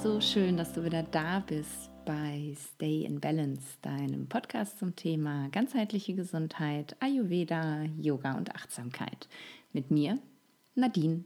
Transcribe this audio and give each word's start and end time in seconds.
So 0.00 0.20
schön, 0.20 0.56
dass 0.56 0.72
du 0.72 0.84
wieder 0.84 1.02
da 1.02 1.40
bist 1.40 1.90
bei 2.04 2.54
Stay 2.56 3.04
in 3.04 3.18
Balance, 3.20 3.78
deinem 3.82 4.28
Podcast 4.28 4.78
zum 4.78 4.94
Thema 4.94 5.48
ganzheitliche 5.50 6.14
Gesundheit, 6.14 6.94
Ayurveda, 7.00 7.82
Yoga 8.00 8.36
und 8.36 8.54
Achtsamkeit. 8.54 9.28
Mit 9.72 9.90
mir, 9.90 10.20
Nadine. 10.76 11.24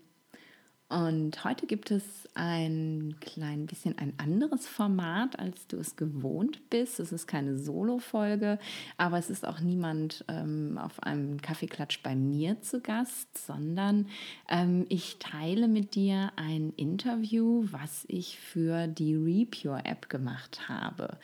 Und 0.92 1.42
heute 1.42 1.66
gibt 1.66 1.90
es 1.90 2.28
ein 2.34 3.16
klein 3.20 3.64
bisschen 3.64 3.96
ein 3.96 4.12
anderes 4.18 4.66
Format, 4.66 5.38
als 5.38 5.66
du 5.66 5.78
es 5.78 5.96
gewohnt 5.96 6.68
bist. 6.68 7.00
Es 7.00 7.12
ist 7.12 7.26
keine 7.26 7.56
Solo-Folge, 7.56 8.58
aber 8.98 9.16
es 9.16 9.30
ist 9.30 9.46
auch 9.46 9.60
niemand 9.60 10.22
ähm, 10.28 10.76
auf 10.76 11.02
einem 11.02 11.40
Kaffeeklatsch 11.40 12.02
bei 12.02 12.14
mir 12.14 12.60
zu 12.60 12.82
Gast, 12.82 13.38
sondern 13.38 14.06
ähm, 14.50 14.84
ich 14.90 15.16
teile 15.18 15.66
mit 15.66 15.94
dir 15.94 16.30
ein 16.36 16.74
Interview, 16.76 17.64
was 17.70 18.04
ich 18.08 18.38
für 18.38 18.86
die 18.86 19.14
Repure-App 19.14 20.10
gemacht 20.10 20.68
habe. 20.68 21.16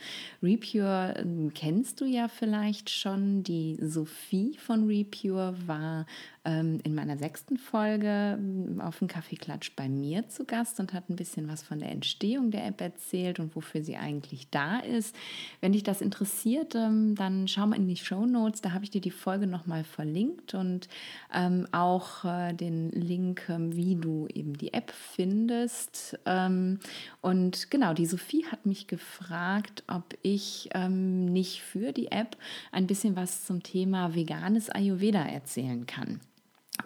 Repure 0.43 1.15
ähm, 1.19 1.53
kennst 1.53 2.01
du 2.01 2.07
ja 2.07 2.29
vielleicht 2.29 2.89
schon. 2.89 3.43
Die 3.43 3.77
Sophie 3.83 4.57
von 4.57 4.87
Repure 4.87 5.55
war 5.67 6.07
in 6.49 6.95
meiner 6.95 7.19
sechsten 7.19 7.59
Folge 7.59 8.39
ähm, 8.39 8.81
auf 8.81 8.99
dem 8.99 9.09
Kaffeeklatsch 9.09 9.73
bei 9.77 9.89
mir 9.89 10.29
zu 10.29 10.45
Gast 10.45 10.81
und 10.81 10.95
hat 10.95 11.11
ein 11.11 11.17
bisschen 11.17 11.47
was 11.49 11.63
von 11.63 11.79
der 11.79 11.91
Entstehung 11.91 12.51
der 12.51 12.67
App 12.67 12.81
erzählt 12.81 13.39
und 13.39 13.55
wofür 13.55 13.83
sie 13.83 13.97
eigentlich 13.97 14.49
da 14.51 14.79
ist. 14.79 15.15
Wenn 15.61 15.73
dich 15.73 15.83
das 15.83 16.01
interessiert, 16.01 16.75
ähm, 16.75 17.15
dann 17.15 17.49
schau 17.49 17.67
mal 17.67 17.77
in 17.77 17.87
die 17.87 17.97
Show 17.97 18.25
Notes, 18.25 18.63
da 18.63 18.73
habe 18.73 18.85
ich 18.85 18.91
dir 18.91 19.03
die 19.03 19.11
Folge 19.11 19.47
nochmal 19.47 19.85
verlinkt 19.85 20.55
und 20.55 20.89
ähm, 21.35 21.67
auch 21.73 22.25
äh, 22.25 22.55
den 22.55 22.91
Link, 22.93 23.43
ähm, 23.51 23.77
wie 23.77 23.97
du 23.97 24.27
eben 24.33 24.57
die 24.57 24.73
App 24.73 24.91
findest. 24.93 26.19
Ähm, 26.25 26.79
und 27.21 27.71
genau, 27.71 27.93
die 27.93 28.07
Sophie 28.07 28.47
hat 28.47 28.65
mich 28.65 28.87
gefragt, 28.87 29.85
ob 29.87 30.17
ich 30.23 30.71
nicht 30.89 31.63
für 31.63 31.93
die 31.93 32.11
App 32.11 32.37
ein 32.73 32.87
bisschen 32.87 33.17
was 33.17 33.45
zum 33.45 33.63
Thema 33.63 34.15
veganes 34.15 34.71
Ayurveda 34.71 35.23
erzählen 35.23 35.87
kann 35.87 36.21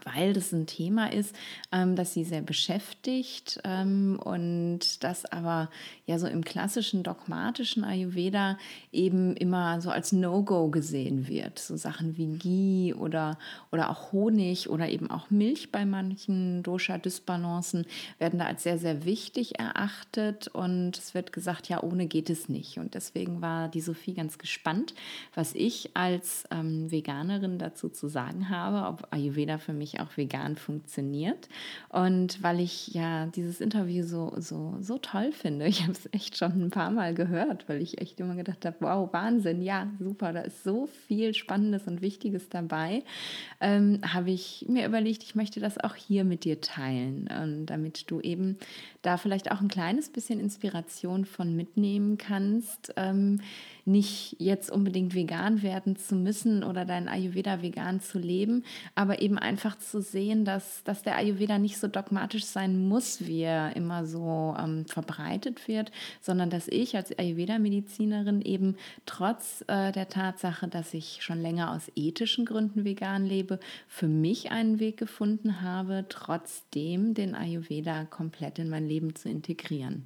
weil 0.04 0.32
das 0.32 0.52
ein 0.52 0.66
Thema 0.66 1.12
ist, 1.12 1.34
ähm, 1.70 1.96
das 1.96 2.14
sie 2.14 2.24
sehr 2.24 2.42
beschäftigt 2.42 3.60
ähm, 3.64 4.18
und 4.22 5.02
das 5.04 5.24
aber 5.26 5.70
ja 6.06 6.18
so 6.18 6.26
im 6.26 6.44
klassischen 6.44 7.02
dogmatischen 7.02 7.84
Ayurveda 7.84 8.58
eben 8.90 9.36
immer 9.36 9.80
so 9.80 9.90
als 9.90 10.12
No-Go 10.12 10.68
gesehen 10.68 11.28
wird. 11.28 11.58
So 11.58 11.76
Sachen 11.76 12.16
wie 12.16 12.38
Ghee 12.38 12.94
oder, 12.94 13.38
oder 13.70 13.90
auch 13.90 14.12
Honig 14.12 14.68
oder 14.70 14.88
eben 14.88 15.10
auch 15.10 15.30
Milch 15.30 15.70
bei 15.70 15.84
manchen 15.84 16.62
Dosha-Dysbalancen 16.62 17.86
werden 18.18 18.38
da 18.38 18.46
als 18.46 18.62
sehr, 18.62 18.78
sehr 18.78 19.04
wichtig 19.04 19.58
erachtet 19.58 20.48
und 20.48 20.96
es 20.96 21.14
wird 21.14 21.32
gesagt, 21.32 21.68
ja, 21.68 21.82
ohne 21.82 22.06
geht 22.06 22.30
es 22.30 22.48
nicht. 22.48 22.78
Und 22.78 22.94
deswegen 22.94 23.40
war 23.42 23.68
die 23.68 23.80
Sophie 23.80 24.14
ganz 24.14 24.38
gespannt, 24.38 24.94
was 25.34 25.54
ich 25.54 25.90
als 25.94 26.44
ähm, 26.50 26.90
Veganerin 26.90 27.58
dazu 27.58 27.88
zu 27.88 28.08
sagen 28.08 28.48
habe, 28.48 28.88
ob 28.88 29.12
Ayurveda 29.12 29.58
für 29.58 29.72
mich 29.72 29.81
mich 29.82 30.00
auch 30.00 30.16
vegan 30.16 30.56
funktioniert. 30.56 31.48
Und 31.88 32.40
weil 32.42 32.60
ich 32.60 32.88
ja 32.88 33.26
dieses 33.26 33.60
Interview 33.60 34.04
so, 34.04 34.32
so, 34.36 34.76
so 34.80 34.98
toll 34.98 35.32
finde, 35.32 35.66
ich 35.72 35.82
habe 35.82 35.92
es 35.92 36.08
echt 36.12 36.36
schon 36.38 36.62
ein 36.62 36.70
paar 36.70 36.90
Mal 36.90 37.14
gehört, 37.14 37.68
weil 37.68 37.82
ich 37.82 38.00
echt 38.00 38.20
immer 38.20 38.36
gedacht 38.36 38.64
habe, 38.64 38.76
wow, 38.80 39.12
Wahnsinn, 39.12 39.60
ja, 39.62 39.88
super, 39.98 40.32
da 40.32 40.42
ist 40.42 40.62
so 40.62 40.88
viel 41.08 41.34
Spannendes 41.34 41.88
und 41.88 42.00
Wichtiges 42.00 42.48
dabei, 42.48 43.02
ähm, 43.60 44.00
habe 44.06 44.30
ich 44.30 44.66
mir 44.68 44.86
überlegt, 44.86 45.24
ich 45.24 45.34
möchte 45.34 45.58
das 45.58 45.78
auch 45.78 45.96
hier 45.96 46.24
mit 46.24 46.44
dir 46.44 46.60
teilen, 46.60 47.28
und 47.42 47.66
damit 47.66 48.10
du 48.10 48.20
eben 48.20 48.56
da 49.02 49.16
vielleicht 49.16 49.50
auch 49.50 49.60
ein 49.60 49.68
kleines 49.68 50.08
bisschen 50.10 50.38
Inspiration 50.38 51.24
von 51.24 51.56
mitnehmen 51.56 52.18
kannst. 52.18 52.92
Ähm, 52.96 53.40
nicht 53.84 54.36
jetzt 54.38 54.70
unbedingt 54.70 55.14
vegan 55.14 55.62
werden 55.62 55.96
zu 55.96 56.14
müssen 56.14 56.62
oder 56.62 56.84
dein 56.84 57.08
Ayurveda 57.08 57.62
vegan 57.62 58.00
zu 58.00 58.18
leben, 58.18 58.64
aber 58.94 59.20
eben 59.20 59.38
einfach 59.38 59.76
zu 59.78 60.00
sehen, 60.00 60.44
dass, 60.44 60.84
dass 60.84 61.02
der 61.02 61.16
Ayurveda 61.16 61.58
nicht 61.58 61.78
so 61.78 61.88
dogmatisch 61.88 62.44
sein 62.44 62.88
muss, 62.88 63.26
wie 63.26 63.42
er 63.42 63.74
immer 63.74 64.06
so 64.06 64.54
ähm, 64.58 64.84
verbreitet 64.86 65.66
wird, 65.66 65.90
sondern 66.20 66.50
dass 66.50 66.68
ich 66.68 66.96
als 66.96 67.16
Ayurveda-Medizinerin 67.18 68.42
eben 68.42 68.76
trotz 69.06 69.64
äh, 69.66 69.90
der 69.92 70.08
Tatsache, 70.08 70.68
dass 70.68 70.94
ich 70.94 71.18
schon 71.22 71.40
länger 71.40 71.72
aus 71.72 71.90
ethischen 71.96 72.44
Gründen 72.44 72.84
vegan 72.84 73.26
lebe, 73.26 73.58
für 73.88 74.08
mich 74.08 74.52
einen 74.52 74.78
Weg 74.78 74.96
gefunden 74.96 75.60
habe, 75.60 76.06
trotzdem 76.08 77.14
den 77.14 77.34
Ayurveda 77.34 78.04
komplett 78.04 78.58
in 78.58 78.68
mein 78.68 78.86
Leben 78.86 79.14
zu 79.16 79.28
integrieren. 79.28 80.04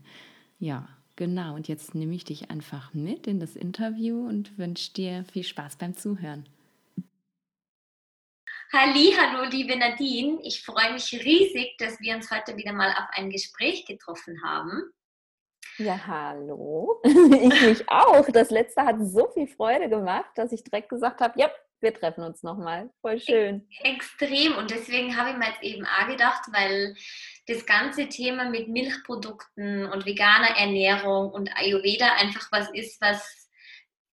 Ja, 0.58 0.88
Genau, 1.16 1.54
und 1.54 1.66
jetzt 1.66 1.94
nehme 1.94 2.14
ich 2.14 2.24
dich 2.24 2.50
einfach 2.50 2.92
mit 2.92 3.26
in 3.26 3.40
das 3.40 3.56
Interview 3.56 4.28
und 4.28 4.58
wünsche 4.58 4.92
dir 4.92 5.24
viel 5.32 5.44
Spaß 5.44 5.76
beim 5.76 5.96
Zuhören. 5.96 6.46
Hallo, 8.70 9.48
liebe 9.50 9.78
Nadine. 9.78 10.38
Ich 10.42 10.62
freue 10.62 10.92
mich 10.92 11.10
riesig, 11.12 11.76
dass 11.78 11.98
wir 12.00 12.14
uns 12.16 12.30
heute 12.30 12.56
wieder 12.58 12.74
mal 12.74 12.90
auf 12.90 13.08
ein 13.12 13.30
Gespräch 13.30 13.86
getroffen 13.86 14.42
haben. 14.44 14.92
Ja, 15.78 15.98
hallo. 16.06 17.00
Ich 17.04 17.62
mich 17.62 17.88
auch. 17.88 18.26
Das 18.30 18.50
letzte 18.50 18.82
hat 18.82 18.96
so 19.00 19.30
viel 19.32 19.46
Freude 19.46 19.88
gemacht, 19.88 20.30
dass 20.34 20.52
ich 20.52 20.62
direkt 20.64 20.90
gesagt 20.90 21.20
habe, 21.20 21.40
ja, 21.40 21.50
wir 21.80 21.94
treffen 21.94 22.24
uns 22.24 22.42
nochmal. 22.42 22.90
Voll 23.00 23.20
schön. 23.20 23.66
Extrem. 23.80 24.56
Und 24.56 24.70
deswegen 24.70 25.16
habe 25.16 25.30
ich 25.30 25.36
mir 25.36 25.46
jetzt 25.46 25.62
eben 25.62 25.86
auch 25.86 26.08
gedacht, 26.08 26.42
weil 26.52 26.94
das 27.46 27.64
ganze 27.64 28.08
Thema 28.08 28.50
mit 28.50 28.68
Milchprodukten 28.68 29.86
und 29.86 30.04
veganer 30.04 30.56
Ernährung 30.56 31.30
und 31.30 31.50
Ayurveda 31.56 32.14
einfach 32.14 32.50
was 32.50 32.70
ist, 32.72 33.00
was 33.00 33.48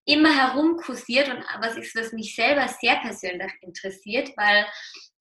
immer 0.06 0.36
herumkursiert 0.36 1.30
und 1.30 1.44
was 1.60 1.78
ist, 1.78 1.96
was 1.96 2.12
mich 2.14 2.36
selber 2.36 2.68
sehr 2.68 2.98
persönlich 2.98 3.52
interessiert, 3.62 4.32
weil 4.38 4.66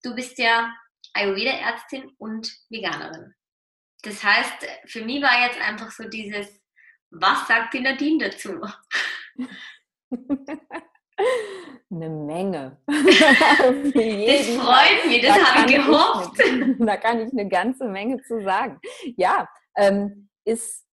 du 0.02 0.14
bist 0.14 0.38
ja 0.38 0.74
Ayurveda-Ärztin 1.14 2.10
und 2.18 2.52
Veganerin. 2.68 3.34
Das 4.02 4.22
heißt, 4.22 4.66
für 4.86 5.04
mich 5.04 5.22
war 5.22 5.46
jetzt 5.46 5.60
einfach 5.60 5.90
so 5.90 6.08
dieses, 6.08 6.60
was 7.10 7.46
sagt 7.46 7.74
die 7.74 7.80
Nadine 7.80 8.30
dazu? 8.30 8.60
Eine 11.90 12.08
Menge. 12.08 12.78
das 12.86 12.96
freut 13.66 15.06
mich, 15.06 15.22
das 15.22 15.36
da 15.36 15.44
habe 15.44 15.70
ich 15.70 15.76
gehofft. 15.76 16.40
Ich 16.40 16.76
da 16.86 16.96
kann 16.96 17.20
ich 17.20 17.32
eine 17.32 17.48
ganze 17.48 17.84
Menge 17.86 18.22
zu 18.22 18.42
sagen. 18.42 18.80
Ja, 19.16 19.48
ähm, 19.76 20.30
ist 20.44 20.86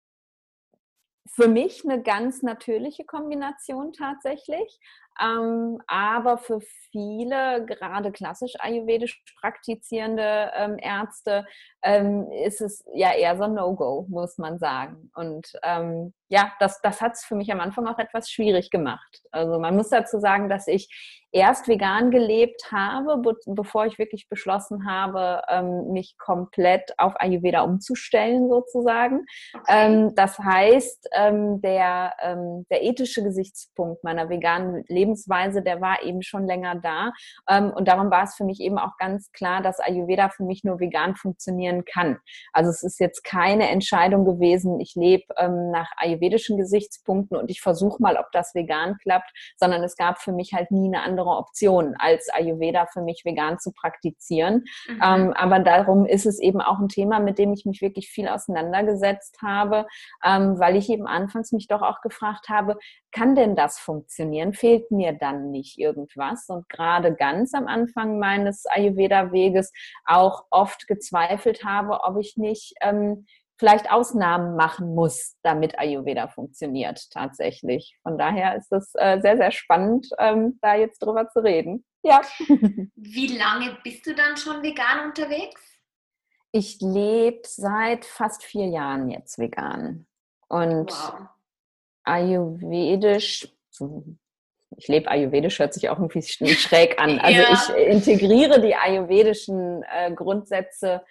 für 1.28 1.48
mich 1.48 1.86
eine 1.86 2.02
ganz 2.02 2.42
natürliche 2.42 3.06
Kombination 3.06 3.94
tatsächlich. 3.94 4.80
Ähm, 5.22 5.80
aber 5.88 6.38
für 6.38 6.62
viele, 6.92 7.66
gerade 7.66 8.12
klassisch 8.12 8.54
ayurvedisch 8.60 9.22
praktizierende 9.40 10.52
ähm, 10.56 10.78
Ärzte, 10.80 11.46
ähm, 11.84 12.32
ist 12.46 12.62
es 12.62 12.84
ja 12.94 13.14
eher 13.14 13.38
so 13.38 13.44
ein 13.44 13.54
No-Go, 13.54 14.06
muss 14.10 14.38
man 14.38 14.60
sagen. 14.60 15.12
Und 15.16 15.52
ähm, 15.64 16.14
ja, 16.30 16.54
das, 16.60 16.82
das 16.82 17.02
hat 17.02 17.14
es 17.14 17.26
für 17.26 17.36
mich 17.36 17.52
am 17.52 17.60
Anfang 17.60 17.88
auch 17.88 18.00
etwas 18.00 18.30
schwierig 18.30 18.70
gemacht. 18.70 19.22
Also 19.32 19.60
man 19.60 19.76
muss 19.76 19.90
dazu 19.90 20.20
sagen, 20.20 20.50
dass 20.50 20.68
ich 20.68 21.28
erst 21.32 21.68
vegan 21.68 22.12
gelebt 22.12 22.72
habe, 22.72 23.18
be 23.18 23.36
bevor 23.46 23.86
ich 23.86 24.00
wirklich 24.00 24.28
beschlossen 24.30 24.90
habe, 24.90 25.42
ähm, 25.50 25.92
mich 25.92 26.18
komplett 26.18 26.94
auf 26.98 27.14
Ayurveda 27.20 27.62
umzustellen 27.62 28.50
sozusagen. 28.50 29.26
Okay. 29.54 29.64
Ähm, 29.68 30.16
das 30.16 30.40
heißt, 30.40 31.10
ähm, 31.14 31.62
der, 31.62 32.14
ähm, 32.22 32.66
der 32.72 32.84
ethische 32.84 33.24
Gesichtspunkt 33.24 34.04
meiner 34.04 34.30
veganen 34.30 34.84
Lebensweise, 34.88 35.62
der 35.62 35.82
war 35.82 36.04
eben 36.04 36.22
schon 36.22 36.46
länger 36.46 36.76
da. 36.76 37.12
Ähm, 37.48 37.72
und 37.72 37.88
darum 37.88 38.10
war 38.10 38.24
es 38.24 38.36
für 38.36 38.44
mich 38.44 38.60
eben 38.60 38.80
auch 38.80 38.98
ganz 38.98 39.32
klar, 39.32 39.62
dass 39.62 39.80
Ayurveda 39.80 40.30
für 40.30 40.44
mich 40.44 40.64
nur 40.64 40.80
vegan 40.80 41.16
funktionieren 41.16 41.86
kann. 41.86 42.18
Also 42.54 42.70
es 42.70 42.84
ist 42.84 43.00
jetzt 43.00 43.24
keine 43.24 43.70
Entscheidung 43.70 44.26
gewesen, 44.26 44.80
ich 44.80 44.96
lebe 44.96 45.26
ähm, 45.38 45.72
nach 45.72 45.92
ayurvedischen 45.98 46.58
Gesichtspunkten 46.58 47.38
und 47.38 47.52
ich 47.52 47.62
versuche 47.62 48.02
mal, 48.02 48.18
ob 48.18 48.32
das 48.32 48.56
vegan 48.56 48.98
klappt, 49.02 49.32
sondern 49.58 49.84
es 49.84 49.96
gab 49.96 50.20
für 50.20 50.32
mich 50.32 50.54
halt 50.54 50.72
nie 50.72 50.88
eine 50.88 51.04
andere 51.04 51.19
Option, 51.28 51.96
als 51.98 52.30
Ayurveda 52.30 52.88
für 52.88 53.02
mich 53.02 53.24
vegan 53.26 53.60
zu 53.60 53.72
praktizieren. 53.72 54.66
Mhm. 54.88 55.02
Ähm, 55.04 55.34
aber 55.34 55.60
darum 55.60 56.06
ist 56.06 56.26
es 56.26 56.40
eben 56.40 56.62
auch 56.62 56.80
ein 56.80 56.88
Thema, 56.88 57.20
mit 57.20 57.38
dem 57.38 57.54
ich 57.54 57.66
mich 57.66 57.82
wirklich 57.82 58.10
viel 58.10 58.28
auseinandergesetzt 58.28 59.38
habe, 59.42 59.86
ähm, 60.24 60.60
weil 60.60 60.76
ich 60.76 60.90
eben 60.90 61.08
anfangs 61.08 61.52
mich 61.52 61.68
doch 61.68 61.82
auch 61.82 62.02
gefragt 62.02 62.50
habe, 62.50 62.78
kann 63.12 63.36
denn 63.36 63.56
das 63.56 63.80
funktionieren? 63.80 64.54
Fehlt 64.54 64.92
mir 64.92 65.14
dann 65.14 65.52
nicht 65.52 65.80
irgendwas? 65.80 66.48
Und 66.48 66.70
gerade 66.70 67.16
ganz 67.16 67.54
am 67.54 67.68
Anfang 67.68 68.20
meines 68.20 68.66
Ayurveda-Weges 68.68 69.72
auch 70.06 70.46
oft 70.52 70.88
gezweifelt 70.88 71.64
habe, 71.64 72.02
ob 72.04 72.18
ich 72.18 72.38
nicht 72.38 72.74
ähm, 72.82 73.26
vielleicht 73.60 73.92
Ausnahmen 73.92 74.56
machen 74.56 74.96
muss, 74.96 75.36
damit 75.44 75.78
Ayurveda 75.78 76.30
funktioniert 76.30 77.12
tatsächlich. 77.12 77.98
Von 78.04 78.18
daher 78.18 78.56
ist 78.56 78.72
es 78.72 78.94
äh, 78.96 79.20
sehr, 79.20 79.36
sehr 79.36 79.52
spannend, 79.52 80.08
ähm, 80.18 80.58
da 80.62 80.76
jetzt 80.76 81.00
drüber 81.00 81.28
zu 81.28 81.44
reden. 81.44 81.86
Ja. 82.02 82.22
Wie 82.96 83.38
lange 83.38 83.78
bist 83.84 84.08
du 84.08 84.16
dann 84.16 84.38
schon 84.38 84.64
vegan 84.64 85.08
unterwegs? 85.08 85.62
Ich 86.52 86.80
lebe 86.80 87.42
seit 87.44 88.06
fast 88.06 88.44
vier 88.44 88.68
Jahren 88.68 89.10
jetzt 89.10 89.38
vegan. 89.38 90.08
Und 90.48 90.92
wow. 90.92 91.28
Ayurvedisch, 92.06 93.50
ich 94.78 94.88
lebe 94.88 95.12
Ayurvedisch, 95.12 95.60
hört 95.60 95.74
sich 95.74 95.90
auch 95.90 96.00
irgendwie 96.00 96.22
schräg 96.24 96.98
an. 97.00 97.20
Also 97.24 97.42
ja. 97.42 97.52
ich 97.52 97.88
integriere 97.88 98.62
die 98.62 98.74
ayurvedischen 98.74 99.84
äh, 99.84 100.12
Grundsätze 100.14 101.04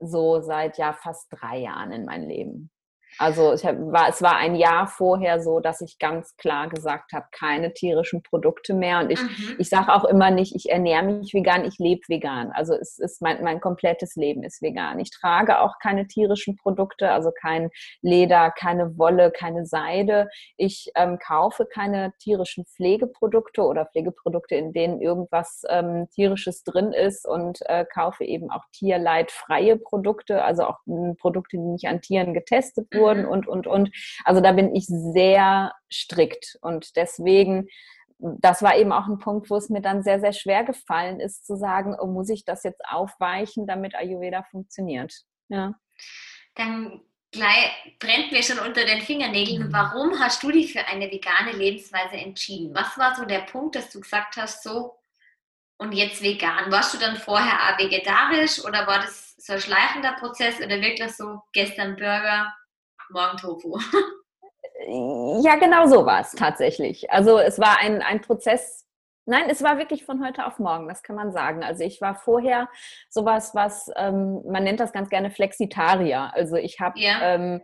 so 0.00 0.40
seit 0.40 0.78
ja 0.78 0.92
fast 0.92 1.28
drei 1.30 1.58
Jahren 1.58 1.92
in 1.92 2.04
mein 2.04 2.22
Leben. 2.22 2.70
Also 3.18 3.52
ich 3.52 3.66
hab, 3.66 3.76
war, 3.78 4.08
es 4.08 4.22
war 4.22 4.36
ein 4.36 4.54
Jahr 4.54 4.86
vorher 4.86 5.40
so, 5.40 5.58
dass 5.58 5.80
ich 5.80 5.98
ganz 5.98 6.36
klar 6.36 6.68
gesagt 6.68 7.12
habe, 7.12 7.26
keine 7.32 7.74
tierischen 7.74 8.22
Produkte 8.22 8.74
mehr. 8.74 9.00
Und 9.00 9.10
ich, 9.10 9.20
mhm. 9.20 9.56
ich 9.58 9.68
sage 9.68 9.92
auch 9.92 10.04
immer 10.04 10.30
nicht, 10.30 10.54
ich 10.54 10.70
ernähre 10.70 11.02
mich 11.02 11.34
vegan, 11.34 11.64
ich 11.64 11.78
lebe 11.78 12.02
vegan. 12.06 12.52
Also 12.52 12.74
es 12.74 12.98
ist 12.98 13.20
mein, 13.20 13.42
mein 13.42 13.60
komplettes 13.60 14.14
Leben 14.14 14.44
ist 14.44 14.62
vegan. 14.62 15.00
Ich 15.00 15.10
trage 15.10 15.60
auch 15.60 15.78
keine 15.82 16.06
tierischen 16.06 16.56
Produkte, 16.56 17.10
also 17.10 17.32
kein 17.32 17.70
Leder, 18.02 18.52
keine 18.52 18.96
Wolle, 18.98 19.32
keine 19.32 19.66
Seide. 19.66 20.28
Ich 20.56 20.92
ähm, 20.94 21.18
kaufe 21.18 21.66
keine 21.66 22.12
tierischen 22.20 22.66
Pflegeprodukte 22.66 23.62
oder 23.62 23.86
Pflegeprodukte, 23.86 24.54
in 24.54 24.72
denen 24.72 25.00
irgendwas 25.00 25.62
ähm, 25.68 26.08
tierisches 26.14 26.62
drin 26.62 26.92
ist 26.92 27.26
und 27.26 27.58
äh, 27.66 27.84
kaufe 27.84 28.24
eben 28.24 28.50
auch 28.50 28.62
tierleidfreie 28.72 29.76
Produkte, 29.76 30.44
also 30.44 30.64
auch 30.64 30.78
äh, 30.86 31.14
Produkte, 31.14 31.56
die 31.56 31.62
nicht 31.64 31.88
an 31.88 32.00
Tieren 32.00 32.32
getestet 32.32 32.86
wurden 32.94 33.07
wurden 33.08 33.22
mhm. 33.22 33.28
und, 33.28 33.48
und, 33.48 33.66
und. 33.66 33.90
Also 34.24 34.40
da 34.40 34.52
bin 34.52 34.74
ich 34.74 34.86
sehr 34.86 35.72
strikt 35.90 36.58
und 36.60 36.96
deswegen 36.96 37.68
das 38.18 38.62
war 38.62 38.76
eben 38.76 38.92
auch 38.92 39.06
ein 39.06 39.18
Punkt, 39.18 39.48
wo 39.48 39.56
es 39.56 39.68
mir 39.68 39.80
dann 39.80 40.02
sehr, 40.02 40.18
sehr 40.20 40.32
schwer 40.32 40.64
gefallen 40.64 41.20
ist, 41.20 41.46
zu 41.46 41.56
sagen, 41.56 41.96
oh, 41.98 42.06
muss 42.06 42.28
ich 42.28 42.44
das 42.44 42.64
jetzt 42.64 42.82
aufweichen, 42.84 43.66
damit 43.66 43.94
Ayurveda 43.94 44.42
funktioniert. 44.42 45.14
Ja. 45.48 45.74
Dann 46.54 47.00
gleich 47.30 47.96
brennt 48.00 48.32
mir 48.32 48.42
schon 48.42 48.58
unter 48.58 48.84
den 48.84 49.02
Fingernägeln. 49.02 49.68
Mhm. 49.68 49.72
Warum 49.72 50.18
hast 50.18 50.42
du 50.42 50.50
dich 50.50 50.72
für 50.72 50.86
eine 50.86 51.10
vegane 51.10 51.52
Lebensweise 51.52 52.16
entschieden? 52.16 52.74
Was 52.74 52.98
war 52.98 53.14
so 53.14 53.24
der 53.24 53.40
Punkt, 53.40 53.76
dass 53.76 53.90
du 53.90 54.00
gesagt 54.00 54.36
hast, 54.36 54.62
so 54.62 54.96
und 55.78 55.92
jetzt 55.92 56.22
vegan? 56.22 56.72
Warst 56.72 56.94
du 56.94 56.98
dann 56.98 57.16
vorher 57.16 57.54
auch 57.54 57.78
vegetarisch 57.78 58.64
oder 58.64 58.86
war 58.86 58.98
das 58.98 59.36
so 59.36 59.52
ein 59.52 59.60
schleichender 59.60 60.14
Prozess 60.14 60.58
oder 60.58 60.80
wirklich 60.80 61.12
so 61.12 61.40
gestern 61.52 61.94
Burger, 61.94 62.52
morgen 63.10 63.36
Tofu. 63.36 63.78
Ja, 65.42 65.56
genau 65.56 65.86
so 65.86 66.06
war 66.06 66.20
es 66.20 66.32
tatsächlich. 66.32 67.10
Also 67.10 67.38
es 67.38 67.58
war 67.58 67.78
ein, 67.80 68.00
ein 68.00 68.20
Prozess, 68.20 68.88
Nein, 69.30 69.50
es 69.50 69.62
war 69.62 69.76
wirklich 69.76 70.06
von 70.06 70.24
heute 70.24 70.46
auf 70.46 70.58
morgen, 70.58 70.88
das 70.88 71.02
kann 71.02 71.14
man 71.14 71.32
sagen. 71.32 71.62
Also 71.62 71.84
ich 71.84 72.00
war 72.00 72.14
vorher 72.14 72.66
sowas, 73.10 73.54
was 73.54 73.90
ähm, 73.96 74.40
man 74.46 74.64
nennt 74.64 74.80
das 74.80 74.90
ganz 74.90 75.10
gerne 75.10 75.30
Flexitarier. 75.30 76.32
Also 76.32 76.56
ich 76.56 76.80
habe 76.80 76.98
ja. 76.98 77.34
ähm, 77.34 77.60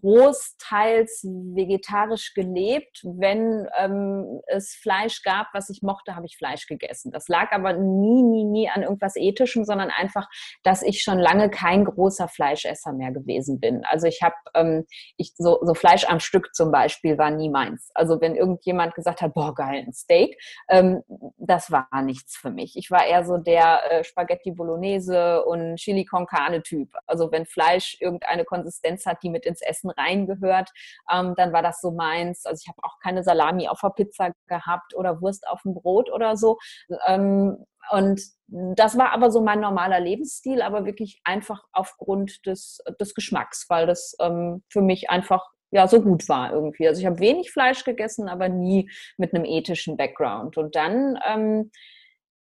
großteils 0.00 1.24
vegetarisch 1.24 2.34
gelebt. 2.34 3.02
Wenn 3.04 3.68
ähm, 3.78 4.40
es 4.46 4.74
Fleisch 4.74 5.22
gab, 5.22 5.48
was 5.52 5.70
ich 5.70 5.82
mochte, 5.82 6.16
habe 6.16 6.26
ich 6.26 6.36
Fleisch 6.36 6.66
gegessen. 6.66 7.12
Das 7.12 7.28
lag 7.28 7.52
aber 7.52 7.74
nie, 7.74 8.22
nie, 8.22 8.44
nie 8.44 8.68
an 8.68 8.82
irgendwas 8.82 9.14
Ethischem, 9.16 9.64
sondern 9.64 9.90
einfach, 9.90 10.28
dass 10.64 10.82
ich 10.82 11.02
schon 11.02 11.18
lange 11.18 11.50
kein 11.50 11.84
großer 11.84 12.28
Fleischesser 12.28 12.92
mehr 12.92 13.12
gewesen 13.12 13.60
bin. 13.60 13.84
Also 13.84 14.06
ich 14.06 14.22
habe, 14.22 14.34
ähm, 14.54 14.86
ich, 15.16 15.34
so, 15.36 15.60
so 15.62 15.74
Fleisch 15.74 16.08
am 16.08 16.18
Stück 16.18 16.54
zum 16.54 16.72
Beispiel 16.72 17.16
war 17.16 17.30
nie 17.30 17.48
meins. 17.48 17.90
Also 17.94 18.20
wenn 18.20 18.34
irgendjemand 18.34 18.94
gesagt 18.94 19.22
hat, 19.22 19.34
boah, 19.34 19.54
geil, 19.54 19.84
ein 19.86 19.92
Steak, 19.92 20.36
ähm, 20.68 21.02
das 21.38 21.70
war 21.70 21.88
nichts 22.02 22.36
für 22.36 22.50
mich. 22.50 22.76
Ich 22.76 22.90
war 22.90 23.06
eher 23.06 23.24
so 23.24 23.36
der 23.36 23.90
äh, 23.90 24.04
Spaghetti 24.04 24.50
Bolognese 24.50 25.44
und 25.44 25.76
Chili 25.76 26.04
con 26.04 26.26
Carne 26.26 26.62
Typ. 26.62 26.90
Also 27.06 27.30
wenn 27.30 27.46
Fleisch 27.46 27.96
irgendeine 28.00 28.44
Konsistenz 28.44 29.06
hat, 29.06 29.11
hat, 29.12 29.22
die 29.22 29.30
mit 29.30 29.46
ins 29.46 29.62
Essen 29.62 29.90
reingehört, 29.90 30.70
ähm, 31.12 31.34
dann 31.36 31.52
war 31.52 31.62
das 31.62 31.80
so 31.80 31.90
meins. 31.90 32.44
Also 32.46 32.62
ich 32.62 32.68
habe 32.68 32.82
auch 32.82 32.98
keine 33.02 33.22
Salami 33.22 33.68
auf 33.68 33.80
der 33.80 33.90
Pizza 33.90 34.32
gehabt 34.46 34.94
oder 34.94 35.20
Wurst 35.20 35.46
auf 35.48 35.62
dem 35.62 35.74
Brot 35.74 36.10
oder 36.10 36.36
so. 36.36 36.58
Ähm, 37.06 37.64
und 37.90 38.22
das 38.48 38.96
war 38.96 39.12
aber 39.12 39.30
so 39.30 39.42
mein 39.42 39.60
normaler 39.60 40.00
Lebensstil, 40.00 40.62
aber 40.62 40.84
wirklich 40.84 41.20
einfach 41.24 41.64
aufgrund 41.72 42.46
des, 42.46 42.78
des 43.00 43.14
Geschmacks, 43.14 43.66
weil 43.68 43.86
das 43.86 44.14
ähm, 44.20 44.62
für 44.68 44.82
mich 44.82 45.10
einfach 45.10 45.48
ja 45.72 45.88
so 45.88 46.00
gut 46.00 46.28
war 46.28 46.52
irgendwie. 46.52 46.86
Also 46.86 47.00
ich 47.00 47.06
habe 47.06 47.18
wenig 47.18 47.50
Fleisch 47.50 47.84
gegessen, 47.84 48.28
aber 48.28 48.48
nie 48.48 48.90
mit 49.16 49.34
einem 49.34 49.44
ethischen 49.44 49.96
Background. 49.96 50.58
Und 50.58 50.76
dann 50.76 51.18
ähm, 51.26 51.70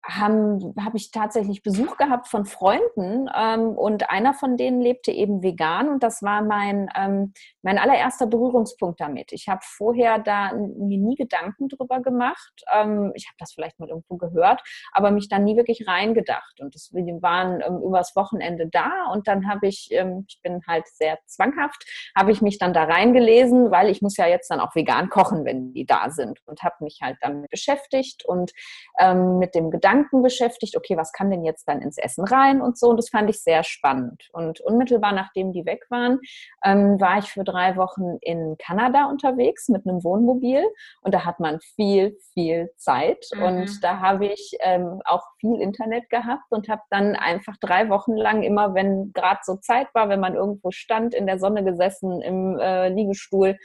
habe 0.04 0.74
hab 0.84 0.96
ich 0.96 1.12
tatsächlich 1.12 1.62
Besuch 1.62 1.98
gehabt 1.98 2.28
von 2.28 2.46
Freunden 2.46 3.30
ähm, 3.36 3.70
und 3.70 4.10
einer 4.10 4.34
von 4.34 4.56
denen 4.56 4.82
lebte 4.82 5.12
eben 5.12 5.44
vegan 5.44 5.90
und 5.90 6.04
das 6.04 6.24
war 6.24 6.42
mein, 6.42 6.90
ähm, 6.96 7.34
mein 7.62 7.78
allererster 7.78 8.26
Berührungspunkt 8.26 9.02
damit. 9.02 9.34
Ich 9.34 9.50
habe 9.50 9.60
vorher 9.62 10.20
da 10.20 10.54
mir 10.54 10.98
nie 10.98 11.16
Gedanken 11.16 11.68
drüber 11.68 12.02
gemacht. 12.02 12.64
Ähm, 12.74 13.12
ich 13.14 13.28
habe 13.28 13.36
das 13.40 13.54
vielleicht 13.54 13.80
mal 13.80 13.90
irgendwo 13.90 14.16
gehört, 14.16 14.62
aber 14.94 15.12
mich 15.12 15.28
da 15.28 15.38
nie 15.38 15.58
wirklich 15.58 15.86
reingedacht. 15.86 16.62
Und 16.62 16.76
das, 16.76 16.92
wir 16.94 17.22
waren 17.22 17.62
ähm, 17.62 17.82
übers 17.84 18.16
Wochenende 18.16 18.68
da 18.68 19.12
und 19.12 19.28
dann 19.28 19.50
habe 19.50 19.68
ich, 19.68 19.90
ähm, 19.92 20.26
ich 20.30 20.42
bin 20.42 20.62
halt 20.66 20.88
sehr 20.88 21.20
zwanghaft, 21.26 21.86
habe 22.16 22.32
ich 22.32 22.42
mich 22.42 22.58
dann 22.58 22.74
da 22.74 22.86
reingelesen, 22.86 23.70
weil 23.70 23.90
ich 23.90 24.02
muss 24.02 24.16
ja 24.16 24.28
jetzt 24.28 24.50
dann 24.50 24.62
auch 24.62 24.76
vegan 24.76 25.10
kochen, 25.10 25.44
wenn 25.44 25.74
die 25.74 25.86
da 25.86 26.10
sind 26.10 26.40
und 26.46 26.64
habe 26.64 26.76
mich 26.82 27.00
halt 27.02 27.18
damit 27.22 27.50
beschäftigt 27.50 28.24
und 28.26 28.52
ähm, 28.98 29.40
mit 29.40 29.56
dem 29.56 29.70
Gedanken 29.72 29.89
Gedanken 29.90 30.22
beschäftigt, 30.22 30.78
okay, 30.78 30.98
was 30.98 31.12
kann 31.12 31.32
denn 31.32 31.44
jetzt 31.44 31.68
dann 31.68 31.82
ins 31.82 31.98
Essen 31.98 32.24
rein 32.24 32.62
und 32.62 32.78
so. 32.78 32.90
Und 32.90 32.98
das 32.98 33.10
fand 33.10 33.30
ich 33.30 33.42
sehr 33.42 33.64
spannend. 33.64 34.30
Und 34.34 34.62
unmittelbar 34.62 35.14
nachdem 35.14 35.52
die 35.52 35.66
weg 35.66 35.86
waren, 35.90 36.20
ähm, 36.64 37.00
war 37.00 37.20
ich 37.20 37.26
für 37.26 37.44
drei 37.44 37.76
Wochen 37.76 38.18
in 38.22 38.56
Kanada 38.60 39.06
unterwegs 39.06 39.68
mit 39.68 39.88
einem 39.88 40.04
Wohnmobil. 40.04 40.64
Und 41.02 41.14
da 41.14 41.26
hat 41.26 41.40
man 41.40 41.60
viel, 41.76 42.18
viel 42.34 42.70
Zeit. 42.78 43.26
Mhm. 43.34 43.44
Und 43.44 43.84
da 43.84 44.00
habe 44.00 44.28
ich 44.28 44.58
ähm, 44.62 45.02
auch 45.06 45.24
viel 45.40 45.60
Internet 45.60 46.10
gehabt 46.10 46.46
und 46.50 46.70
habe 46.70 46.82
dann 46.90 47.16
einfach 47.16 47.56
drei 47.60 47.90
Wochen 47.90 48.16
lang 48.16 48.44
immer, 48.44 48.76
wenn 48.76 49.12
gerade 49.14 49.40
so 49.44 49.56
Zeit 49.56 49.88
war, 49.94 50.10
wenn 50.10 50.20
man 50.20 50.36
irgendwo 50.36 50.72
stand, 50.72 51.14
in 51.16 51.26
der 51.26 51.40
Sonne 51.40 51.64
gesessen, 51.64 52.22
im 52.22 52.58
äh, 52.60 52.90
Liegestuhl 52.90 53.58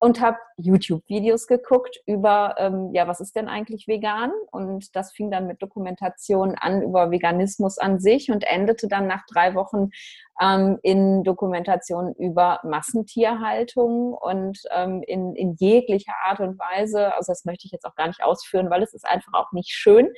und 0.00 0.20
habe 0.20 0.38
YouTube-Videos 0.56 1.46
geguckt 1.46 2.00
über, 2.06 2.54
ähm, 2.58 2.90
ja, 2.92 3.08
was 3.08 3.20
ist 3.20 3.34
denn 3.36 3.48
eigentlich 3.48 3.88
vegan? 3.88 4.30
Und 4.50 4.94
das 4.94 5.12
fing 5.12 5.30
dann 5.30 5.46
mit 5.46 5.62
Dokumentation 5.62 6.54
an 6.56 6.82
über 6.82 7.10
Veganismus 7.10 7.78
an 7.78 7.98
sich 7.98 8.30
und 8.30 8.44
endete 8.44 8.88
dann 8.88 9.06
nach 9.06 9.24
drei 9.26 9.54
Wochen 9.54 9.90
ähm, 10.40 10.78
in 10.82 11.24
Dokumentationen 11.24 12.14
über 12.14 12.60
Massentierhaltung 12.62 14.14
und 14.14 14.60
ähm, 14.70 15.02
in, 15.06 15.34
in 15.34 15.54
jeglicher 15.58 16.14
Art 16.24 16.40
und 16.40 16.58
Weise. 16.58 17.14
Also 17.14 17.32
das 17.32 17.44
möchte 17.44 17.66
ich 17.66 17.72
jetzt 17.72 17.84
auch 17.84 17.96
gar 17.96 18.06
nicht 18.06 18.22
ausführen, 18.22 18.70
weil 18.70 18.82
es 18.82 18.94
ist 18.94 19.06
einfach 19.06 19.32
auch 19.34 19.52
nicht 19.52 19.70
schön. 19.70 20.12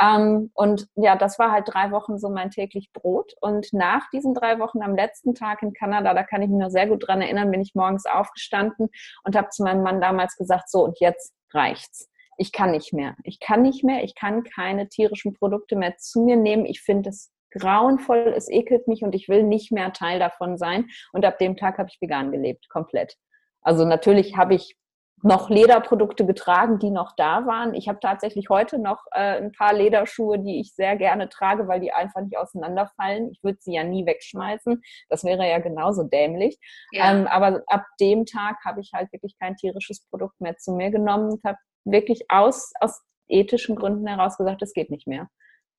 Ähm, 0.00 0.50
und 0.54 0.88
ja, 0.94 1.16
das 1.16 1.38
war 1.38 1.52
halt 1.52 1.68
drei 1.72 1.90
Wochen 1.90 2.18
so 2.18 2.30
mein 2.30 2.50
täglich 2.50 2.92
Brot. 2.92 3.34
Und 3.40 3.72
nach 3.72 4.08
diesen 4.10 4.34
drei 4.34 4.58
Wochen 4.58 4.82
am 4.82 4.94
letzten 4.94 5.34
Tag 5.34 5.62
in 5.62 5.74
Kanada, 5.74 6.14
da 6.14 6.22
kann 6.22 6.42
ich 6.42 6.48
mich 6.48 6.60
noch 6.60 6.70
sehr 6.70 6.86
gut 6.86 7.06
dran 7.06 7.20
erinnern, 7.20 7.50
bin 7.50 7.60
ich 7.60 7.74
morgens 7.74 8.06
aufgestanden 8.06 8.88
und 9.26 9.36
habe 9.36 9.50
zu 9.50 9.62
meinem 9.62 9.82
Mann 9.82 10.00
damals 10.00 10.36
gesagt, 10.36 10.70
so 10.70 10.84
und 10.84 10.98
jetzt 11.00 11.34
reicht's 11.52 12.08
ich 12.36 12.52
kann 12.52 12.70
nicht 12.70 12.92
mehr. 12.92 13.16
Ich 13.24 13.40
kann 13.40 13.62
nicht 13.62 13.84
mehr. 13.84 14.04
Ich 14.04 14.14
kann 14.14 14.44
keine 14.44 14.88
tierischen 14.88 15.34
Produkte 15.34 15.76
mehr 15.76 15.96
zu 15.96 16.22
mir 16.22 16.36
nehmen. 16.36 16.66
Ich 16.66 16.82
finde 16.82 17.10
es 17.10 17.32
grauenvoll, 17.50 18.34
es 18.36 18.50
ekelt 18.50 18.86
mich 18.86 19.02
und 19.02 19.14
ich 19.14 19.28
will 19.28 19.42
nicht 19.42 19.72
mehr 19.72 19.92
Teil 19.92 20.18
davon 20.18 20.58
sein. 20.58 20.88
Und 21.12 21.24
ab 21.24 21.38
dem 21.38 21.56
Tag 21.56 21.78
habe 21.78 21.88
ich 21.90 22.00
vegan 22.00 22.32
gelebt, 22.32 22.68
komplett. 22.68 23.16
Also 23.62 23.84
natürlich 23.84 24.36
habe 24.36 24.54
ich 24.54 24.76
noch 25.22 25.48
Lederprodukte 25.48 26.26
getragen, 26.26 26.78
die 26.78 26.90
noch 26.90 27.12
da 27.16 27.46
waren. 27.46 27.74
Ich 27.74 27.88
habe 27.88 27.98
tatsächlich 28.00 28.48
heute 28.50 28.78
noch 28.78 29.02
äh, 29.12 29.38
ein 29.38 29.52
paar 29.52 29.72
Lederschuhe, 29.72 30.38
die 30.38 30.60
ich 30.60 30.74
sehr 30.74 30.96
gerne 30.96 31.28
trage, 31.28 31.66
weil 31.68 31.80
die 31.80 31.92
einfach 31.92 32.20
nicht 32.20 32.36
auseinanderfallen. 32.36 33.30
Ich 33.30 33.42
würde 33.42 33.58
sie 33.60 33.74
ja 33.74 33.82
nie 33.82 34.04
wegschmeißen. 34.04 34.82
Das 35.08 35.24
wäre 35.24 35.48
ja 35.48 35.58
genauso 35.58 36.02
dämlich. 36.02 36.58
Ja. 36.92 37.12
Ähm, 37.12 37.26
aber 37.26 37.62
ab 37.66 37.84
dem 37.98 38.26
Tag 38.26 38.56
habe 38.64 38.80
ich 38.80 38.90
halt 38.92 39.12
wirklich 39.12 39.36
kein 39.38 39.56
tierisches 39.56 40.06
Produkt 40.08 40.40
mehr 40.40 40.56
zu 40.58 40.72
mir 40.72 40.90
genommen 40.90 41.32
und 41.32 41.44
habe 41.44 41.58
wirklich 41.84 42.26
aus, 42.28 42.72
aus 42.80 43.00
ethischen 43.28 43.76
Gründen 43.76 44.06
heraus 44.06 44.36
gesagt, 44.36 44.62
es 44.62 44.74
geht 44.74 44.90
nicht 44.90 45.06
mehr. 45.06 45.28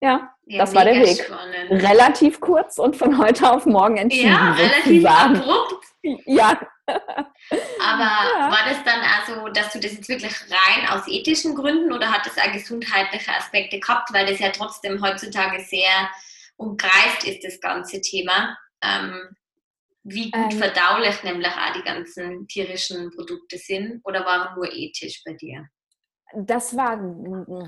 Ja, 0.01 0.34
ja 0.46 0.60
das 0.60 0.75
war 0.75 0.86
der 0.86 0.96
Weg. 0.96 1.24
Spannend. 1.24 1.84
Relativ 1.84 2.39
kurz 2.39 2.77
und 2.77 2.96
von 2.96 3.18
heute 3.18 3.51
auf 3.51 3.66
morgen 3.66 3.98
entschieden. 3.98 4.32
Ja, 4.32 4.54
relativ 4.54 5.06
abrupt. 5.06 5.86
Ja. 6.25 6.60
Aber 6.88 7.00
ja. 7.80 8.51
war 8.51 8.70
das 8.70 8.84
dann 8.84 9.01
also, 9.01 9.48
dass 9.50 9.74
du 9.74 9.80
das 9.80 9.94
jetzt 9.94 10.08
wirklich 10.08 10.34
rein 10.50 10.88
aus 10.89 11.08
ethischen 11.08 11.56
Gründen 11.56 11.92
oder 11.92 12.12
hat 12.12 12.25
das 12.25 12.38
auch 12.38 12.51
gesundheitliche 12.51 13.36
Aspekte 13.36 13.80
gehabt, 13.80 14.13
weil 14.13 14.25
das 14.25 14.39
ja 14.39 14.50
trotzdem 14.50 15.01
heutzutage 15.01 15.62
sehr 15.63 16.10
umgreift 16.58 17.24
ist, 17.25 17.44
das 17.44 17.60
ganze 17.60 18.01
Thema. 18.01 18.58
Ähm, 18.82 19.36
wie 20.04 20.32
gut 20.32 20.54
ähm, 20.54 20.60
verdaulich 20.60 21.22
nämlich 21.24 21.48
auch 21.51 21.74
die 21.74 21.84
ganzen 21.84 22.48
tierischen 22.48 23.12
Produkte 23.12 23.58
sind 23.58 24.01
oder 24.06 24.25
waren 24.25 24.56
nur 24.56 24.72
ethisch 24.72 25.22
bei 25.25 25.34
dir? 25.34 25.68
Das 26.36 26.76
war 26.76 27.00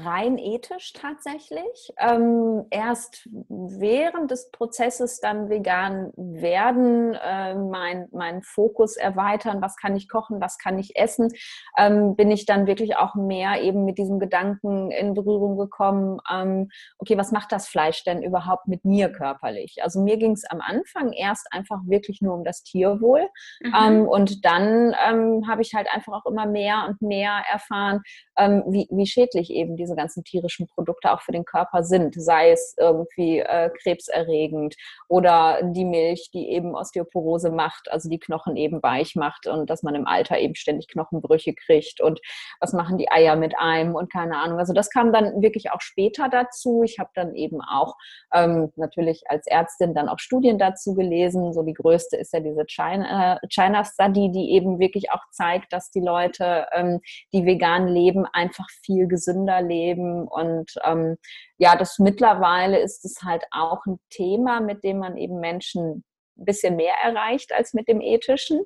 rein 0.05 0.37
ethisch 0.37 0.91
tatsächlich. 0.91 1.93
Ähm, 1.97 2.65
erst 2.69 3.29
während 3.47 4.31
des 4.31 4.51
Prozesses 4.51 5.21
dann 5.21 5.49
vegan 5.49 6.11
werden, 6.17 7.13
äh, 7.13 7.55
mein, 7.55 8.09
mein 8.11 8.41
Fokus 8.41 8.97
erweitern, 8.97 9.61
was 9.61 9.77
kann 9.77 9.95
ich 9.95 10.09
kochen, 10.09 10.41
was 10.41 10.57
kann 10.57 10.77
ich 10.77 10.97
essen, 10.97 11.31
ähm, 11.77 12.17
bin 12.17 12.31
ich 12.31 12.45
dann 12.45 12.67
wirklich 12.67 12.97
auch 12.97 13.15
mehr 13.15 13.61
eben 13.61 13.85
mit 13.85 13.97
diesem 13.97 14.19
Gedanken 14.19 14.91
in 14.91 15.13
Berührung 15.13 15.57
gekommen, 15.57 16.19
ähm, 16.29 16.69
okay, 16.97 17.17
was 17.17 17.31
macht 17.31 17.53
das 17.53 17.69
Fleisch 17.69 18.03
denn 18.03 18.21
überhaupt 18.21 18.67
mit 18.67 18.83
mir 18.83 19.09
körperlich? 19.09 19.77
Also 19.83 20.01
mir 20.01 20.17
ging 20.17 20.33
es 20.33 20.43
am 20.43 20.59
Anfang 20.59 21.13
erst 21.13 21.47
einfach 21.51 21.79
wirklich 21.85 22.21
nur 22.21 22.33
um 22.33 22.43
das 22.43 22.63
Tierwohl 22.63 23.25
mhm. 23.61 23.73
Ähm, 23.79 24.07
und 24.07 24.43
dann 24.43 24.93
ähm, 25.07 25.47
habe 25.47 25.61
ich 25.61 25.73
halt 25.73 25.87
einfach 25.93 26.11
auch 26.11 26.25
immer 26.25 26.45
mehr 26.45 26.85
und 26.89 27.01
mehr 27.01 27.41
erfahren, 27.49 28.01
ähm, 28.39 28.63
wie, 28.67 28.87
wie 28.89 29.05
schädlich 29.05 29.51
eben 29.51 29.75
diese 29.75 29.95
ganzen 29.95 30.23
tierischen 30.23 30.67
Produkte 30.67 31.11
auch 31.11 31.21
für 31.21 31.31
den 31.31 31.45
Körper 31.45 31.83
sind, 31.83 32.15
sei 32.15 32.51
es 32.51 32.73
irgendwie 32.77 33.39
äh, 33.39 33.69
krebserregend 33.81 34.75
oder 35.07 35.59
die 35.61 35.85
Milch, 35.85 36.29
die 36.33 36.49
eben 36.49 36.75
Osteoporose 36.75 37.51
macht, 37.51 37.91
also 37.91 38.09
die 38.09 38.19
Knochen 38.19 38.55
eben 38.55 38.81
weich 38.81 39.15
macht 39.15 39.47
und 39.47 39.69
dass 39.69 39.83
man 39.83 39.95
im 39.95 40.07
Alter 40.07 40.37
eben 40.39 40.55
ständig 40.55 40.87
Knochenbrüche 40.87 41.53
kriegt 41.53 42.01
und 42.01 42.21
was 42.59 42.73
machen 42.73 42.97
die 42.97 43.11
Eier 43.11 43.35
mit 43.35 43.57
einem 43.57 43.95
und 43.95 44.11
keine 44.11 44.37
Ahnung. 44.37 44.59
Also 44.59 44.73
das 44.73 44.89
kam 44.89 45.11
dann 45.11 45.41
wirklich 45.41 45.71
auch 45.71 45.81
später 45.81 46.29
dazu. 46.29 46.83
Ich 46.83 46.99
habe 46.99 47.09
dann 47.13 47.35
eben 47.35 47.61
auch 47.61 47.95
ähm, 48.33 48.71
natürlich 48.75 49.23
als 49.27 49.47
Ärztin 49.47 49.93
dann 49.93 50.07
auch 50.07 50.19
Studien 50.19 50.57
dazu 50.57 50.93
gelesen. 50.93 51.53
So 51.53 51.63
die 51.63 51.73
größte 51.73 52.15
ist 52.17 52.33
ja 52.33 52.39
diese 52.39 52.65
China, 52.65 53.39
China 53.49 53.83
Study, 53.83 54.31
die 54.31 54.51
eben 54.51 54.79
wirklich 54.79 55.11
auch 55.11 55.23
zeigt, 55.31 55.73
dass 55.73 55.91
die 55.91 55.99
Leute, 55.99 56.67
ähm, 56.73 57.01
die 57.33 57.45
vegan 57.45 57.87
leben, 57.87 58.25
einfach 58.33 58.67
viel 58.83 59.07
gesünder 59.07 59.61
leben. 59.61 60.27
Und 60.27 60.71
ähm, 60.83 61.17
ja, 61.57 61.75
das 61.75 61.99
mittlerweile 61.99 62.79
ist 62.79 63.05
es 63.05 63.23
halt 63.23 63.43
auch 63.51 63.85
ein 63.85 63.99
Thema, 64.09 64.59
mit 64.61 64.83
dem 64.83 64.99
man 64.99 65.17
eben 65.17 65.39
Menschen 65.39 66.03
ein 66.37 66.45
bisschen 66.45 66.75
mehr 66.75 66.93
erreicht 67.03 67.53
als 67.53 67.73
mit 67.73 67.87
dem 67.87 68.01
ethischen. 68.01 68.63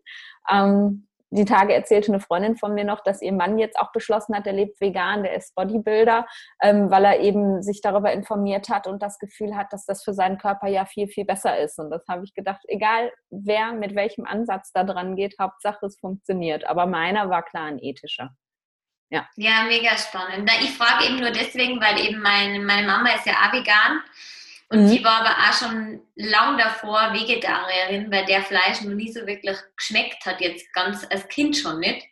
Ähm, 0.49 1.07
die 1.35 1.45
Tage 1.45 1.73
erzählte 1.73 2.11
eine 2.11 2.19
Freundin 2.19 2.55
von 2.57 2.75
mir 2.75 2.83
noch, 2.83 3.01
dass 3.01 3.23
ihr 3.23 3.33
Mann 3.33 3.57
jetzt 3.57 3.79
auch 3.79 3.91
beschlossen 3.91 4.35
hat, 4.35 4.45
er 4.45 4.53
lebt 4.53 4.79
vegan, 4.79 5.23
der 5.23 5.35
ist 5.35 5.55
Bodybuilder, 5.55 6.27
ähm, 6.61 6.91
weil 6.91 7.05
er 7.05 7.21
eben 7.21 7.63
sich 7.63 7.81
darüber 7.81 8.13
informiert 8.13 8.69
hat 8.69 8.85
und 8.85 9.01
das 9.01 9.17
Gefühl 9.17 9.55
hat, 9.55 9.73
dass 9.73 9.85
das 9.85 10.03
für 10.03 10.13
seinen 10.13 10.37
Körper 10.37 10.67
ja 10.67 10.85
viel, 10.85 11.07
viel 11.07 11.25
besser 11.25 11.57
ist. 11.57 11.79
Und 11.79 11.89
das 11.89 12.03
habe 12.07 12.23
ich 12.23 12.35
gedacht, 12.35 12.61
egal 12.67 13.11
wer 13.31 13.73
mit 13.73 13.95
welchem 13.95 14.25
Ansatz 14.25 14.71
da 14.73 14.83
dran 14.83 15.15
geht, 15.15 15.35
Hauptsache 15.39 15.87
es 15.87 15.97
funktioniert. 15.97 16.67
Aber 16.67 16.85
meiner 16.85 17.31
war 17.31 17.41
klar 17.41 17.65
ein 17.65 17.79
ethischer. 17.79 18.35
Ja. 19.13 19.29
ja, 19.35 19.63
mega 19.65 19.95
spannend. 19.95 20.49
ich 20.63 20.71
frage 20.71 21.05
eben 21.05 21.19
nur 21.19 21.29
deswegen, 21.29 21.79
weil 21.79 22.03
eben 22.03 22.19
meine, 22.19 22.59
meine 22.59 22.87
Mama 22.87 23.13
ist 23.13 23.27
ja 23.27 23.33
auch 23.33 23.53
vegan 23.53 24.01
und 24.69 24.85
mhm. 24.85 24.87
sie 24.87 25.03
war 25.03 25.19
aber 25.19 25.37
auch 25.37 25.53
schon 25.53 26.01
lang 26.15 26.57
davor 26.57 27.13
Vegetarierin, 27.13 28.11
weil 28.11 28.25
der 28.25 28.41
Fleisch 28.41 28.81
noch 28.81 28.95
nie 28.95 29.11
so 29.11 29.27
wirklich 29.27 29.55
geschmeckt 29.77 30.25
hat, 30.25 30.41
jetzt 30.41 30.65
ganz 30.73 31.05
als 31.11 31.27
Kind 31.27 31.55
schon 31.55 31.79
nicht. 31.79 32.03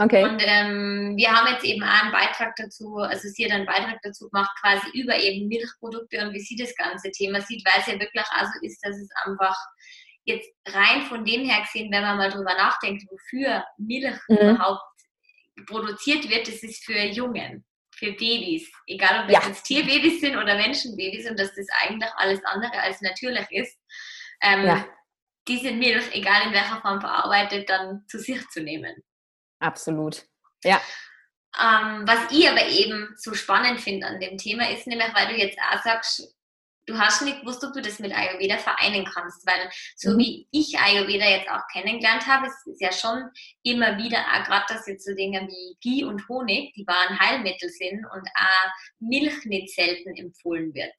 Okay. 0.00 0.24
Und 0.24 0.42
ähm, 0.44 1.14
wir 1.16 1.30
haben 1.30 1.52
jetzt 1.52 1.64
eben 1.64 1.84
auch 1.84 2.02
einen 2.02 2.10
Beitrag 2.10 2.56
dazu, 2.56 2.96
also 2.96 3.28
sie 3.28 3.44
hat 3.44 3.52
einen 3.52 3.66
Beitrag 3.66 4.00
dazu 4.02 4.28
gemacht, 4.28 4.50
quasi 4.60 4.88
über 4.94 5.16
eben 5.16 5.46
Milchprodukte 5.46 6.20
und 6.26 6.34
wie 6.34 6.40
sie 6.40 6.56
das 6.56 6.74
ganze 6.74 7.12
Thema 7.12 7.40
sieht, 7.42 7.64
weil 7.64 7.80
es 7.80 7.86
ja 7.86 8.00
wirklich 8.00 8.24
auch 8.24 8.46
so 8.46 8.66
ist, 8.66 8.84
dass 8.84 8.96
es 8.96 9.08
einfach 9.24 9.56
jetzt 10.24 10.50
rein 10.66 11.02
von 11.02 11.24
dem 11.24 11.44
her 11.44 11.62
gesehen, 11.62 11.92
wenn 11.92 12.02
man 12.02 12.16
mal 12.16 12.30
drüber 12.30 12.54
nachdenkt, 12.54 13.04
wofür 13.08 13.64
Milch 13.78 14.18
mhm. 14.26 14.36
überhaupt 14.36 14.82
produziert 15.66 16.28
wird, 16.28 16.48
das 16.48 16.62
ist 16.62 16.84
für 16.84 16.98
Jungen, 16.98 17.64
für 17.94 18.12
Babys. 18.12 18.70
Egal, 18.86 19.22
ob 19.22 19.28
das 19.28 19.42
ja. 19.42 19.48
jetzt 19.48 19.64
Tierbabys 19.64 20.20
sind 20.20 20.36
oder 20.36 20.56
Menschenbabys 20.56 21.28
und 21.28 21.38
dass 21.38 21.54
das 21.54 21.66
eigentlich 21.82 22.10
alles 22.16 22.44
andere 22.44 22.80
als 22.80 23.00
natürlich 23.00 23.50
ist. 23.50 23.78
Ähm, 24.42 24.66
ja. 24.66 24.88
Diese 25.48 25.72
Milch, 25.72 26.04
egal 26.12 26.46
in 26.46 26.52
welcher 26.52 26.80
Form 26.80 27.00
verarbeitet, 27.00 27.68
dann 27.68 28.04
zu 28.08 28.18
sich 28.18 28.46
zu 28.48 28.62
nehmen. 28.62 29.02
Absolut. 29.58 30.24
Ja. 30.64 30.80
Ähm, 31.58 32.06
was 32.06 32.30
ich 32.30 32.48
aber 32.48 32.64
eben 32.66 33.14
so 33.16 33.34
spannend 33.34 33.80
finde 33.80 34.06
an 34.06 34.20
dem 34.20 34.38
Thema 34.38 34.70
ist 34.70 34.86
nämlich, 34.86 35.12
weil 35.14 35.28
du 35.28 35.36
jetzt 35.36 35.58
auch 35.58 35.82
sagst, 35.82 36.36
du 36.90 36.98
hast 36.98 37.22
nicht 37.22 37.40
gewusst, 37.40 37.64
ob 37.64 37.72
du 37.72 37.80
das 37.80 37.98
mit 37.98 38.12
Ayurveda 38.12 38.58
vereinen 38.58 39.04
kannst, 39.04 39.46
weil 39.46 39.70
so 39.96 40.12
mhm. 40.12 40.18
wie 40.18 40.48
ich 40.50 40.78
Ayurveda 40.78 41.26
jetzt 41.26 41.50
auch 41.50 41.66
kennengelernt 41.72 42.26
habe, 42.26 42.46
es 42.46 42.66
ist 42.66 42.80
ja 42.80 42.92
schon 42.92 43.30
immer 43.62 43.96
wieder, 43.98 44.18
auch 44.18 44.44
gerade 44.44 44.66
dass 44.68 44.86
jetzt 44.86 45.06
so 45.06 45.14
Dinge 45.14 45.46
wie 45.48 45.76
Ghee 45.80 46.04
und 46.04 46.28
Honig, 46.28 46.72
die 46.74 46.86
wahren 46.86 47.18
Heilmittel 47.18 47.68
sind 47.68 48.04
und 48.04 48.28
auch 48.34 48.70
Milch 48.98 49.44
nicht 49.44 49.74
selten 49.74 50.14
empfohlen 50.16 50.74
wird. 50.74 50.94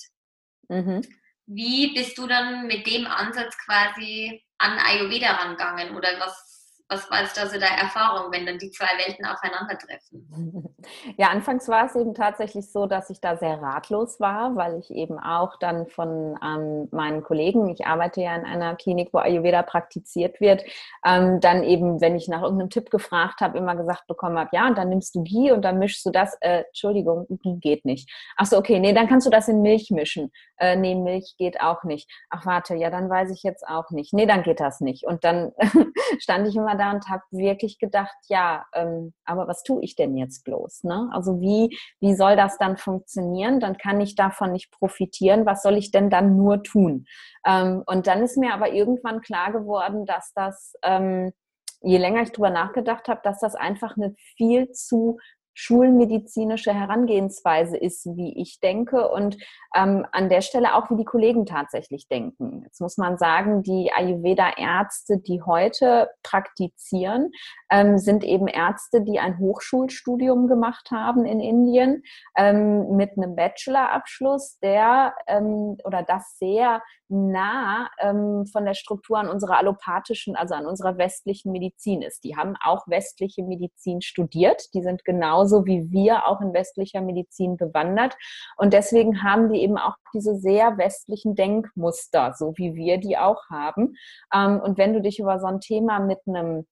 Mhm. 0.69 1.01
Wie 1.45 1.93
bist 1.93 2.17
du 2.17 2.27
dann 2.27 2.67
mit 2.67 2.87
dem 2.87 3.05
Ansatz 3.05 3.57
quasi 3.65 4.41
an 4.57 4.77
Ayurveda 4.77 5.31
rangegangen 5.31 5.95
oder 5.95 6.19
was 6.19 6.50
was 6.91 7.09
war 7.09 7.21
jetzt 7.21 7.39
also 7.39 7.57
deine 7.57 7.77
Erfahrung, 7.77 8.33
wenn 8.33 8.45
dann 8.45 8.57
die 8.57 8.69
zwei 8.69 8.89
Welten 8.97 9.25
aufeinandertreffen? 9.25 10.67
Ja, 11.15 11.27
anfangs 11.27 11.67
war 11.67 11.85
es 11.85 11.95
eben 11.95 12.15
tatsächlich 12.15 12.71
so, 12.71 12.87
dass 12.87 13.11
ich 13.11 13.21
da 13.21 13.37
sehr 13.37 13.61
ratlos 13.61 14.19
war, 14.19 14.55
weil 14.55 14.79
ich 14.79 14.89
eben 14.89 15.19
auch 15.19 15.57
dann 15.59 15.87
von 15.87 16.39
ähm, 16.43 16.87
meinen 16.91 17.21
Kollegen, 17.21 17.69
ich 17.69 17.85
arbeite 17.85 18.21
ja 18.21 18.35
in 18.35 18.45
einer 18.45 18.75
Klinik, 18.75 19.09
wo 19.13 19.19
Ayurveda 19.19 19.61
praktiziert 19.61 20.41
wird, 20.41 20.63
ähm, 21.05 21.39
dann 21.39 21.63
eben, 21.63 22.01
wenn 22.01 22.15
ich 22.15 22.27
nach 22.27 22.41
irgendeinem 22.41 22.71
Tipp 22.71 22.89
gefragt 22.89 23.41
habe, 23.41 23.59
immer 23.59 23.75
gesagt 23.75 24.07
bekommen 24.07 24.39
habe, 24.39 24.49
ja, 24.53 24.67
und 24.67 24.75
dann 24.75 24.89
nimmst 24.89 25.13
du 25.13 25.23
Ghee 25.23 25.51
und 25.51 25.61
dann 25.61 25.77
mischst 25.77 26.03
du 26.03 26.09
das, 26.09 26.35
äh, 26.41 26.63
Entschuldigung, 26.63 27.27
Ghee 27.29 27.57
geht 27.59 27.85
nicht. 27.85 28.09
Ach 28.35 28.47
so, 28.47 28.57
okay, 28.57 28.79
nee, 28.79 28.93
dann 28.93 29.07
kannst 29.07 29.27
du 29.27 29.31
das 29.31 29.47
in 29.47 29.61
Milch 29.61 29.91
mischen. 29.91 30.31
Äh, 30.61 30.75
nee, 30.75 30.93
Milch 30.93 31.33
geht 31.39 31.59
auch 31.59 31.83
nicht. 31.83 32.07
Ach, 32.29 32.45
warte, 32.45 32.75
ja, 32.75 32.91
dann 32.91 33.09
weiß 33.09 33.31
ich 33.31 33.41
jetzt 33.41 33.67
auch 33.67 33.89
nicht. 33.89 34.13
Nee, 34.13 34.27
dann 34.27 34.43
geht 34.43 34.59
das 34.59 34.79
nicht. 34.79 35.07
Und 35.07 35.23
dann 35.23 35.53
stand 36.19 36.47
ich 36.47 36.55
immer 36.55 36.75
da 36.75 36.91
und 36.91 37.09
habe 37.09 37.23
wirklich 37.31 37.79
gedacht, 37.79 38.15
ja, 38.27 38.65
ähm, 38.75 39.11
aber 39.25 39.47
was 39.47 39.63
tue 39.63 39.81
ich 39.81 39.95
denn 39.95 40.15
jetzt 40.15 40.43
bloß? 40.43 40.83
Ne? 40.83 41.09
Also 41.13 41.41
wie, 41.41 41.75
wie 41.99 42.13
soll 42.13 42.35
das 42.35 42.59
dann 42.59 42.77
funktionieren? 42.77 43.59
Dann 43.59 43.77
kann 43.77 43.99
ich 44.01 44.13
davon 44.13 44.51
nicht 44.51 44.69
profitieren. 44.71 45.47
Was 45.47 45.63
soll 45.63 45.77
ich 45.77 45.89
denn 45.89 46.11
dann 46.11 46.37
nur 46.37 46.61
tun? 46.61 47.05
Ähm, 47.43 47.81
und 47.87 48.05
dann 48.05 48.21
ist 48.21 48.37
mir 48.37 48.53
aber 48.53 48.71
irgendwann 48.71 49.21
klar 49.21 49.51
geworden, 49.51 50.05
dass 50.05 50.31
das, 50.35 50.73
ähm, 50.83 51.33
je 51.81 51.97
länger 51.97 52.21
ich 52.21 52.33
drüber 52.33 52.51
nachgedacht 52.51 53.07
habe, 53.07 53.21
dass 53.23 53.39
das 53.39 53.55
einfach 53.55 53.97
eine 53.97 54.13
viel 54.37 54.71
zu 54.73 55.17
schulmedizinische 55.53 56.73
Herangehensweise 56.73 57.77
ist, 57.77 58.05
wie 58.15 58.39
ich 58.39 58.59
denke 58.59 59.09
und 59.09 59.37
ähm, 59.75 60.05
an 60.11 60.29
der 60.29 60.41
Stelle 60.41 60.75
auch, 60.75 60.89
wie 60.89 60.95
die 60.95 61.05
Kollegen 61.05 61.45
tatsächlich 61.45 62.07
denken. 62.07 62.61
Jetzt 62.63 62.81
muss 62.81 62.97
man 62.97 63.17
sagen, 63.17 63.63
die 63.63 63.91
Ayurveda-Ärzte, 63.93 65.19
die 65.19 65.41
heute 65.41 66.09
praktizieren, 66.23 67.31
ähm, 67.69 67.97
sind 67.97 68.23
eben 68.23 68.47
Ärzte, 68.47 69.01
die 69.01 69.19
ein 69.19 69.39
Hochschulstudium 69.39 70.47
gemacht 70.47 70.91
haben 70.91 71.25
in 71.25 71.39
Indien 71.39 72.03
ähm, 72.37 72.95
mit 72.95 73.11
einem 73.17 73.35
Bachelorabschluss, 73.35 74.59
der 74.59 75.13
ähm, 75.27 75.77
oder 75.83 76.03
das 76.03 76.37
sehr 76.37 76.81
nah 77.11 77.89
ähm, 77.99 78.45
von 78.45 78.65
der 78.65 78.73
Struktur 78.73 79.19
an 79.19 79.27
unserer 79.27 79.57
allopathischen, 79.57 80.35
also 80.35 80.55
an 80.55 80.65
unserer 80.65 80.97
westlichen 80.97 81.51
Medizin 81.51 82.01
ist. 82.01 82.23
Die 82.23 82.37
haben 82.37 82.55
auch 82.63 82.87
westliche 82.87 83.43
Medizin 83.43 84.01
studiert, 84.01 84.73
die 84.73 84.81
sind 84.81 85.03
genauso 85.41 85.65
wie 85.65 85.91
wir 85.91 86.27
auch 86.27 86.41
in 86.41 86.53
westlicher 86.53 87.01
Medizin 87.01 87.57
bewandert 87.57 88.15
und 88.57 88.73
deswegen 88.73 89.23
haben 89.23 89.51
die 89.51 89.61
eben 89.61 89.77
auch 89.77 89.95
diese 90.13 90.35
sehr 90.35 90.77
westlichen 90.77 91.35
Denkmuster, 91.35 92.33
so 92.37 92.53
wie 92.57 92.75
wir 92.75 92.97
die 92.97 93.17
auch 93.17 93.49
haben. 93.49 93.95
Ähm, 94.33 94.59
und 94.59 94.77
wenn 94.77 94.93
du 94.93 95.01
dich 95.01 95.19
über 95.19 95.39
so 95.39 95.47
ein 95.47 95.59
Thema 95.59 95.99
mit 95.99 96.19
einem 96.27 96.65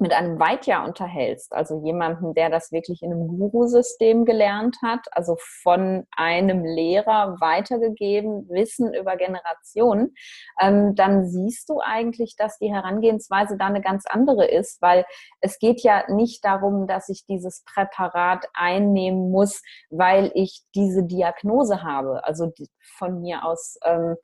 mit 0.00 0.12
einem 0.12 0.40
Weitjahr 0.40 0.84
unterhältst, 0.84 1.52
also 1.52 1.80
jemanden, 1.84 2.34
der 2.34 2.50
das 2.50 2.72
wirklich 2.72 3.02
in 3.02 3.12
einem 3.12 3.28
Guru-System 3.28 4.24
gelernt 4.24 4.76
hat, 4.82 5.06
also 5.12 5.36
von 5.62 6.04
einem 6.16 6.64
Lehrer 6.64 7.36
weitergegeben, 7.40 8.48
Wissen 8.48 8.92
über 8.92 9.16
Generationen, 9.16 10.14
ähm, 10.60 10.96
dann 10.96 11.26
siehst 11.26 11.68
du 11.68 11.80
eigentlich, 11.80 12.34
dass 12.36 12.58
die 12.58 12.72
Herangehensweise 12.72 13.56
da 13.56 13.66
eine 13.66 13.82
ganz 13.82 14.04
andere 14.06 14.46
ist, 14.46 14.82
weil 14.82 15.04
es 15.40 15.58
geht 15.60 15.82
ja 15.82 16.04
nicht 16.10 16.44
darum, 16.44 16.88
dass 16.88 17.08
ich 17.08 17.24
dieses 17.26 17.62
Präparat 17.64 18.46
einnehmen 18.52 19.30
muss, 19.30 19.62
weil 19.90 20.32
ich 20.34 20.62
diese 20.74 21.04
Diagnose 21.04 21.84
habe, 21.84 22.24
also 22.24 22.52
von 22.98 23.20
mir 23.20 23.44
aus 23.44 23.78
ähm, 23.84 24.16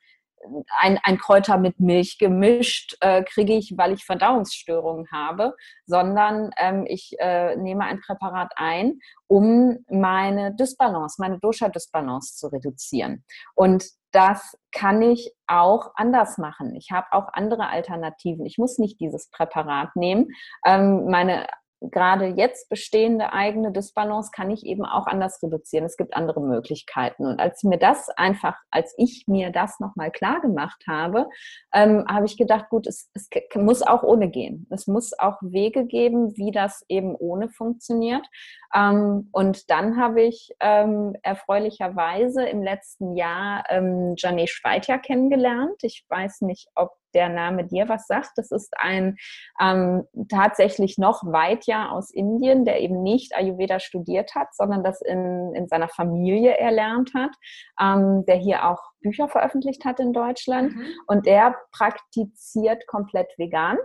ein, 0.79 0.99
ein 1.03 1.19
Kräuter 1.19 1.59
mit 1.59 1.81
Milch 1.81 2.19
gemischt 2.19 2.97
äh, 3.01 3.23
kriege 3.23 3.55
ich, 3.55 3.75
weil 3.77 3.93
ich 3.93 4.05
Verdauungsstörungen 4.05 5.07
habe, 5.13 5.55
sondern 5.87 6.51
ähm, 6.57 6.85
ich 6.89 7.15
äh, 7.19 7.57
nehme 7.57 7.85
ein 7.85 8.01
Präparat 8.01 8.53
ein, 8.57 9.01
um 9.27 9.79
meine 9.91 10.55
Dysbalance, 10.55 11.21
meine 11.21 11.39
Dosha-Dysbalance 11.39 12.37
zu 12.37 12.49
reduzieren. 12.49 13.25
Und 13.55 13.85
das 14.13 14.59
kann 14.73 15.03
ich 15.03 15.33
auch 15.47 15.93
anders 15.95 16.39
machen. 16.39 16.75
Ich 16.75 16.91
habe 16.91 17.07
auch 17.13 17.29
andere 17.33 17.69
Alternativen. 17.69 18.45
Ich 18.45 18.59
muss 18.59 18.79
nicht 18.79 19.01
dieses 19.01 19.31
Präparat 19.31 19.95
nehmen. 19.95 20.29
Ähm, 20.65 21.07
meine 21.07 21.47
gerade 21.81 22.27
jetzt 22.27 22.69
bestehende 22.69 23.33
eigene 23.33 23.73
Disbalance 23.73 24.31
kann 24.35 24.51
ich 24.51 24.67
eben 24.67 24.85
auch 24.85 25.07
anders 25.07 25.43
reduzieren. 25.43 25.87
Es 25.87 25.97
gibt 25.97 26.15
andere 26.15 26.41
Möglichkeiten. 26.41 27.27
Und 27.27 27.41
als 27.41 27.63
mir 27.63 27.79
das 27.79 28.09
einfach, 28.11 28.57
als 28.71 28.95
ich 28.99 29.25
mir 29.27 29.51
das 29.51 29.81
nochmal 29.81 30.11
klar 30.11 30.41
gemacht 30.41 30.85
habe, 30.87 31.29
ähm, 31.73 32.05
habe 32.09 32.27
ich 32.27 32.37
gedacht, 32.37 32.69
gut, 32.69 32.87
es, 32.87 33.11
es 33.15 33.29
muss 33.55 33.83
auch 33.83 34.03
ohne 34.03 34.29
gehen. 34.29 34.67
Es 34.71 34.87
muss 34.87 35.19
auch 35.19 35.37
Wege 35.41 35.87
geben, 35.87 36.37
wie 36.37 36.51
das 36.51 36.85
eben 36.89 37.15
ohne 37.15 37.49
funktioniert. 37.49 38.27
Ähm, 38.75 39.29
und 39.33 39.71
dann 39.71 39.97
habe 39.97 40.23
ich 40.23 40.55
ähm, 40.61 41.17
erfreulicherweise 41.23 42.45
im 42.45 42.63
letzten 42.63 43.17
Jahr 43.17 43.65
ähm, 43.71 44.15
Janet 44.17 44.51
Schweitja 44.51 44.99
kennengelernt. 44.99 45.83
Ich 45.83 46.05
weiß 46.09 46.43
nicht, 46.43 46.69
ob 46.75 47.00
der 47.15 47.29
Name 47.29 47.67
dir 47.67 47.89
was 47.89 48.07
sagt. 48.07 48.31
Das 48.37 48.51
ist 48.51 48.73
ein 48.79 49.17
ähm, 49.61 50.05
tatsächlich 50.29 50.99
noch 50.99 51.23
weit 51.25 51.67
ja 51.67 51.91
aus 51.91 52.11
Indien, 52.11 52.65
der 52.65 52.81
eben 52.81 53.03
nicht 53.03 53.35
Ayurveda 53.37 53.81
studiert 53.81 54.35
hat, 54.35 54.55
sondern 54.55 54.83
das 54.83 55.01
in, 55.03 55.55
in 55.55 55.69
seiner 55.69 55.89
Familie 55.89 56.57
erlernt 56.57 57.13
hat, 57.15 57.35
ähm, 57.81 58.25
der 58.27 58.37
hier 58.37 58.69
auch 58.69 58.81
Bücher 59.03 59.29
veröffentlicht 59.29 59.85
hat 59.85 60.01
in 60.01 60.13
Deutschland 60.13 60.75
mhm. 60.75 60.87
und 61.07 61.27
der 61.27 61.57
praktiziert 61.73 62.87
komplett 62.87 63.29
vegan. 63.39 63.79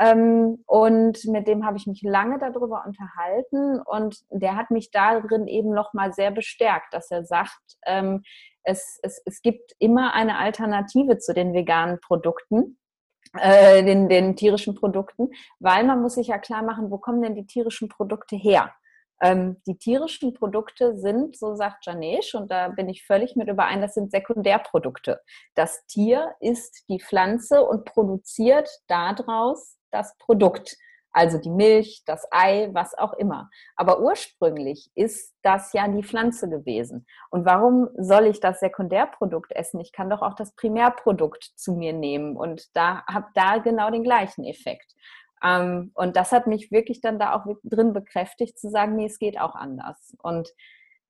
Ähm, 0.00 0.62
und 0.66 1.24
mit 1.24 1.48
dem 1.48 1.66
habe 1.66 1.76
ich 1.76 1.86
mich 1.86 2.02
lange 2.02 2.38
darüber 2.38 2.84
unterhalten 2.86 3.80
und 3.80 4.24
der 4.30 4.56
hat 4.56 4.70
mich 4.70 4.90
darin 4.90 5.48
eben 5.48 5.70
nochmal 5.70 6.12
sehr 6.12 6.30
bestärkt, 6.30 6.94
dass 6.94 7.10
er 7.10 7.24
sagt, 7.24 7.60
ähm, 7.84 8.22
es, 8.62 9.00
es, 9.02 9.20
es 9.24 9.42
gibt 9.42 9.72
immer 9.78 10.14
eine 10.14 10.38
Alternative 10.38 11.18
zu 11.18 11.34
den 11.34 11.52
veganen 11.52 11.98
Produkten. 12.00 12.78
Äh, 13.38 13.84
den, 13.84 14.08
den 14.08 14.36
tierischen 14.36 14.74
Produkten, 14.74 15.28
weil 15.60 15.84
man 15.84 16.00
muss 16.00 16.14
sich 16.14 16.28
ja 16.28 16.38
klar 16.38 16.62
machen, 16.62 16.90
wo 16.90 16.96
kommen 16.96 17.20
denn 17.20 17.34
die 17.34 17.44
tierischen 17.44 17.90
Produkte 17.90 18.36
her? 18.36 18.72
Ähm, 19.20 19.60
die 19.66 19.76
tierischen 19.76 20.32
Produkte 20.32 20.96
sind, 20.96 21.36
so 21.36 21.54
sagt 21.54 21.84
Janesh, 21.84 22.34
und 22.34 22.50
da 22.50 22.68
bin 22.68 22.88
ich 22.88 23.04
völlig 23.04 23.36
mit 23.36 23.48
überein, 23.48 23.82
das 23.82 23.94
sind 23.94 24.10
Sekundärprodukte. 24.12 25.20
Das 25.54 25.84
Tier 25.86 26.34
isst 26.40 26.88
die 26.88 27.00
Pflanze 27.00 27.64
und 27.64 27.84
produziert 27.84 28.70
daraus 28.86 29.77
das 29.90 30.16
Produkt. 30.18 30.76
Also 31.10 31.38
die 31.38 31.50
Milch, 31.50 32.02
das 32.06 32.26
Ei, 32.30 32.68
was 32.72 32.96
auch 32.96 33.14
immer. 33.14 33.50
Aber 33.76 34.00
ursprünglich 34.00 34.90
ist 34.94 35.34
das 35.42 35.72
ja 35.72 35.88
die 35.88 36.02
Pflanze 36.02 36.48
gewesen. 36.48 37.06
Und 37.30 37.44
warum 37.44 37.88
soll 37.96 38.26
ich 38.26 38.40
das 38.40 38.60
Sekundärprodukt 38.60 39.52
essen? 39.52 39.80
Ich 39.80 39.92
kann 39.92 40.10
doch 40.10 40.22
auch 40.22 40.34
das 40.34 40.54
Primärprodukt 40.54 41.42
zu 41.56 41.72
mir 41.72 41.92
nehmen 41.92 42.36
und 42.36 42.76
da 42.76 43.04
habe 43.06 43.26
da 43.34 43.58
genau 43.58 43.90
den 43.90 44.04
gleichen 44.04 44.44
Effekt. 44.44 44.94
Ähm, 45.42 45.92
und 45.94 46.16
das 46.16 46.32
hat 46.32 46.46
mich 46.46 46.70
wirklich 46.70 47.00
dann 47.00 47.18
da 47.18 47.34
auch 47.34 47.46
drin 47.64 47.92
bekräftigt, 47.92 48.58
zu 48.58 48.68
sagen, 48.70 48.96
nee, 48.96 49.06
es 49.06 49.18
geht 49.18 49.40
auch 49.40 49.54
anders. 49.54 50.14
Und 50.22 50.50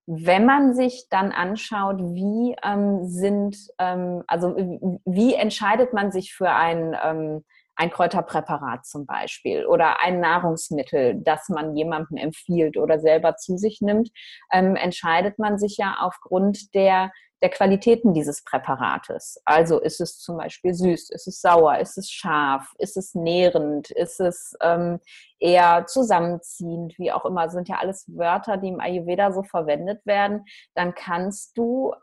wenn 0.06 0.47
man 0.47 0.75
sich 0.75 1.08
dann 1.11 1.32
anschaut, 1.32 1.99
wie 1.99 2.56
ähm, 2.64 3.04
sind, 3.04 3.56
ähm, 3.78 4.25
also 4.26 4.56
wie 5.04 5.35
entscheidet 5.35 5.92
man 5.92 6.12
sich 6.12 6.32
für 6.32 6.50
ein 6.50 6.97
ähm, 7.04 7.44
ein 7.78 7.90
Kräuterpräparat 7.90 8.85
zum 8.85 9.06
Beispiel 9.06 9.64
oder 9.64 10.00
ein 10.00 10.20
Nahrungsmittel, 10.20 11.14
das 11.23 11.49
man 11.49 11.76
jemandem 11.76 12.16
empfiehlt 12.16 12.76
oder 12.76 12.99
selber 12.99 13.37
zu 13.37 13.56
sich 13.56 13.80
nimmt, 13.80 14.11
ähm, 14.52 14.76
entscheidet 14.76 15.38
man 15.38 15.58
sich 15.58 15.76
ja 15.78 15.97
aufgrund 16.00 16.75
der 16.75 17.11
der 17.40 17.50
Qualitäten 17.50 18.14
dieses 18.14 18.42
Präparates. 18.42 19.40
Also 19.44 19.78
ist 19.78 20.00
es 20.00 20.18
zum 20.18 20.38
Beispiel 20.38 20.75
süß, 20.75 21.11
ist 21.11 21.28
es 21.28 21.40
sauer, 21.40 21.78
ist 21.78 21.97
es 21.97 22.11
scharf, 22.11 22.73
ist 22.78 22.97
es 22.97 23.14
nährend, 23.14 23.90
ist 23.92 24.20
es 24.20 24.56
ähm, 24.61 24.99
eher 25.38 25.86
zusammenziehend, 25.86 26.99
wie 26.99 27.12
auch 27.12 27.25
immer, 27.25 27.49
sind 27.49 27.69
ja 27.69 27.76
alles 27.76 28.06
Wörter, 28.08 28.56
die 28.56 28.69
im 28.69 28.80
Ayurveda 28.80 29.32
so 29.32 29.45
verwendet 29.45 30.04
werden. 30.04 30.45
Dann 30.75 30.95
kannst 30.95 31.56
du 31.56 31.95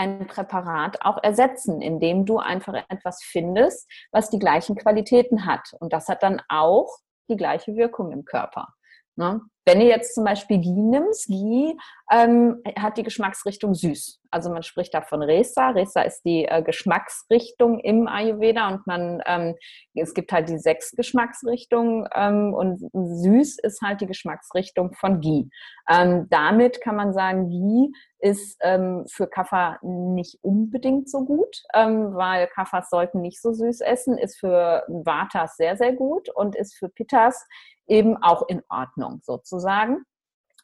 ein 0.00 0.26
Präparat 0.26 1.04
auch 1.04 1.22
ersetzen, 1.22 1.82
indem 1.82 2.24
du 2.24 2.38
einfach 2.38 2.72
etwas 2.88 3.22
findest, 3.22 3.86
was 4.12 4.30
die 4.30 4.38
gleichen 4.38 4.74
Qualitäten 4.74 5.44
hat. 5.44 5.74
Und 5.78 5.92
das 5.92 6.08
hat 6.08 6.22
dann 6.22 6.40
auch 6.48 6.88
die 7.28 7.36
gleiche 7.36 7.76
Wirkung 7.76 8.10
im 8.10 8.24
Körper. 8.24 8.68
Ne? 9.16 9.40
Wenn 9.66 9.80
du 9.80 9.86
jetzt 9.86 10.14
zum 10.14 10.24
Beispiel 10.24 10.58
Ghee 10.58 10.70
nimmst, 10.70 11.28
Ghee 11.28 11.76
ähm, 12.10 12.62
hat 12.76 12.96
die 12.96 13.02
Geschmacksrichtung 13.02 13.74
süß. 13.74 14.20
Also 14.30 14.50
man 14.50 14.62
spricht 14.62 14.94
da 14.94 15.02
von 15.02 15.22
Resa. 15.22 15.70
Resa 15.70 16.02
ist 16.02 16.22
die 16.22 16.44
äh, 16.44 16.62
Geschmacksrichtung 16.62 17.78
im 17.78 18.08
Ayurveda 18.08 18.68
und 18.68 18.86
man, 18.86 19.22
ähm, 19.26 19.54
es 19.94 20.14
gibt 20.14 20.32
halt 20.32 20.48
die 20.48 20.58
sechs 20.58 20.92
Geschmacksrichtungen 20.92 22.08
ähm, 22.14 22.54
und 22.54 22.80
süß 22.92 23.58
ist 23.62 23.82
halt 23.82 24.00
die 24.00 24.06
Geschmacksrichtung 24.06 24.94
von 24.94 25.20
Ghee. 25.20 25.48
Ähm, 25.88 26.26
damit 26.30 26.80
kann 26.80 26.96
man 26.96 27.12
sagen, 27.12 27.48
Ghee 27.48 27.92
ist 28.18 28.56
ähm, 28.62 29.04
für 29.08 29.26
Kaffer 29.26 29.78
nicht 29.82 30.38
unbedingt 30.42 31.10
so 31.10 31.24
gut, 31.24 31.62
ähm, 31.74 32.14
weil 32.14 32.48
Kaffers 32.48 32.88
sollten 32.90 33.20
nicht 33.20 33.40
so 33.40 33.52
süß 33.52 33.82
essen, 33.82 34.18
ist 34.18 34.38
für 34.38 34.84
Vatas 34.88 35.56
sehr, 35.56 35.76
sehr 35.76 35.92
gut 35.92 36.28
und 36.30 36.56
ist 36.56 36.76
für 36.76 36.88
Pittas 36.88 37.46
eben 37.90 38.16
auch 38.22 38.48
in 38.48 38.62
Ordnung 38.68 39.20
sozusagen. 39.22 40.04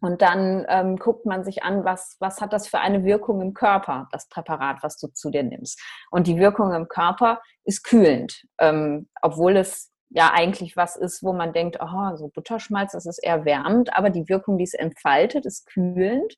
Und 0.00 0.20
dann 0.22 0.66
ähm, 0.68 0.96
guckt 0.96 1.24
man 1.24 1.42
sich 1.44 1.62
an, 1.62 1.84
was, 1.84 2.16
was 2.20 2.40
hat 2.40 2.52
das 2.52 2.68
für 2.68 2.80
eine 2.80 3.04
Wirkung 3.04 3.40
im 3.40 3.54
Körper, 3.54 4.08
das 4.12 4.28
Präparat, 4.28 4.82
was 4.82 4.98
du 4.98 5.08
zu 5.08 5.30
dir 5.30 5.42
nimmst. 5.42 5.80
Und 6.10 6.26
die 6.26 6.38
Wirkung 6.38 6.72
im 6.72 6.88
Körper 6.88 7.40
ist 7.64 7.82
kühlend, 7.82 8.42
ähm, 8.58 9.08
obwohl 9.22 9.56
es 9.56 9.90
ja 10.10 10.32
eigentlich 10.32 10.76
was 10.76 10.96
ist, 10.96 11.22
wo 11.22 11.32
man 11.32 11.52
denkt, 11.52 11.78
oh, 11.80 12.16
so 12.16 12.28
Butterschmalz, 12.28 12.92
das 12.92 13.06
ist 13.06 13.18
eher 13.18 13.44
wärmend, 13.44 13.96
aber 13.96 14.10
die 14.10 14.28
Wirkung, 14.28 14.58
die 14.58 14.64
es 14.64 14.74
entfaltet, 14.74 15.46
ist 15.46 15.66
kühlend. 15.66 16.34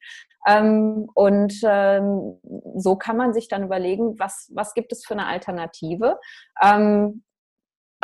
Ähm, 0.47 1.09
und 1.15 1.53
ähm, 1.65 2.41
so 2.77 2.97
kann 2.97 3.17
man 3.17 3.35
sich 3.35 3.49
dann 3.49 3.65
überlegen, 3.65 4.19
was, 4.19 4.51
was 4.55 4.73
gibt 4.73 4.93
es 4.93 5.05
für 5.05 5.15
eine 5.15 5.27
Alternative. 5.27 6.19
Ähm, 6.63 7.25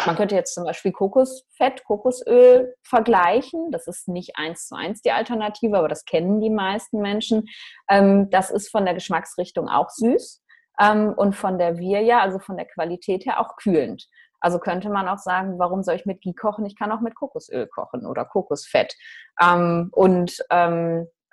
man 0.06 0.16
könnte 0.16 0.34
jetzt 0.34 0.54
zum 0.54 0.64
Beispiel 0.64 0.92
Kokosfett, 0.92 1.84
Kokosöl 1.84 2.74
vergleichen. 2.82 3.70
Das 3.70 3.86
ist 3.86 4.08
nicht 4.08 4.32
eins 4.36 4.66
zu 4.66 4.74
eins 4.74 5.02
die 5.02 5.12
Alternative, 5.12 5.78
aber 5.78 5.88
das 5.88 6.04
kennen 6.04 6.40
die 6.40 6.50
meisten 6.50 7.00
Menschen. 7.00 7.46
Ähm, 7.88 8.28
das 8.30 8.50
ist 8.50 8.70
von 8.70 8.84
der 8.84 8.94
Geschmacksrichtung 8.94 9.68
auch 9.68 9.90
süß 9.90 10.42
ähm, 10.80 11.14
und 11.16 11.34
von 11.34 11.58
der 11.58 11.78
Virya, 11.78 12.20
also 12.20 12.38
von 12.38 12.56
der 12.56 12.66
Qualität 12.66 13.24
her 13.24 13.40
auch 13.40 13.56
kühlend. 13.56 14.08
Also 14.40 14.58
könnte 14.58 14.90
man 14.90 15.08
auch 15.08 15.18
sagen, 15.18 15.58
warum 15.58 15.82
soll 15.82 15.94
ich 15.94 16.06
mit 16.06 16.20
Ghee 16.20 16.34
kochen? 16.34 16.66
Ich 16.66 16.76
kann 16.76 16.92
auch 16.92 17.00
mit 17.00 17.14
Kokosöl 17.14 17.66
kochen 17.66 18.04
oder 18.04 18.24
Kokosfett. 18.24 18.94
Ähm, 19.40 19.88
und 19.92 20.36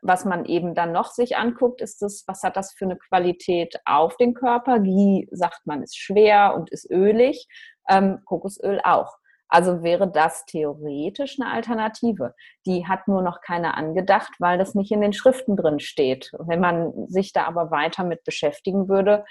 was 0.02 0.26
man 0.26 0.46
eben 0.46 0.74
dann 0.74 0.92
noch 0.92 1.12
sich 1.12 1.38
anguckt, 1.38 1.82
ist 1.82 2.02
das, 2.02 2.24
was 2.28 2.44
hat 2.44 2.58
das 2.58 2.74
für 2.74 2.86
eine 2.86 2.98
Qualität 2.98 3.80
auf 3.86 4.18
den 4.18 4.34
Körper? 4.34 4.80
Ghee 4.80 5.28
sagt 5.32 5.66
man 5.66 5.84
ist 5.84 5.98
schwer 5.98 6.56
und 6.56 6.72
ist 6.72 6.90
ölig 6.90 7.48
ähm, 7.88 8.20
Kokosöl 8.26 8.82
auch. 8.84 9.18
Also 9.48 9.84
wäre 9.84 10.10
das 10.10 10.46
theoretisch 10.46 11.38
eine 11.38 11.52
Alternative. 11.52 12.34
Die 12.66 12.88
hat 12.88 13.10
nur 13.10 13.22
noch 13.22 13.42
keiner 13.42 13.76
angedacht, 13.76 14.32
weil 14.40 14.58
das 14.58 14.76
nicht 14.76 14.92
in 14.92 15.02
den 15.02 15.12
Schriften 15.12 15.58
drin 15.58 15.82
steht. 15.82 16.32
Wenn 16.40 16.62
man 16.62 17.08
sich 17.10 17.34
da 17.34 17.44
aber 17.44 17.70
weiter 17.70 18.06
mit 18.06 18.24
beschäftigen 18.24 18.88
würde 18.88 19.26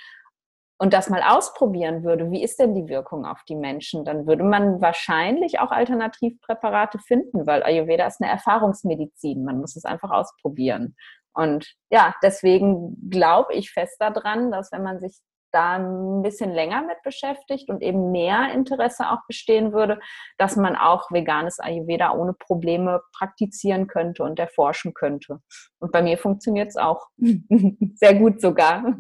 und 0.81 0.95
das 0.95 1.11
mal 1.11 1.23
ausprobieren 1.23 2.05
würde, 2.05 2.31
wie 2.31 2.43
ist 2.43 2.59
denn 2.59 2.75
die 2.75 2.89
Wirkung 2.89 3.27
auf 3.27 3.43
die 3.47 3.55
Menschen, 3.55 4.03
dann 4.07 4.27
würde 4.27 4.43
man 4.43 4.81
wahrscheinlich 4.81 5.61
auch 5.61 5.71
Alternativpräparate 5.71 6.99
finden, 7.01 7.47
weil 7.47 7.63
Ayurveda 7.63 8.07
ist 8.07 8.23
eine 8.23 8.31
Erfahrungsmedizin. 8.31 9.45
Man 9.45 9.61
muss 9.61 9.77
es 9.77 9.85
einfach 9.85 10.11
ausprobieren. 10.11 10.97
Und 11.35 11.75
ja, 11.91 12.15
deswegen 12.23 12.97
glaube 13.11 13.53
ich 13.53 13.73
fest 13.73 13.97
daran, 14.01 14.51
dass 14.51 14.73
wenn 14.73 14.83
man 14.83 15.01
sich 15.01 15.19
da 15.53 15.77
ein 15.77 16.23
bisschen 16.23 16.53
länger 16.53 16.83
mit 16.83 17.03
beschäftigt 17.03 17.69
und 17.69 17.83
eben 17.83 18.11
mehr 18.11 18.53
Interesse 18.53 19.11
auch 19.11 19.27
bestehen 19.27 19.73
würde, 19.73 20.01
dass 20.39 20.57
man 20.57 20.77
auch 20.77 21.11
veganes 21.11 21.59
Ayurveda 21.59 22.13
ohne 22.13 22.33
Probleme 22.33 23.03
praktizieren 23.17 23.87
könnte 23.87 24.23
und 24.23 24.39
erforschen 24.39 24.95
könnte. 24.95 25.41
Und 25.79 25.93
bei 25.93 26.03
mir 26.03 26.19
funktioniert 26.19 26.69
es 26.69 26.77
auch 26.77 27.09
sehr 27.95 28.15
gut 28.15 28.41
sogar. 28.41 28.97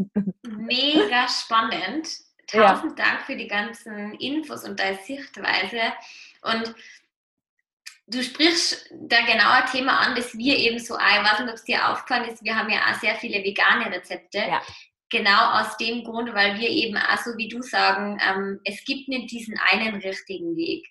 Mega 0.47 1.29
spannend. 1.29 2.09
Tausend 2.47 2.99
ja. 2.99 3.05
Dank 3.05 3.23
für 3.27 3.37
die 3.37 3.47
ganzen 3.47 4.15
Infos 4.15 4.65
und 4.65 4.81
deine 4.81 4.97
Sichtweise. 4.97 5.81
Und 6.43 6.75
du 8.09 8.25
sprichst 8.25 8.91
da 8.91 9.19
genau 9.21 9.51
ein 9.53 9.67
Thema 9.67 10.01
an, 10.01 10.17
das 10.17 10.37
wir 10.37 10.57
eben 10.57 10.81
so, 10.81 10.97
ich 10.97 11.01
weiß 11.01 11.41
nicht, 11.41 11.49
ob 11.49 11.55
es 11.55 11.65
dir 11.65 11.89
aufgefallen 11.89 12.29
ist, 12.29 12.43
wir 12.43 12.57
haben 12.57 12.69
ja 12.69 12.81
auch 12.91 12.99
sehr 12.99 13.15
viele 13.15 13.45
vegane 13.45 13.87
Rezepte. 13.87 14.39
Ja 14.39 14.61
genau 15.11 15.61
aus 15.61 15.77
dem 15.77 16.05
Grund, 16.05 16.33
weil 16.35 16.59
wir 16.59 16.69
eben 16.69 16.97
auch 16.97 17.19
so 17.19 17.37
wie 17.37 17.49
du 17.49 17.61
sagen, 17.63 18.19
ähm, 18.27 18.61
es 18.65 18.85
gibt 18.85 19.09
nicht 19.09 19.31
diesen 19.31 19.59
einen 19.71 19.97
richtigen 19.97 20.57
Weg. 20.57 20.87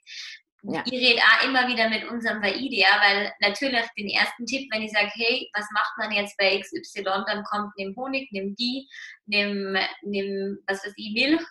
Ja. 0.64 0.84
Ich 0.86 0.92
rede 0.92 1.22
auch 1.22 1.46
immer 1.46 1.68
wieder 1.70 1.90
mit 1.90 2.04
unserem 2.10 2.42
Vaidea, 2.42 2.90
weil 3.02 3.32
natürlich 3.40 3.86
den 3.98 4.10
ersten 4.10 4.46
Tipp, 4.46 4.68
wenn 4.72 4.82
ich 4.82 4.92
sage, 4.92 5.10
hey, 5.14 5.50
was 5.54 5.66
macht 5.72 5.94
man 5.98 6.12
jetzt 6.12 6.38
bei 6.38 6.60
XY, 6.60 7.04
dann 7.04 7.44
kommt 7.46 7.72
nimm 7.78 7.96
Honig, 7.96 8.30
nimm 8.32 8.56
die, 8.56 8.88
nimm, 9.26 9.78
nimm 10.04 10.60
was 10.68 10.86
weiß 10.86 10.94
ich, 10.98 11.14
Milch. 11.14 11.42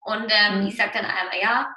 Und 0.00 0.30
ähm, 0.30 0.62
mhm. 0.62 0.66
ich 0.68 0.76
sage 0.76 0.92
dann 0.94 1.04
einmal, 1.04 1.38
ja, 1.40 1.68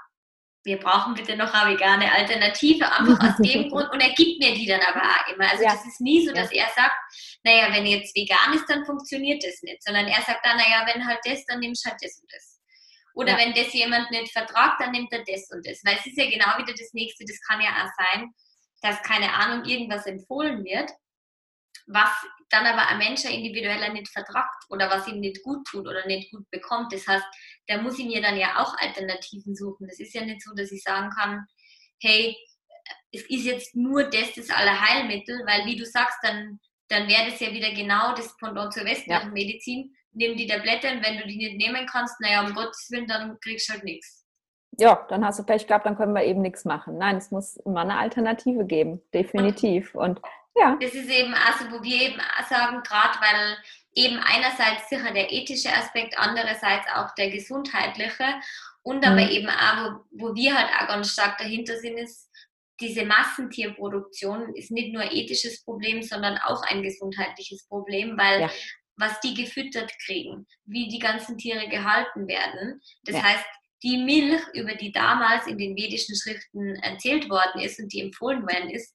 wir 0.63 0.77
brauchen 0.77 1.15
bitte 1.15 1.35
noch 1.35 1.53
eine 1.53 1.73
vegane 1.73 2.11
Alternative, 2.11 2.91
einfach 2.91 3.19
aus 3.29 3.37
dem 3.37 3.69
Grund. 3.69 3.91
Und 3.91 3.99
er 3.99 4.13
gibt 4.13 4.39
mir 4.39 4.53
die 4.53 4.67
dann 4.67 4.81
aber 4.81 5.01
auch 5.01 5.33
immer. 5.33 5.49
Also 5.49 5.63
ja. 5.63 5.71
das 5.71 5.85
ist 5.85 6.01
nie 6.01 6.25
so, 6.25 6.33
dass 6.33 6.53
ja. 6.53 6.63
er 6.63 6.69
sagt, 6.69 6.95
naja, 7.43 7.73
wenn 7.73 7.85
jetzt 7.85 8.15
vegan 8.15 8.53
ist, 8.53 8.69
dann 8.69 8.85
funktioniert 8.85 9.43
das 9.43 9.61
nicht. 9.63 9.83
Sondern 9.83 10.07
er 10.07 10.21
sagt 10.21 10.45
dann, 10.45 10.57
naja, 10.57 10.85
wenn 10.93 11.05
halt 11.05 11.19
das, 11.23 11.43
dann 11.45 11.59
nimmst 11.59 11.85
du 11.85 11.89
halt 11.89 11.99
das 12.01 12.19
und 12.19 12.31
das. 12.31 12.59
Oder 13.13 13.31
ja. 13.31 13.37
wenn 13.39 13.53
das 13.53 13.73
jemand 13.73 14.11
nicht 14.11 14.31
vertragt, 14.31 14.79
dann 14.79 14.91
nimmt 14.91 15.11
er 15.11 15.23
das 15.25 15.49
und 15.51 15.65
das. 15.65 15.81
Weil 15.83 15.97
es 15.99 16.05
ist 16.05 16.17
ja 16.17 16.29
genau 16.29 16.57
wieder 16.57 16.73
das 16.73 16.93
Nächste, 16.93 17.25
das 17.25 17.39
kann 17.47 17.61
ja 17.61 17.69
auch 17.69 17.89
sein, 17.97 18.33
dass, 18.81 19.01
keine 19.03 19.33
Ahnung, 19.33 19.65
irgendwas 19.65 20.05
empfohlen 20.05 20.63
wird, 20.63 20.91
was 21.87 22.09
dann 22.49 22.65
aber 22.65 22.87
ein 22.87 22.97
Mensch 22.97 23.25
individueller 23.25 23.91
nicht 23.91 24.09
vertragt 24.09 24.65
oder 24.69 24.89
was 24.89 25.07
ihm 25.07 25.19
nicht 25.19 25.43
gut 25.43 25.65
tut 25.67 25.87
oder 25.87 26.05
nicht 26.05 26.31
gut 26.31 26.49
bekommt. 26.51 26.93
Das 26.93 27.07
heißt, 27.07 27.25
da 27.67 27.81
muss 27.81 27.99
ich 27.99 28.05
mir 28.05 28.21
dann 28.21 28.37
ja 28.37 28.61
auch 28.61 28.77
Alternativen 28.77 29.55
suchen. 29.55 29.87
Das 29.87 29.99
ist 29.99 30.13
ja 30.13 30.23
nicht 30.23 30.41
so, 30.41 30.53
dass 30.53 30.71
ich 30.71 30.83
sagen 30.83 31.09
kann, 31.09 31.45
hey, 32.01 32.35
es 33.11 33.21
ist 33.29 33.45
jetzt 33.45 33.75
nur 33.75 34.03
das 34.03 34.33
das 34.35 34.49
Allerheilmittel, 34.49 35.41
weil 35.45 35.65
wie 35.65 35.77
du 35.77 35.85
sagst, 35.85 36.17
dann, 36.23 36.59
dann 36.89 37.07
wäre 37.07 37.29
das 37.29 37.39
ja 37.39 37.51
wieder 37.51 37.71
genau 37.71 38.13
das 38.15 38.35
Pendant 38.37 38.73
zur 38.73 38.85
westlichen 38.85 39.27
ja. 39.27 39.31
Medizin. 39.31 39.95
Nimm 40.13 40.35
die 40.35 40.47
Tablette 40.47 40.91
und 40.91 41.05
wenn 41.05 41.17
du 41.17 41.27
die 41.27 41.37
nicht 41.37 41.57
nehmen 41.57 41.85
kannst, 41.85 42.19
naja, 42.19 42.45
um 42.45 42.53
Gottes 42.53 42.89
Willen, 42.91 43.07
dann 43.07 43.39
kriegst 43.39 43.69
du 43.69 43.73
halt 43.73 43.83
nichts. 43.85 44.25
Ja, 44.77 45.05
dann 45.09 45.25
hast 45.25 45.39
du 45.39 45.43
Pech 45.43 45.67
gehabt, 45.67 45.85
dann 45.85 45.95
können 45.95 46.13
wir 46.13 46.23
eben 46.23 46.41
nichts 46.41 46.65
machen. 46.65 46.97
Nein, 46.97 47.17
es 47.17 47.31
muss 47.31 47.57
immer 47.57 47.81
eine 47.81 47.97
Alternative 47.97 48.65
geben, 48.65 49.01
definitiv. 49.13 49.95
Und 49.95 50.21
ja. 50.55 50.77
Das 50.79 50.93
ist 50.93 51.09
eben 51.09 51.33
also, 51.33 51.71
wo 51.71 51.83
wir 51.83 52.01
eben 52.01 52.19
auch 52.19 52.47
sagen, 52.47 52.81
gerade 52.83 53.19
weil 53.19 53.57
eben 53.93 54.19
einerseits 54.19 54.89
sicher 54.89 55.11
der 55.11 55.31
ethische 55.31 55.71
Aspekt, 55.71 56.17
andererseits 56.17 56.87
auch 56.93 57.13
der 57.15 57.29
gesundheitliche 57.29 58.25
und 58.83 59.05
aber 59.05 59.21
mhm. 59.21 59.29
eben 59.29 59.49
auch, 59.49 60.01
wo, 60.11 60.29
wo 60.29 60.35
wir 60.35 60.57
halt 60.57 60.69
auch 60.79 60.87
ganz 60.87 61.11
stark 61.11 61.37
dahinter 61.37 61.77
sind, 61.77 61.97
ist, 61.97 62.29
diese 62.79 63.05
Massentierproduktion 63.05 64.55
ist 64.55 64.71
nicht 64.71 64.91
nur 64.91 65.03
ein 65.03 65.11
ethisches 65.11 65.63
Problem, 65.63 66.01
sondern 66.01 66.37
auch 66.39 66.63
ein 66.63 66.81
gesundheitliches 66.81 67.67
Problem, 67.67 68.17
weil 68.17 68.41
ja. 68.41 68.51
was 68.97 69.19
die 69.19 69.35
gefüttert 69.35 69.91
kriegen, 70.03 70.47
wie 70.65 70.87
die 70.87 70.99
ganzen 70.99 71.37
Tiere 71.37 71.69
gehalten 71.69 72.27
werden. 72.27 72.81
Das 73.03 73.17
ja. 73.17 73.23
heißt, 73.23 73.45
die 73.83 73.97
Milch, 73.97 74.41
über 74.53 74.75
die 74.75 74.91
damals 74.91 75.47
in 75.47 75.57
den 75.57 75.75
vedischen 75.75 76.15
Schriften 76.15 76.75
erzählt 76.77 77.29
worden 77.29 77.61
ist 77.61 77.79
und 77.79 77.93
die 77.93 78.01
empfohlen 78.01 78.41
worden 78.41 78.69
ist, 78.69 78.93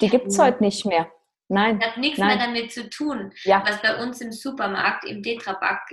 die 0.00 0.08
gibt 0.08 0.28
es 0.28 0.38
heute 0.38 0.62
nicht 0.62 0.84
mehr. 0.86 1.10
Nein. 1.48 1.78
Das 1.78 1.90
hat 1.90 1.98
nichts 1.98 2.18
nein. 2.18 2.38
mehr 2.38 2.46
damit 2.46 2.72
zu 2.72 2.88
tun, 2.88 3.32
ja. 3.44 3.62
was 3.66 3.82
bei 3.82 4.02
uns 4.02 4.20
im 4.20 4.32
Supermarkt 4.32 5.04
im 5.04 5.22
Tetrapack 5.22 5.90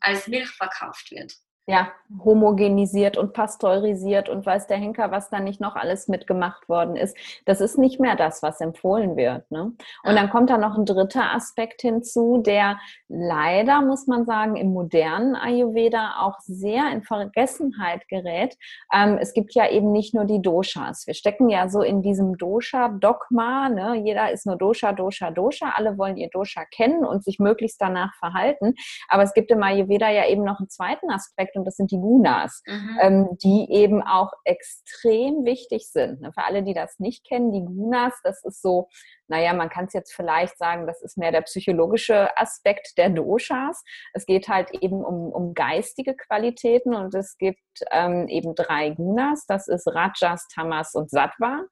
als 0.00 0.28
Milch 0.28 0.48
verkauft 0.48 1.10
wird 1.10 1.34
ja, 1.66 1.88
homogenisiert 2.22 3.16
und 3.16 3.32
pasteurisiert 3.32 4.28
und 4.28 4.44
weiß 4.44 4.66
der 4.66 4.76
Henker, 4.76 5.10
was 5.10 5.30
da 5.30 5.40
nicht 5.40 5.60
noch 5.60 5.76
alles 5.76 6.08
mitgemacht 6.08 6.68
worden 6.68 6.94
ist. 6.96 7.16
Das 7.46 7.60
ist 7.60 7.78
nicht 7.78 7.98
mehr 7.98 8.16
das, 8.16 8.42
was 8.42 8.60
empfohlen 8.60 9.16
wird. 9.16 9.50
Ne? 9.50 9.72
Und 10.02 10.14
dann 10.14 10.28
kommt 10.30 10.50
da 10.50 10.58
noch 10.58 10.76
ein 10.76 10.84
dritter 10.84 11.34
Aspekt 11.34 11.80
hinzu, 11.80 12.42
der 12.44 12.78
leider, 13.08 13.80
muss 13.80 14.06
man 14.06 14.26
sagen, 14.26 14.56
im 14.56 14.72
modernen 14.72 15.34
Ayurveda 15.34 16.16
auch 16.20 16.38
sehr 16.40 16.90
in 16.92 17.02
Vergessenheit 17.02 18.06
gerät. 18.08 18.56
Ähm, 18.92 19.18
es 19.18 19.32
gibt 19.32 19.54
ja 19.54 19.70
eben 19.70 19.90
nicht 19.90 20.14
nur 20.14 20.26
die 20.26 20.42
Doshas. 20.42 21.06
Wir 21.06 21.14
stecken 21.14 21.48
ja 21.48 21.68
so 21.68 21.80
in 21.80 22.02
diesem 22.02 22.36
Dosha-Dogma. 22.36 23.70
Ne? 23.70 24.02
Jeder 24.04 24.30
ist 24.30 24.44
nur 24.44 24.56
Dosha, 24.56 24.92
Dosha, 24.92 25.30
Dosha. 25.30 25.72
Alle 25.74 25.96
wollen 25.96 26.18
ihr 26.18 26.28
Dosha 26.30 26.64
kennen 26.66 27.06
und 27.06 27.24
sich 27.24 27.38
möglichst 27.38 27.80
danach 27.80 28.14
verhalten. 28.16 28.74
Aber 29.08 29.22
es 29.22 29.32
gibt 29.32 29.50
im 29.50 29.62
Ayurveda 29.62 30.10
ja 30.10 30.28
eben 30.28 30.44
noch 30.44 30.58
einen 30.58 30.68
zweiten 30.68 31.10
Aspekt, 31.10 31.53
und 31.56 31.64
das 31.64 31.76
sind 31.76 31.90
die 31.90 31.98
Gunas, 31.98 32.62
mhm. 32.66 32.98
ähm, 33.00 33.28
die 33.42 33.66
eben 33.70 34.02
auch 34.02 34.32
extrem 34.44 35.44
wichtig 35.44 35.88
sind. 35.90 36.20
Ne? 36.20 36.32
Für 36.32 36.44
alle, 36.44 36.62
die 36.62 36.74
das 36.74 36.98
nicht 36.98 37.26
kennen, 37.26 37.52
die 37.52 37.64
Gunas, 37.64 38.14
das 38.22 38.44
ist 38.44 38.62
so 38.62 38.88
naja, 39.28 39.54
man 39.54 39.70
kann 39.70 39.86
es 39.86 39.94
jetzt 39.94 40.14
vielleicht 40.14 40.58
sagen, 40.58 40.86
das 40.86 41.02
ist 41.02 41.16
mehr 41.16 41.32
der 41.32 41.42
psychologische 41.42 42.36
Aspekt 42.36 42.98
der 42.98 43.08
Doshas. 43.08 43.82
Es 44.12 44.26
geht 44.26 44.48
halt 44.48 44.70
eben 44.82 45.02
um, 45.02 45.32
um 45.32 45.54
geistige 45.54 46.14
Qualitäten 46.14 46.94
und 46.94 47.14
es 47.14 47.38
gibt 47.38 47.60
ähm, 47.90 48.28
eben 48.28 48.54
drei 48.54 48.90
Gunas. 48.90 49.46
Das 49.46 49.66
ist 49.66 49.86
Rajas, 49.88 50.46
Tamas 50.54 50.94
und 50.94 51.10
Sattva. 51.10 51.62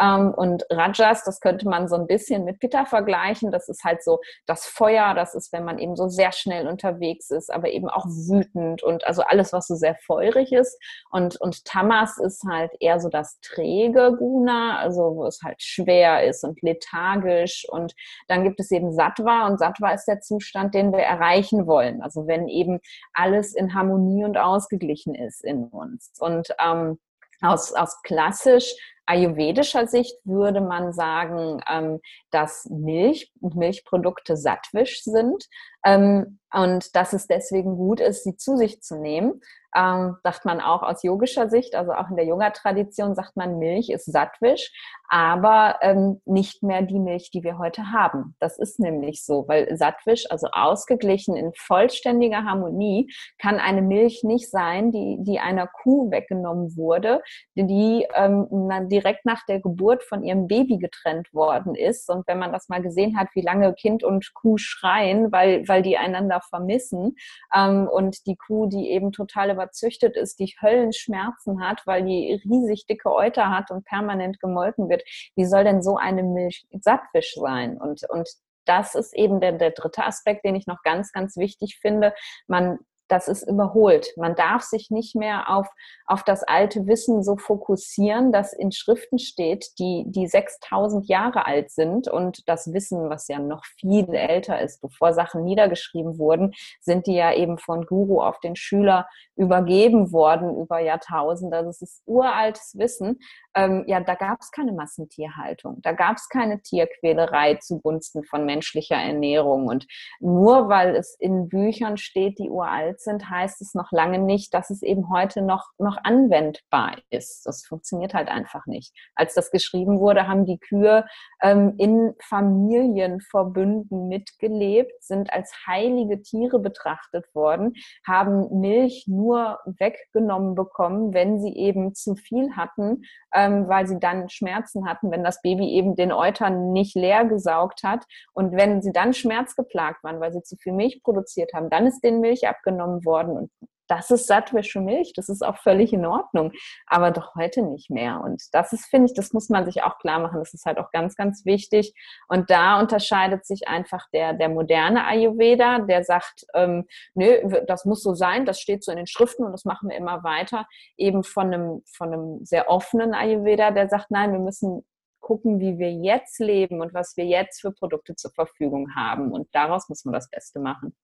Ähm, 0.00 0.32
und 0.34 0.64
Rajas, 0.70 1.22
das 1.24 1.40
könnte 1.40 1.68
man 1.68 1.88
so 1.88 1.96
ein 1.96 2.06
bisschen 2.06 2.44
mit 2.44 2.60
Pitta 2.60 2.86
vergleichen. 2.86 3.52
Das 3.52 3.68
ist 3.68 3.84
halt 3.84 4.02
so 4.02 4.20
das 4.46 4.66
Feuer, 4.66 5.14
das 5.14 5.34
ist, 5.34 5.52
wenn 5.52 5.64
man 5.64 5.78
eben 5.78 5.96
so 5.96 6.08
sehr 6.08 6.32
schnell 6.32 6.66
unterwegs 6.66 7.30
ist, 7.30 7.52
aber 7.52 7.68
eben 7.68 7.88
auch 7.90 8.06
wütend 8.06 8.82
und 8.82 9.06
also 9.06 9.22
alles, 9.22 9.52
was 9.52 9.66
so 9.66 9.74
sehr 9.74 9.96
feurig 10.06 10.52
ist. 10.52 10.78
Und, 11.10 11.40
und 11.40 11.64
Tamas 11.66 12.18
ist 12.18 12.42
halt 12.50 12.72
eher 12.80 13.00
so 13.00 13.08
das 13.08 13.38
träge 13.40 14.16
Guna, 14.18 14.78
also 14.78 15.16
wo 15.16 15.26
es 15.26 15.40
halt 15.42 15.62
schwer 15.62 16.24
ist 16.24 16.42
und 16.44 16.60
letal 16.62 17.01
lethargisch 17.02 17.66
und 17.68 17.94
dann 18.28 18.44
gibt 18.44 18.60
es 18.60 18.70
eben 18.70 18.92
Sattva 18.92 19.46
und 19.46 19.58
Sattva 19.58 19.92
ist 19.92 20.06
der 20.06 20.20
Zustand, 20.20 20.74
den 20.74 20.92
wir 20.92 21.00
erreichen 21.00 21.66
wollen. 21.66 22.02
Also 22.02 22.26
wenn 22.26 22.48
eben 22.48 22.80
alles 23.12 23.54
in 23.54 23.74
Harmonie 23.74 24.24
und 24.24 24.38
ausgeglichen 24.38 25.14
ist 25.14 25.44
in 25.44 25.64
uns. 25.64 26.12
Und 26.18 26.48
ähm, 26.64 26.98
aus, 27.40 27.72
aus 27.72 28.00
klassisch 28.02 28.74
ayurvedischer 29.04 29.88
Sicht 29.88 30.14
würde 30.24 30.60
man 30.60 30.92
sagen, 30.92 31.60
ähm, 31.68 32.00
dass 32.30 32.66
Milch 32.70 33.32
und 33.40 33.56
Milchprodukte 33.56 34.36
sattwisch 34.36 35.02
sind 35.02 35.48
ähm, 35.84 36.38
und 36.52 36.94
dass 36.94 37.12
es 37.12 37.26
deswegen 37.26 37.76
gut 37.76 37.98
ist, 37.98 38.22
sie 38.22 38.36
zu 38.36 38.56
sich 38.56 38.80
zu 38.80 38.96
nehmen 39.00 39.40
ähm, 39.74 40.16
sagt 40.22 40.44
man 40.44 40.60
auch 40.60 40.82
aus 40.82 41.02
yogischer 41.02 41.48
Sicht, 41.48 41.74
also 41.74 41.92
auch 41.92 42.10
in 42.10 42.16
der 42.16 42.26
Yoga-Tradition 42.26 43.14
sagt 43.14 43.36
man, 43.36 43.58
Milch 43.58 43.90
ist 43.90 44.10
sattwisch, 44.10 44.72
aber 45.08 45.76
ähm, 45.82 46.22
nicht 46.24 46.62
mehr 46.62 46.80
die 46.80 46.98
Milch, 46.98 47.30
die 47.30 47.42
wir 47.42 47.58
heute 47.58 47.92
haben. 47.92 48.34
Das 48.38 48.58
ist 48.58 48.80
nämlich 48.80 49.24
so, 49.24 49.44
weil 49.46 49.76
sattwisch, 49.76 50.24
also 50.30 50.48
ausgeglichen 50.52 51.36
in 51.36 51.52
vollständiger 51.54 52.44
Harmonie, 52.44 53.12
kann 53.38 53.58
eine 53.58 53.82
Milch 53.82 54.22
nicht 54.24 54.50
sein, 54.50 54.90
die, 54.90 55.18
die 55.20 55.38
einer 55.38 55.66
Kuh 55.66 56.10
weggenommen 56.10 56.76
wurde, 56.76 57.20
die 57.54 58.06
ähm, 58.14 58.46
direkt 58.88 59.26
nach 59.26 59.44
der 59.46 59.60
Geburt 59.60 60.02
von 60.02 60.22
ihrem 60.22 60.46
Baby 60.46 60.78
getrennt 60.78 61.32
worden 61.34 61.74
ist. 61.74 62.08
Und 62.08 62.26
wenn 62.26 62.38
man 62.38 62.52
das 62.52 62.70
mal 62.70 62.80
gesehen 62.80 63.18
hat, 63.18 63.28
wie 63.34 63.42
lange 63.42 63.74
Kind 63.74 64.02
und 64.04 64.32
Kuh 64.34 64.56
schreien, 64.56 65.30
weil, 65.30 65.68
weil 65.68 65.82
die 65.82 65.98
einander 65.98 66.40
vermissen 66.48 67.16
ähm, 67.54 67.86
und 67.86 68.26
die 68.26 68.36
Kuh, 68.36 68.66
die 68.66 68.90
eben 68.90 69.12
total 69.12 69.50
überzüchtet 69.62 70.16
ist, 70.16 70.38
die 70.38 70.54
Höllenschmerzen 70.60 71.64
hat, 71.64 71.82
weil 71.86 72.04
die 72.04 72.40
riesig 72.44 72.86
dicke 72.86 73.12
Euter 73.12 73.50
hat 73.50 73.70
und 73.70 73.84
permanent 73.84 74.40
gemolken 74.40 74.88
wird, 74.88 75.02
wie 75.36 75.44
soll 75.44 75.64
denn 75.64 75.82
so 75.82 75.96
eine 75.96 76.22
Milch 76.22 76.66
sattwisch 76.80 77.34
sein? 77.34 77.78
Und, 77.78 78.08
und 78.08 78.28
das 78.64 78.94
ist 78.94 79.14
eben 79.14 79.40
der, 79.40 79.52
der 79.52 79.70
dritte 79.70 80.04
Aspekt, 80.04 80.44
den 80.44 80.54
ich 80.54 80.66
noch 80.66 80.82
ganz, 80.82 81.12
ganz 81.12 81.36
wichtig 81.36 81.78
finde. 81.80 82.14
Man 82.46 82.78
das 83.12 83.28
ist 83.28 83.42
überholt. 83.42 84.14
Man 84.16 84.34
darf 84.34 84.62
sich 84.62 84.90
nicht 84.90 85.14
mehr 85.14 85.50
auf, 85.50 85.68
auf 86.06 86.22
das 86.24 86.42
alte 86.44 86.86
Wissen 86.86 87.22
so 87.22 87.36
fokussieren, 87.36 88.32
das 88.32 88.54
in 88.54 88.72
Schriften 88.72 89.18
steht, 89.18 89.78
die, 89.78 90.04
die 90.06 90.26
6000 90.26 91.06
Jahre 91.08 91.44
alt 91.44 91.70
sind 91.70 92.08
und 92.08 92.48
das 92.48 92.72
Wissen, 92.72 93.10
was 93.10 93.28
ja 93.28 93.38
noch 93.38 93.66
viel 93.66 94.08
älter 94.14 94.62
ist, 94.62 94.80
bevor 94.80 95.12
Sachen 95.12 95.44
niedergeschrieben 95.44 96.18
wurden, 96.18 96.54
sind 96.80 97.06
die 97.06 97.14
ja 97.14 97.34
eben 97.34 97.58
von 97.58 97.84
Guru 97.84 98.22
auf 98.22 98.40
den 98.40 98.56
Schüler 98.56 99.06
übergeben 99.36 100.10
worden 100.12 100.56
über 100.56 100.78
Jahrtausende. 100.78 101.62
Das 101.62 101.82
ist 101.82 102.02
uraltes 102.06 102.78
Wissen. 102.78 103.20
Ähm, 103.54 103.84
ja, 103.86 104.00
da 104.00 104.14
gab 104.14 104.40
es 104.40 104.50
keine 104.50 104.72
Massentierhaltung, 104.72 105.80
da 105.82 105.92
gab 105.92 106.16
es 106.16 106.28
keine 106.28 106.62
Tierquälerei 106.62 107.56
zugunsten 107.56 108.24
von 108.24 108.46
menschlicher 108.46 108.96
Ernährung. 108.96 109.66
Und 109.66 109.86
nur 110.20 110.68
weil 110.68 110.96
es 110.96 111.16
in 111.18 111.48
Büchern 111.48 111.96
steht, 111.96 112.38
die 112.38 112.48
uralt 112.48 113.00
sind, 113.00 113.28
heißt 113.28 113.60
es 113.60 113.74
noch 113.74 113.92
lange 113.92 114.18
nicht, 114.18 114.54
dass 114.54 114.70
es 114.70 114.82
eben 114.82 115.10
heute 115.10 115.42
noch, 115.42 115.70
noch 115.78 115.98
anwendbar 116.02 116.96
ist. 117.10 117.44
Das 117.44 117.64
funktioniert 117.64 118.14
halt 118.14 118.28
einfach 118.28 118.66
nicht. 118.66 118.94
Als 119.14 119.34
das 119.34 119.50
geschrieben 119.50 120.00
wurde, 120.00 120.26
haben 120.26 120.46
die 120.46 120.58
Kühe 120.58 121.04
ähm, 121.42 121.74
in 121.78 122.14
Familienverbünden 122.22 124.08
mitgelebt, 124.08 124.92
sind 125.02 125.32
als 125.32 125.52
heilige 125.66 126.22
Tiere 126.22 126.58
betrachtet 126.58 127.26
worden, 127.34 127.74
haben 128.06 128.60
Milch 128.60 129.04
nur 129.06 129.58
weggenommen 129.66 130.54
bekommen, 130.54 131.12
wenn 131.12 131.40
sie 131.40 131.54
eben 131.54 131.94
zu 131.94 132.14
viel 132.14 132.56
hatten, 132.56 133.02
ähm, 133.42 133.68
weil 133.68 133.86
sie 133.86 133.98
dann 133.98 134.28
Schmerzen 134.28 134.86
hatten, 134.86 135.10
wenn 135.10 135.24
das 135.24 135.40
Baby 135.42 135.70
eben 135.70 135.96
den 135.96 136.12
Eutern 136.12 136.72
nicht 136.72 136.94
leer 136.94 137.24
gesaugt 137.24 137.82
hat. 137.82 138.04
Und 138.32 138.52
wenn 138.56 138.82
sie 138.82 138.92
dann 138.92 139.12
schmerzgeplagt 139.12 140.04
waren, 140.04 140.20
weil 140.20 140.32
sie 140.32 140.42
zu 140.42 140.56
viel 140.56 140.72
Milch 140.72 141.02
produziert 141.02 141.52
haben, 141.54 141.70
dann 141.70 141.86
ist 141.86 142.00
denen 142.02 142.20
Milch 142.20 142.48
abgenommen 142.48 143.04
worden. 143.04 143.36
Und 143.36 143.50
das 143.88 144.10
ist 144.10 144.26
sattwische 144.26 144.80
Milch, 144.80 145.12
das 145.14 145.28
ist 145.28 145.42
auch 145.42 145.58
völlig 145.58 145.92
in 145.92 146.06
Ordnung, 146.06 146.52
aber 146.86 147.10
doch 147.10 147.34
heute 147.34 147.62
nicht 147.62 147.90
mehr. 147.90 148.20
Und 148.22 148.42
das 148.52 148.72
ist, 148.72 148.86
finde 148.86 149.06
ich, 149.06 149.14
das 149.14 149.32
muss 149.32 149.48
man 149.48 149.64
sich 149.64 149.82
auch 149.82 149.98
klar 149.98 150.20
machen, 150.20 150.38
das 150.38 150.54
ist 150.54 150.64
halt 150.64 150.78
auch 150.78 150.90
ganz, 150.90 151.16
ganz 151.16 151.44
wichtig. 151.44 151.94
Und 152.28 152.50
da 152.50 152.80
unterscheidet 152.80 153.46
sich 153.46 153.68
einfach 153.68 154.06
der, 154.12 154.32
der 154.34 154.48
moderne 154.48 155.06
Ayurveda, 155.06 155.80
der 155.80 156.04
sagt, 156.04 156.46
ähm, 156.54 156.86
nö, 157.14 157.62
das 157.66 157.84
muss 157.84 158.02
so 158.02 158.14
sein, 158.14 158.46
das 158.46 158.60
steht 158.60 158.84
so 158.84 158.90
in 158.90 158.98
den 158.98 159.06
Schriften 159.06 159.44
und 159.44 159.52
das 159.52 159.64
machen 159.64 159.90
wir 159.90 159.96
immer 159.96 160.22
weiter, 160.24 160.66
eben 160.96 161.24
von 161.24 161.52
einem, 161.52 161.82
von 161.86 162.12
einem 162.12 162.44
sehr 162.44 162.68
offenen 162.68 163.14
Ayurveda, 163.14 163.70
der 163.70 163.88
sagt, 163.88 164.10
nein, 164.10 164.32
wir 164.32 164.40
müssen 164.40 164.84
gucken, 165.20 165.60
wie 165.60 165.78
wir 165.78 165.92
jetzt 165.92 166.40
leben 166.40 166.80
und 166.80 166.92
was 166.92 167.16
wir 167.16 167.24
jetzt 167.24 167.60
für 167.60 167.72
Produkte 167.72 168.14
zur 168.16 168.32
Verfügung 168.32 168.94
haben. 168.94 169.32
Und 169.32 169.48
daraus 169.54 169.88
muss 169.88 170.04
man 170.04 170.12
das 170.12 170.28
Beste 170.28 170.58
machen. 170.58 170.94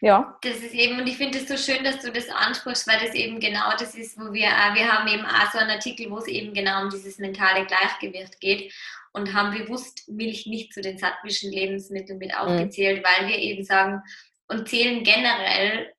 Ja. 0.00 0.38
Das 0.42 0.56
ist 0.56 0.74
eben, 0.74 0.98
und 0.98 1.06
ich 1.06 1.16
finde 1.16 1.38
es 1.38 1.48
so 1.48 1.56
schön, 1.56 1.84
dass 1.84 2.00
du 2.00 2.12
das 2.12 2.28
ansprichst, 2.28 2.86
weil 2.86 3.00
das 3.04 3.14
eben 3.14 3.40
genau 3.40 3.70
das 3.78 3.94
ist, 3.94 4.18
wo 4.18 4.32
wir, 4.32 4.48
wir 4.48 4.92
haben 4.92 5.08
eben 5.08 5.24
auch 5.24 5.50
so 5.52 5.58
einen 5.58 5.70
Artikel, 5.70 6.10
wo 6.10 6.18
es 6.18 6.26
eben 6.26 6.54
genau 6.54 6.82
um 6.82 6.90
dieses 6.90 7.18
mentale 7.18 7.66
Gleichgewicht 7.66 8.40
geht 8.40 8.72
und 9.12 9.32
haben 9.32 9.56
bewusst 9.56 10.08
Milch 10.08 10.46
nicht 10.46 10.72
zu 10.72 10.80
den 10.80 10.98
sattwischen 10.98 11.50
Lebensmitteln 11.50 12.18
mit 12.18 12.30
mhm. 12.30 12.36
aufgezählt, 12.36 12.98
mhm. 12.98 13.04
weil 13.04 13.28
wir 13.28 13.38
eben 13.38 13.64
sagen 13.64 14.02
und 14.48 14.68
zählen 14.68 15.02
generell 15.04 15.92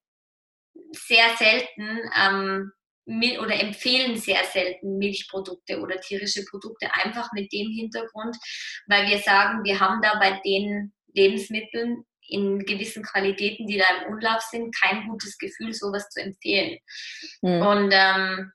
sehr 0.92 1.36
selten 1.38 2.00
ähm, 2.18 2.72
oder 3.08 3.60
empfehlen 3.60 4.18
sehr 4.18 4.44
selten 4.46 4.98
Milchprodukte 4.98 5.80
oder 5.80 6.00
tierische 6.02 6.44
Produkte, 6.46 6.90
einfach 6.94 7.32
mit 7.34 7.54
dem 7.54 7.72
Hintergrund, 7.72 8.36
weil 8.88 9.08
wir 9.08 9.20
sagen, 9.20 9.64
wir 9.64 9.80
haben 9.80 10.02
da 10.02 10.18
bei 10.20 10.42
den 10.44 10.94
Lebensmitteln 11.14 12.04
in 12.30 12.60
gewissen 12.60 13.04
Qualitäten, 13.04 13.68
die 13.68 13.78
da 13.78 13.86
im 14.02 14.14
Umlauf 14.14 14.42
sind, 14.42 14.76
kein 14.76 15.08
gutes 15.08 15.38
Gefühl, 15.38 15.74
sowas 15.74 16.10
zu 16.10 16.22
empfehlen. 16.22 16.78
Mhm. 17.42 17.62
Und 17.62 17.92
ähm, 17.94 18.52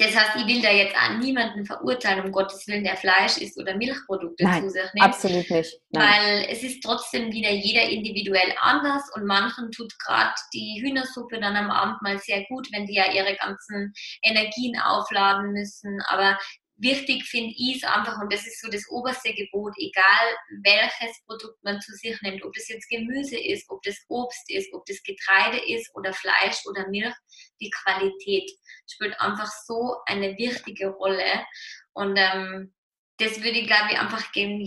das 0.00 0.16
heißt, 0.16 0.36
ich 0.36 0.46
will 0.46 0.62
da 0.62 0.70
jetzt 0.70 0.96
auch 0.96 1.18
niemanden 1.18 1.66
verurteilen, 1.66 2.24
um 2.24 2.32
Gottes 2.32 2.66
Willen, 2.66 2.84
der 2.84 2.96
Fleisch 2.96 3.36
isst 3.36 3.60
oder 3.60 3.76
Milchprodukte 3.76 4.44
Nein, 4.44 4.62
zu 4.62 4.70
sich 4.70 4.94
nimmt. 4.94 5.04
Absolut 5.04 5.50
nicht. 5.50 5.78
Nein. 5.90 6.08
Weil 6.08 6.46
es 6.48 6.62
ist 6.62 6.82
trotzdem 6.82 7.30
wieder 7.30 7.50
jeder 7.50 7.82
individuell 7.82 8.54
anders 8.60 9.02
und 9.14 9.26
manchen 9.26 9.70
tut 9.72 9.92
gerade 9.98 10.32
die 10.54 10.80
Hühnersuppe 10.82 11.38
dann 11.38 11.54
am 11.54 11.70
Abend 11.70 12.00
mal 12.00 12.18
sehr 12.18 12.46
gut, 12.48 12.66
wenn 12.72 12.86
die 12.86 12.94
ja 12.94 13.12
ihre 13.12 13.36
ganzen 13.36 13.92
Energien 14.22 14.80
aufladen 14.80 15.52
müssen. 15.52 16.00
Aber 16.08 16.38
wichtig 16.80 17.24
finde 17.24 17.54
ich 17.56 17.76
es 17.76 17.84
einfach, 17.84 18.20
und 18.20 18.32
das 18.32 18.46
ist 18.46 18.60
so 18.60 18.68
das 18.68 18.88
oberste 18.88 19.32
Gebot, 19.34 19.74
egal 19.76 20.36
welches 20.62 21.22
Produkt 21.26 21.62
man 21.62 21.80
zu 21.80 21.92
sich 21.92 22.20
nimmt, 22.22 22.42
ob 22.42 22.52
das 22.54 22.68
jetzt 22.68 22.88
Gemüse 22.88 23.38
ist, 23.38 23.68
ob 23.70 23.82
das 23.82 23.96
Obst 24.08 24.50
ist, 24.50 24.72
ob 24.72 24.84
das 24.86 25.02
Getreide 25.02 25.58
ist 25.58 25.90
oder 25.94 26.12
Fleisch 26.12 26.64
oder 26.66 26.88
Milch, 26.88 27.14
die 27.60 27.70
Qualität 27.70 28.50
spielt 28.88 29.18
einfach 29.20 29.50
so 29.66 29.96
eine 30.06 30.36
wichtige 30.38 30.88
Rolle. 30.88 31.44
Und 31.92 32.16
ähm, 32.16 32.72
das 33.18 33.36
würde 33.42 33.58
ich, 33.58 33.66
glaube 33.66 33.92
ich, 33.92 33.98
einfach 33.98 34.32
gern, 34.32 34.64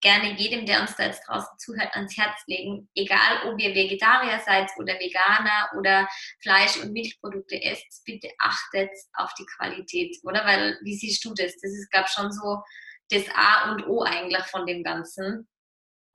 gerne 0.00 0.34
jedem, 0.36 0.66
der 0.66 0.80
uns 0.80 0.96
da 0.96 1.04
jetzt 1.04 1.22
draußen 1.26 1.58
zuhört, 1.58 1.94
ans 1.94 2.16
Herz 2.16 2.40
legen. 2.46 2.88
Egal, 2.94 3.46
ob 3.46 3.60
ihr 3.60 3.74
Vegetarier 3.74 4.40
seid 4.44 4.70
oder 4.78 4.94
Veganer 4.94 5.70
oder 5.78 6.08
Fleisch- 6.42 6.78
und 6.82 6.92
Milchprodukte 6.92 7.62
esst, 7.62 8.04
bitte 8.04 8.28
achtet 8.38 8.90
auf 9.14 9.32
die 9.34 9.46
Qualität, 9.56 10.16
oder? 10.22 10.44
Weil, 10.44 10.78
wie 10.82 10.96
siehst 10.96 11.24
du 11.24 11.34
das? 11.34 11.54
Das 11.60 11.70
ist, 11.70 11.90
glaube 11.90 12.06
ich, 12.08 12.12
schon 12.12 12.32
so 12.32 12.62
das 13.10 13.24
A 13.34 13.72
und 13.72 13.86
O 13.88 14.02
eigentlich 14.02 14.44
von 14.44 14.66
dem 14.66 14.82
Ganzen. 14.82 15.48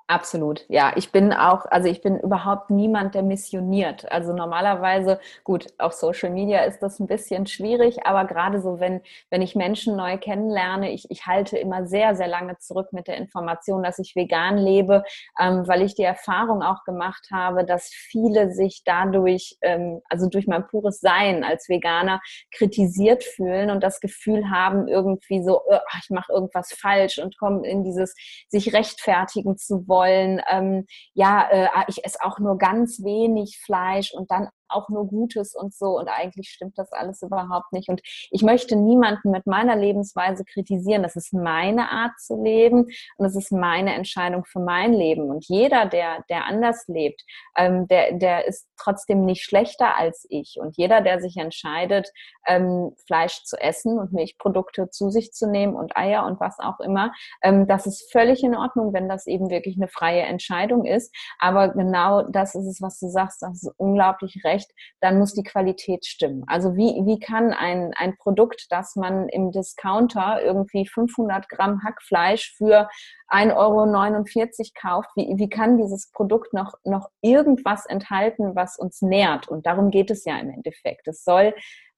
Absolut, 0.08 0.66
ja. 0.70 0.94
Ich 0.98 1.12
bin 1.12 1.34
auch, 1.34 1.66
also 1.66 1.88
ich 1.90 2.02
bin 2.02 2.20
überhaupt 2.20 2.70
niemand, 2.70 3.16
der 3.16 3.24
missioniert. 3.24 4.12
Also 4.12 4.34
normalerweise, 4.34 5.20
gut, 5.44 5.66
auf 5.80 5.94
Social 5.94 6.30
Media 6.30 6.60
ist 6.64 6.80
das 6.84 7.00
ein 7.00 7.08
bisschen 7.08 7.48
schwierig, 7.48 8.06
aber 8.06 8.26
gerade 8.26 8.62
so, 8.62 8.80
wenn, 8.80 9.02
wenn 9.32 9.42
ich 9.42 9.56
Menschen 9.56 9.96
neu 9.96 10.20
kennenlerne, 10.20 10.92
ich, 10.92 11.10
ich 11.10 11.26
halte 11.26 11.58
immer 11.58 11.88
sehr, 11.88 12.16
sehr 12.16 12.28
lange 12.28 12.56
zurück 12.60 12.90
mit 12.94 13.08
der 13.08 13.18
Information, 13.18 13.82
dass 13.82 13.98
ich 13.98 14.16
vegan 14.16 14.60
lebe, 14.60 15.04
ähm, 15.40 15.68
weil 15.68 15.82
ich 15.82 15.96
die 15.96 16.04
Erfahrung 16.04 16.62
auch 16.62 16.84
gemacht 16.84 17.30
habe, 17.32 17.66
dass 17.66 17.88
viele 17.90 18.52
sich 18.52 18.84
dadurch, 18.86 19.58
ähm, 19.62 20.02
also 20.08 20.30
durch 20.30 20.46
mein 20.46 20.68
pures 20.68 21.00
Sein 21.00 21.44
als 21.44 21.68
Veganer 21.68 22.22
kritisiert 22.52 23.24
fühlen 23.24 23.72
und 23.72 23.82
das 23.82 24.00
Gefühl 24.00 24.52
haben, 24.52 24.88
irgendwie 24.88 25.44
so, 25.44 25.62
oh, 25.66 25.80
ich 26.00 26.12
mache 26.12 26.32
irgendwas 26.32 26.74
falsch 26.74 27.18
und 27.18 27.40
kommen 27.40 27.64
in 27.64 27.84
dieses 27.84 28.14
sich 28.50 28.72
rechtfertigen 28.72 29.58
zu 29.58 29.88
wollen 29.88 29.95
wollen, 29.96 30.42
ähm, 30.52 30.86
ja, 31.14 31.48
äh, 31.50 31.68
ich 31.88 32.04
esse 32.04 32.20
auch 32.24 32.40
nur 32.40 32.58
ganz 32.58 33.02
wenig 33.04 33.60
Fleisch 33.64 34.14
und 34.14 34.30
dann 34.30 34.50
auch 34.76 34.90
nur 34.90 35.08
Gutes 35.08 35.56
und 35.56 35.74
so. 35.74 35.98
Und 35.98 36.08
eigentlich 36.08 36.50
stimmt 36.50 36.78
das 36.78 36.92
alles 36.92 37.22
überhaupt 37.22 37.72
nicht. 37.72 37.90
Und 37.90 38.02
ich 38.32 38.44
möchte 38.44 38.76
niemanden 38.76 39.32
mit 39.32 39.48
meiner 39.48 39.76
Lebensweise 39.76 40.44
kritisieren. 40.46 41.04
Das 41.04 41.16
ist 41.16 41.34
meine 41.34 41.90
Art 41.90 42.20
zu 42.20 42.42
leben 42.42 42.86
und 43.18 43.24
das 43.24 43.36
ist 43.36 43.52
meine 43.52 43.94
Entscheidung 43.94 44.46
für 44.46 44.60
mein 44.60 44.94
Leben. 44.94 45.30
Und 45.30 45.46
jeder, 45.48 45.86
der, 45.86 46.24
der 46.30 46.46
anders 46.46 46.86
lebt, 46.88 47.22
ähm, 47.56 47.88
der, 47.88 48.14
der 48.14 48.46
ist 48.46 48.68
trotzdem 48.78 49.26
nicht 49.26 49.44
schlechter 49.44 49.98
als 49.98 50.26
ich. 50.30 50.58
Und 50.60 50.78
jeder, 50.78 51.02
der 51.02 51.22
sich 51.22 51.38
entscheidet, 51.38 52.12
ähm, 52.46 52.92
Fleisch 53.08 53.44
zu 53.44 53.58
essen 53.58 53.98
und 53.98 54.14
Milchprodukte 54.14 54.90
zu 54.90 55.10
sich 55.10 55.32
zu 55.32 55.50
nehmen 55.50 55.76
und 55.76 55.96
Eier 55.96 56.26
und 56.26 56.40
was 56.40 56.60
auch 56.60 56.80
immer, 56.80 57.12
ähm, 57.42 57.68
das 57.68 57.88
ist 57.88 58.12
völlig 58.12 58.44
in 58.44 58.56
Ordnung, 58.56 58.94
wenn 58.94 59.10
das 59.10 59.28
eben 59.28 59.50
wirklich 59.50 59.78
eine 59.78 59.88
freie 59.88 60.24
Entscheidung 60.24 60.86
ist. 60.86 61.16
Aber 61.40 61.70
genau 61.70 62.24
das 62.24 62.56
ist 62.56 62.66
es, 62.66 62.82
was 62.82 63.00
du 63.00 63.08
sagst. 63.08 63.42
Das 63.42 63.64
ist 63.64 63.74
unglaublich 63.78 64.44
recht 64.44 64.65
schlecht, 64.66 64.72
dann 65.02 65.20
muss 65.20 65.34
die 65.34 65.44
Qualität 65.44 66.06
stimmen. 66.06 66.44
Also 66.48 66.76
wie, 66.76 67.06
wie 67.06 67.20
kann 67.20 67.54
ein, 67.54 67.94
ein 67.96 68.16
Produkt, 68.18 68.68
das 68.70 68.96
man 68.96 69.30
im 69.30 69.52
Discounter 69.52 70.42
irgendwie 70.42 70.88
500 70.88 71.50
Gramm 71.50 71.84
Hackfleisch 71.84 72.56
für 72.58 72.90
1,49 73.30 73.56
Euro 73.56 74.72
kauft, 74.80 75.10
wie, 75.16 75.34
wie 75.38 75.50
kann 75.50 75.78
dieses 75.78 76.12
Produkt 76.12 76.54
noch, 76.54 76.74
noch 76.84 77.10
irgendwas 77.22 77.86
enthalten, 77.86 78.56
was 78.56 78.78
uns 78.78 79.02
nährt? 79.02 79.48
Und 79.48 79.66
darum 79.66 79.92
geht 79.92 80.12
es 80.12 80.26
ja 80.26 80.38
im 80.38 80.50
Endeffekt. 80.50 81.08
Es 81.08 81.24
soll 81.24 81.54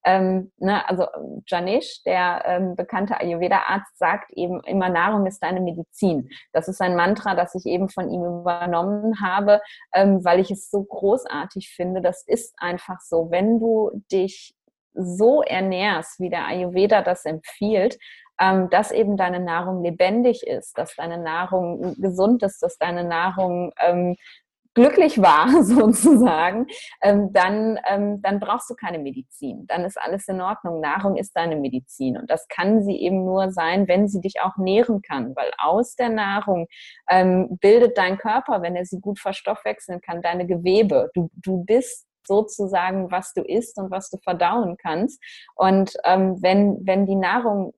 ähm, 0.05 0.51
ne, 0.57 0.87
also 0.87 1.05
Janesh, 1.47 2.03
der 2.03 2.43
ähm, 2.45 2.75
bekannte 2.75 3.19
Ayurveda-Arzt, 3.19 3.97
sagt 3.97 4.31
eben 4.33 4.61
immer, 4.63 4.89
Nahrung 4.89 5.25
ist 5.25 5.43
deine 5.43 5.59
Medizin. 5.61 6.29
Das 6.53 6.67
ist 6.67 6.81
ein 6.81 6.95
Mantra, 6.95 7.35
das 7.35 7.55
ich 7.55 7.65
eben 7.65 7.89
von 7.89 8.09
ihm 8.09 8.23
übernommen 8.23 9.21
habe, 9.21 9.61
ähm, 9.93 10.23
weil 10.23 10.39
ich 10.39 10.51
es 10.51 10.69
so 10.69 10.83
großartig 10.83 11.73
finde. 11.75 12.01
Das 12.01 12.23
ist 12.25 12.55
einfach 12.57 13.01
so. 13.01 13.31
Wenn 13.31 13.59
du 13.59 13.91
dich 14.11 14.55
so 14.93 15.41
ernährst, 15.41 16.19
wie 16.19 16.29
der 16.29 16.47
Ayurveda 16.47 17.01
das 17.01 17.25
empfiehlt, 17.25 17.97
ähm, 18.39 18.69
dass 18.69 18.91
eben 18.91 19.17
deine 19.17 19.39
Nahrung 19.39 19.83
lebendig 19.83 20.45
ist, 20.45 20.77
dass 20.77 20.95
deine 20.95 21.17
Nahrung 21.17 21.95
gesund 21.99 22.43
ist, 22.43 22.61
dass 22.61 22.77
deine 22.77 23.03
Nahrung 23.03 23.71
ähm, 23.79 24.15
glücklich 24.77 25.21
war, 25.21 25.63
sozusagen, 25.63 26.67
ähm, 27.01 27.33
dann, 27.33 27.79
ähm, 27.89 28.21
dann 28.21 28.39
brauchst 28.39 28.69
du 28.69 28.75
keine 28.75 28.99
Medizin. 28.99 29.65
Dann 29.67 29.83
ist 29.83 29.99
alles 29.99 30.27
in 30.27 30.39
Ordnung. 30.39 30.79
Nahrung 30.79 31.17
ist 31.17 31.35
deine 31.35 31.55
Medizin. 31.55 32.17
Und 32.17 32.29
das 32.29 32.47
kann 32.47 32.83
sie 32.83 32.95
eben 32.95 33.25
nur 33.25 33.51
sein, 33.51 33.87
wenn 33.87 34.07
sie 34.07 34.21
dich 34.21 34.41
auch 34.41 34.55
nähren 34.57 35.01
kann. 35.01 35.35
Weil 35.35 35.51
aus 35.57 35.95
der 35.95 36.09
Nahrung 36.09 36.67
ähm, 37.09 37.57
bildet 37.59 37.97
dein 37.97 38.17
Körper, 38.17 38.61
wenn 38.61 38.75
er 38.75 38.85
sie 38.85 38.99
gut 38.99 39.19
verstoffwechseln 39.19 39.99
kann, 39.99 40.21
deine 40.21 40.45
Gewebe. 40.45 41.09
Du, 41.15 41.29
du 41.33 41.65
bist 41.65 42.05
sozusagen, 42.27 43.09
was 43.09 43.33
du 43.33 43.41
isst 43.41 43.79
und 43.79 43.89
was 43.89 44.09
du 44.11 44.17
verdauen 44.17 44.77
kannst. 44.77 45.19
Und 45.55 45.93
ähm, 46.03 46.37
wenn, 46.41 46.85
wenn 46.85 47.07
die 47.07 47.15
Nahrung 47.15 47.73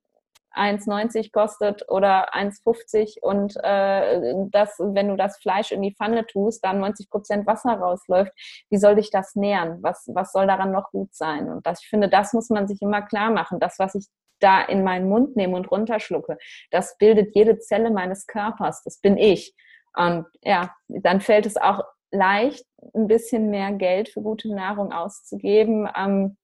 1,90 0.54 1.32
kostet 1.32 1.88
oder 1.88 2.34
1,50 2.34 3.20
und 3.20 3.56
äh, 3.62 4.34
das, 4.50 4.76
wenn 4.78 5.08
du 5.08 5.16
das 5.16 5.38
Fleisch 5.38 5.72
in 5.72 5.82
die 5.82 5.94
Pfanne 5.94 6.26
tust, 6.26 6.64
dann 6.64 6.80
90 6.80 7.10
Prozent 7.10 7.46
Wasser 7.46 7.74
rausläuft, 7.74 8.32
wie 8.68 8.78
soll 8.78 8.96
dich 8.96 9.10
das 9.10 9.36
nähren? 9.36 9.78
Was, 9.82 10.08
was 10.12 10.32
soll 10.32 10.46
daran 10.46 10.72
noch 10.72 10.90
gut 10.90 11.14
sein? 11.14 11.48
Und 11.48 11.66
das, 11.66 11.82
ich 11.82 11.88
finde, 11.88 12.08
das 12.08 12.32
muss 12.32 12.50
man 12.50 12.66
sich 12.66 12.82
immer 12.82 13.02
klar 13.02 13.30
machen. 13.30 13.60
Das, 13.60 13.78
was 13.78 13.94
ich 13.94 14.06
da 14.40 14.62
in 14.62 14.82
meinen 14.82 15.08
Mund 15.08 15.36
nehme 15.36 15.56
und 15.56 15.70
runterschlucke, 15.70 16.38
das 16.70 16.96
bildet 16.98 17.34
jede 17.34 17.58
Zelle 17.58 17.90
meines 17.90 18.26
Körpers. 18.26 18.82
Das 18.84 18.98
bin 18.98 19.16
ich. 19.16 19.54
Und 19.96 20.26
ja, 20.42 20.74
dann 20.88 21.20
fällt 21.20 21.46
es 21.46 21.56
auch 21.56 21.84
leicht, 22.10 22.64
ein 22.94 23.06
bisschen 23.06 23.50
mehr 23.50 23.72
Geld 23.72 24.08
für 24.08 24.22
gute 24.22 24.52
Nahrung 24.54 24.92
auszugeben. 24.92 25.88
Ähm, 25.96 26.36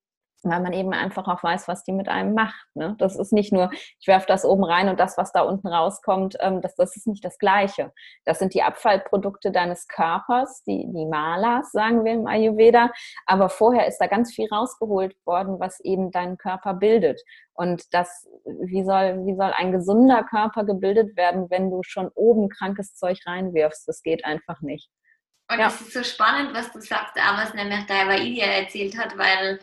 weil 0.42 0.61
man 0.61 0.72
eben 0.72 0.92
einfach 0.92 1.27
auch 1.29 1.42
weiß, 1.42 1.68
was 1.68 1.85
die 1.85 1.92
mit 1.92 2.09
einem 2.09 2.35
macht. 2.35 2.66
Ne? 2.75 2.94
Das 2.99 3.16
ist 3.16 3.33
nicht 3.33 3.53
nur, 3.53 3.70
ich 3.72 4.07
werfe 4.07 4.27
das 4.29 4.44
oben 4.44 4.64
rein 4.64 4.88
und 4.88 5.01
das, 5.01 5.16
was 5.18 5.33
da 5.33 5.42
unten 5.42 5.68
rauskommt, 5.68 6.37
ähm, 6.40 6.61
das, 6.61 6.75
das 6.77 6.96
ist 6.96 7.07
nicht 7.07 7.25
das 7.25 7.38
Gleiche. 7.38 7.92
Das 8.25 8.38
sind 8.38 8.55
die 8.55 8.62
Abfallprodukte 8.62 9.51
deines 9.51 9.88
Körpers, 9.88 10.62
die, 10.64 10.87
die 10.92 11.07
Malas, 11.07 11.72
sagen 11.72 12.05
wir 12.05 12.12
im 12.12 12.27
Ayurveda. 12.27 12.90
Aber 13.27 13.49
vorher 13.49 13.87
ist 13.87 13.99
da 13.99 14.07
ganz 14.07 14.33
viel 14.35 14.49
rausgeholt 14.51 15.16
worden, 15.25 15.59
was 15.59 15.81
eben 15.81 16.11
deinen 16.11 16.37
Körper 16.37 16.75
bildet. 16.75 17.20
Und 17.55 17.94
das, 17.94 18.29
wie 18.44 18.85
soll, 18.85 19.25
wie 19.25 19.35
soll 19.35 19.53
ein 19.57 19.72
gesunder 19.72 20.25
Körper 20.25 20.64
gebildet 20.64 21.16
werden, 21.16 21.49
wenn 21.51 21.70
du 21.70 21.83
schon 21.83 22.11
oben 22.14 22.49
krankes 22.51 22.94
Zeug 22.94 23.18
reinwirfst? 23.27 23.88
Das 23.88 24.03
geht 24.03 24.25
einfach 24.25 24.61
nicht. 24.61 24.90
Und 25.49 25.61
ja. 25.61 25.68
ist 25.68 25.92
so 25.92 26.03
spannend, 26.03 26.55
was 26.55 26.72
du 26.72 26.81
sagst, 26.81 27.14
was 27.14 27.55
nämlich 27.55 27.87
Daiwa 27.87 28.16
Idia 28.16 28.46
erzählt 28.46 28.99
hat, 28.99 29.16
weil 29.16 29.61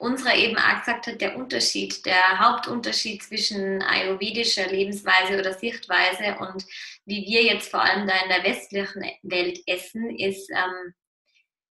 unsere 0.00 0.34
eben 0.34 0.56
auch 0.56 0.80
gesagt 0.80 1.06
hat, 1.06 1.20
der 1.20 1.36
Unterschied, 1.36 2.04
der 2.06 2.38
Hauptunterschied 2.38 3.22
zwischen 3.22 3.82
ayurvedischer 3.82 4.66
Lebensweise 4.66 5.38
oder 5.38 5.52
Sichtweise 5.52 6.36
und 6.40 6.64
wie 7.04 7.26
wir 7.26 7.42
jetzt 7.44 7.70
vor 7.70 7.82
allem 7.82 8.06
da 8.06 8.14
in 8.22 8.30
der 8.30 8.44
westlichen 8.44 9.04
Welt 9.22 9.60
essen, 9.66 10.10
ist, 10.16 10.50
ähm, 10.50 10.94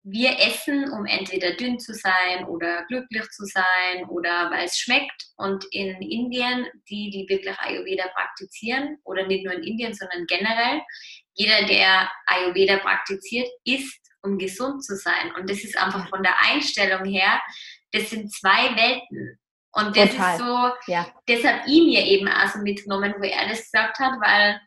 wir 0.04 0.40
essen, 0.40 0.92
um 0.92 1.06
entweder 1.06 1.54
dünn 1.54 1.80
zu 1.80 1.94
sein 1.94 2.46
oder 2.46 2.86
glücklich 2.88 3.28
zu 3.30 3.46
sein 3.46 4.06
oder 4.10 4.50
weil 4.50 4.66
es 4.66 4.78
schmeckt. 4.78 5.28
Und 5.38 5.64
in 5.72 6.02
Indien, 6.02 6.68
die, 6.90 7.12
die 7.12 7.26
wirklich 7.30 7.58
Ayurveda 7.60 8.08
praktizieren, 8.08 8.98
oder 9.04 9.28
nicht 9.28 9.46
nur 9.46 9.54
in 9.54 9.64
Indien, 9.64 9.94
sondern 9.94 10.26
generell, 10.26 10.82
jeder, 11.34 11.66
der 11.68 12.12
Ayurveda 12.26 12.78
praktiziert, 12.80 13.48
isst, 13.64 14.00
um 14.24 14.38
gesund 14.38 14.84
zu 14.84 14.96
sein. 14.96 15.34
Und 15.38 15.50
das 15.50 15.64
ist 15.64 15.78
einfach 15.78 16.10
von 16.10 16.24
der 16.24 16.40
Einstellung 16.42 17.06
her, 17.06 17.40
das 17.92 18.10
sind 18.10 18.32
zwei 18.34 18.76
Welten. 18.76 19.40
Und 19.74 19.96
das 19.96 20.12
Total. 20.12 20.34
ist 20.34 20.40
so, 20.40 20.92
ja. 20.92 21.08
das 21.28 21.44
hat 21.44 21.68
ihm 21.68 21.86
mir 21.86 22.06
eben 22.06 22.28
auch 22.28 22.48
so 22.48 22.60
mitgenommen, 22.60 23.14
wo 23.18 23.24
er 23.24 23.48
das 23.48 23.62
gesagt 23.62 24.00
hat, 24.00 24.20
weil 24.20 24.60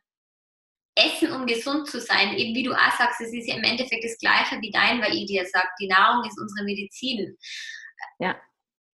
Essen, 0.97 1.33
um 1.33 1.47
gesund 1.47 1.89
zu 1.89 2.01
sein, 2.01 2.37
eben 2.37 2.55
wie 2.55 2.63
du 2.63 2.73
auch 2.73 2.97
sagst, 2.97 3.21
es 3.21 3.33
ist 3.33 3.49
ja 3.49 3.57
im 3.57 3.65
Endeffekt 3.65 4.05
das 4.05 4.19
Gleiche 4.19 4.61
wie 4.61 4.71
dein, 4.71 5.03
weil 5.03 5.15
ich 5.15 5.27
dir 5.27 5.45
sagt, 5.45 5.79
die 5.81 5.89
Nahrung 5.89 6.25
ist 6.27 6.39
unsere 6.41 6.65
Medizin. 6.65 7.37
Ja. 8.19 8.41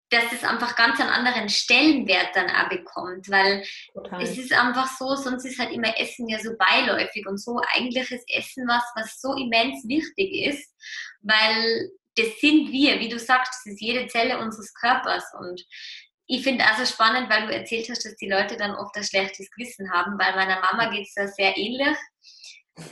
Dass 0.08 0.32
es 0.32 0.42
einfach 0.42 0.74
ganz 0.74 0.98
einen 0.98 1.10
anderen 1.10 1.48
Stellenwert 1.48 2.34
dann 2.34 2.50
auch 2.50 2.68
bekommt, 2.68 3.30
weil 3.30 3.64
Total. 3.92 4.22
es 4.22 4.36
ist 4.36 4.52
einfach 4.52 4.88
so, 4.98 5.14
sonst 5.14 5.44
ist 5.44 5.60
halt 5.60 5.70
immer 5.70 5.96
Essen 6.00 6.28
ja 6.28 6.40
so 6.40 6.50
beiläufig 6.58 7.26
und 7.28 7.38
so. 7.38 7.60
Eigentlich 7.74 8.10
ist 8.10 8.28
Essen 8.34 8.66
was, 8.66 8.82
was 8.96 9.20
so 9.20 9.34
immens 9.34 9.86
wichtig 9.86 10.46
ist, 10.46 10.74
weil 11.20 11.90
das 12.20 12.40
sind 12.40 12.70
wir, 12.70 13.00
wie 13.00 13.08
du 13.08 13.18
sagst, 13.18 13.52
das 13.52 13.72
ist 13.72 13.80
jede 13.80 14.06
Zelle 14.08 14.38
unseres 14.38 14.72
Körpers 14.74 15.24
und 15.38 15.62
ich 16.32 16.44
finde 16.44 16.64
also 16.64 16.84
spannend, 16.86 17.28
weil 17.28 17.48
du 17.48 17.52
erzählt 17.52 17.88
hast, 17.90 18.04
dass 18.04 18.14
die 18.14 18.28
Leute 18.28 18.56
dann 18.56 18.76
oft 18.76 18.94
ein 18.96 19.02
schlechtes 19.02 19.50
Gewissen 19.50 19.90
haben. 19.90 20.16
Bei 20.16 20.32
meiner 20.32 20.60
Mama 20.60 20.88
geht 20.88 21.08
es 21.08 21.14
da 21.14 21.26
sehr 21.26 21.56
ähnlich. 21.56 21.96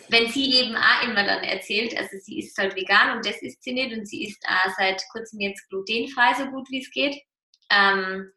Wenn 0.09 0.29
sie 0.29 0.55
eben 0.55 0.75
auch 0.75 1.03
immer 1.05 1.23
dann 1.23 1.45
erzählt, 1.45 1.97
also 1.97 2.19
sie 2.21 2.41
ist 2.41 2.59
halt 2.59 2.75
vegan 2.75 3.17
und 3.17 3.25
das 3.25 3.41
ist 3.41 3.63
sie 3.63 3.73
nicht 3.73 3.97
und 3.97 4.07
sie 4.07 4.27
ist 4.27 4.45
auch 4.45 4.73
seit 4.77 5.01
kurzem 5.13 5.39
jetzt 5.41 5.69
glutenfrei, 5.69 6.35
so 6.35 6.51
gut 6.51 6.69
wie 6.71 6.81
es 6.81 6.91
geht, 6.91 7.23
ähm, 7.71 8.33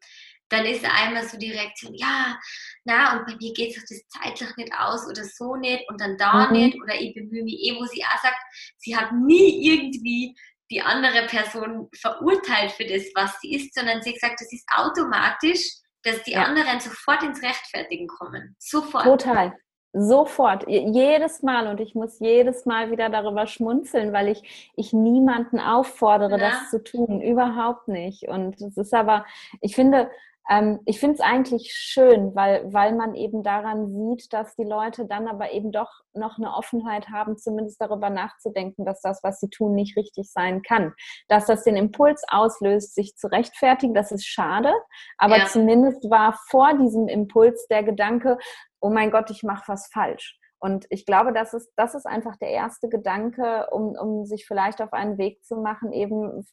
dann 0.52 0.66
ist 0.66 0.84
einmal 0.84 1.26
so 1.26 1.38
die 1.38 1.50
Reaktion, 1.50 1.94
ja, 1.94 2.38
na, 2.84 3.16
und 3.16 3.26
bei 3.26 3.34
mir 3.36 3.52
geht 3.54 3.76
es 3.76 3.84
das 3.86 4.06
zeitlich 4.08 4.54
nicht 4.56 4.72
aus 4.72 5.06
oder 5.08 5.24
so 5.24 5.56
nicht 5.56 5.82
und 5.88 6.00
dann 6.00 6.16
da 6.18 6.46
mhm. 6.46 6.52
nicht 6.52 6.76
oder 6.80 6.94
ich 7.00 7.14
bemühe 7.14 7.42
mich 7.42 7.54
eh, 7.54 7.74
wo 7.74 7.86
sie 7.86 8.04
auch 8.04 8.22
sagt, 8.22 8.38
sie 8.76 8.94
hat 8.96 9.12
nie 9.12 9.66
irgendwie 9.66 10.36
die 10.72 10.80
andere 10.80 11.26
Person 11.26 11.88
verurteilt 11.94 12.72
für 12.72 12.84
das, 12.84 13.02
was 13.14 13.38
sie 13.40 13.54
ist, 13.54 13.74
sondern 13.74 14.02
sie 14.02 14.16
sagt, 14.18 14.40
das 14.40 14.52
ist 14.52 14.66
automatisch, 14.74 15.68
dass 16.02 16.22
die 16.22 16.32
ja. 16.32 16.44
anderen 16.44 16.80
sofort 16.80 17.22
ins 17.22 17.42
Rechtfertigen 17.42 18.08
kommen. 18.08 18.56
Sofort. 18.58 19.04
Total. 19.04 19.52
Sofort, 19.94 20.64
jedes 20.66 21.42
Mal 21.42 21.66
und 21.66 21.78
ich 21.78 21.94
muss 21.94 22.18
jedes 22.18 22.64
Mal 22.64 22.90
wieder 22.90 23.10
darüber 23.10 23.46
schmunzeln, 23.46 24.14
weil 24.14 24.28
ich, 24.28 24.72
ich 24.74 24.94
niemanden 24.94 25.60
auffordere, 25.60 26.40
ja. 26.40 26.48
das 26.48 26.70
zu 26.70 26.82
tun, 26.82 27.20
überhaupt 27.20 27.88
nicht. 27.88 28.26
Und 28.26 28.58
es 28.62 28.78
ist 28.78 28.94
aber, 28.94 29.26
ich 29.60 29.74
finde, 29.74 30.10
ähm, 30.50 30.80
ich 30.86 30.98
finde 30.98 31.14
es 31.14 31.20
eigentlich 31.20 31.72
schön, 31.72 32.34
weil, 32.34 32.72
weil 32.72 32.94
man 32.94 33.14
eben 33.14 33.42
daran 33.42 33.92
sieht, 33.92 34.32
dass 34.32 34.56
die 34.56 34.64
Leute 34.64 35.06
dann 35.06 35.28
aber 35.28 35.52
eben 35.52 35.70
doch 35.70 35.90
noch 36.14 36.36
eine 36.38 36.52
Offenheit 36.54 37.08
haben, 37.08 37.38
zumindest 37.38 37.80
darüber 37.80 38.10
nachzudenken, 38.10 38.84
dass 38.84 39.00
das, 39.00 39.22
was 39.22 39.38
sie 39.40 39.48
tun, 39.48 39.74
nicht 39.74 39.96
richtig 39.96 40.30
sein 40.30 40.62
kann. 40.62 40.92
Dass 41.28 41.46
das 41.46 41.62
den 41.64 41.76
Impuls 41.76 42.22
auslöst, 42.28 42.94
sich 42.94 43.16
zu 43.16 43.28
rechtfertigen, 43.28 43.94
das 43.94 44.10
ist 44.10 44.26
schade, 44.26 44.72
aber 45.16 45.38
ja. 45.38 45.46
zumindest 45.46 46.10
war 46.10 46.38
vor 46.48 46.74
diesem 46.76 47.08
Impuls 47.08 47.66
der 47.68 47.84
Gedanke, 47.84 48.38
oh 48.80 48.90
mein 48.90 49.10
Gott, 49.10 49.30
ich 49.30 49.42
mache 49.42 49.64
was 49.68 49.88
falsch. 49.92 50.38
Und 50.62 50.86
ich 50.90 51.06
glaube, 51.06 51.32
das 51.32 51.54
ist, 51.54 51.72
das 51.76 51.96
ist 51.96 52.06
einfach 52.06 52.36
der 52.36 52.50
erste 52.50 52.88
Gedanke, 52.88 53.66
um, 53.72 53.96
um 54.00 54.24
sich 54.24 54.46
vielleicht 54.46 54.80
auf 54.80 54.92
einen 54.92 55.18
Weg 55.18 55.42
zu 55.44 55.56
machen, 55.56 55.92
eben 55.92 56.46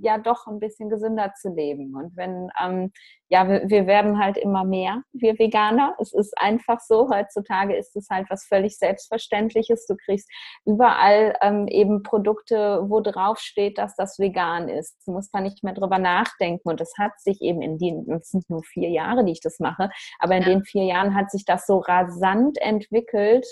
ja 0.00 0.18
doch 0.18 0.46
ein 0.46 0.60
bisschen 0.60 0.88
gesünder 0.88 1.32
zu 1.34 1.48
leben. 1.48 1.96
Und 1.96 2.16
wenn, 2.16 2.48
ähm, 2.62 2.92
ja, 3.28 3.48
wir, 3.48 3.68
wir 3.68 3.88
werden 3.88 4.20
halt 4.20 4.36
immer 4.36 4.62
mehr, 4.62 5.02
wir 5.12 5.36
Veganer. 5.40 5.96
Es 6.00 6.12
ist 6.12 6.32
einfach 6.38 6.78
so, 6.78 7.10
heutzutage 7.10 7.74
ist 7.74 7.96
es 7.96 8.06
halt 8.08 8.30
was 8.30 8.44
völlig 8.44 8.78
Selbstverständliches. 8.78 9.84
Du 9.86 9.96
kriegst 9.96 10.30
überall 10.64 11.34
ähm, 11.42 11.66
eben 11.66 12.04
Produkte, 12.04 12.84
wo 12.86 13.00
drauf 13.00 13.40
steht, 13.40 13.78
dass 13.78 13.96
das 13.96 14.20
vegan 14.20 14.68
ist. 14.68 14.96
Du 15.06 15.12
musst 15.12 15.34
da 15.34 15.40
nicht 15.40 15.64
mehr 15.64 15.74
drüber 15.74 15.98
nachdenken. 15.98 16.68
Und 16.68 16.80
das 16.80 16.92
hat 16.98 17.18
sich 17.18 17.40
eben 17.42 17.62
in 17.62 17.78
den, 17.78 18.08
es 18.12 18.30
sind 18.30 18.48
nur 18.48 18.62
vier 18.62 18.90
Jahre, 18.90 19.24
die 19.24 19.32
ich 19.32 19.40
das 19.40 19.58
mache, 19.58 19.90
aber 20.20 20.36
in 20.36 20.42
ja. 20.42 20.50
den 20.50 20.62
vier 20.62 20.84
Jahren 20.84 21.16
hat 21.16 21.32
sich 21.32 21.44
das 21.44 21.66
so 21.66 21.78
rasant 21.78 22.58
entwickelt, 22.58 23.44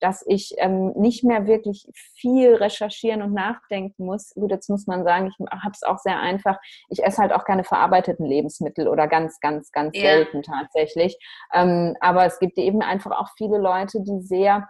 dass 0.00 0.24
ich 0.26 0.54
ähm, 0.58 0.92
nicht 0.96 1.24
mehr 1.24 1.46
wirklich 1.46 1.86
viel 1.92 2.54
recherchieren 2.54 3.22
und 3.22 3.32
nachdenken 3.32 4.04
muss. 4.04 4.32
Gut, 4.34 4.50
jetzt 4.50 4.68
muss 4.70 4.86
man 4.86 5.04
sagen, 5.04 5.28
ich 5.28 5.46
habe 5.50 5.72
es 5.72 5.82
auch 5.82 5.98
sehr 5.98 6.18
einfach. 6.18 6.58
Ich 6.88 7.02
esse 7.02 7.20
halt 7.20 7.32
auch 7.32 7.44
keine 7.44 7.64
verarbeiteten 7.64 8.26
Lebensmittel 8.26 8.88
oder 8.88 9.08
ganz, 9.08 9.40
ganz, 9.40 9.70
ganz 9.72 9.96
ja. 9.96 10.02
selten 10.02 10.42
tatsächlich. 10.42 11.18
Ähm, 11.52 11.96
aber 12.00 12.24
es 12.26 12.38
gibt 12.38 12.58
eben 12.58 12.82
einfach 12.82 13.12
auch 13.12 13.28
viele 13.36 13.58
Leute, 13.58 14.00
die 14.02 14.20
sehr 14.20 14.68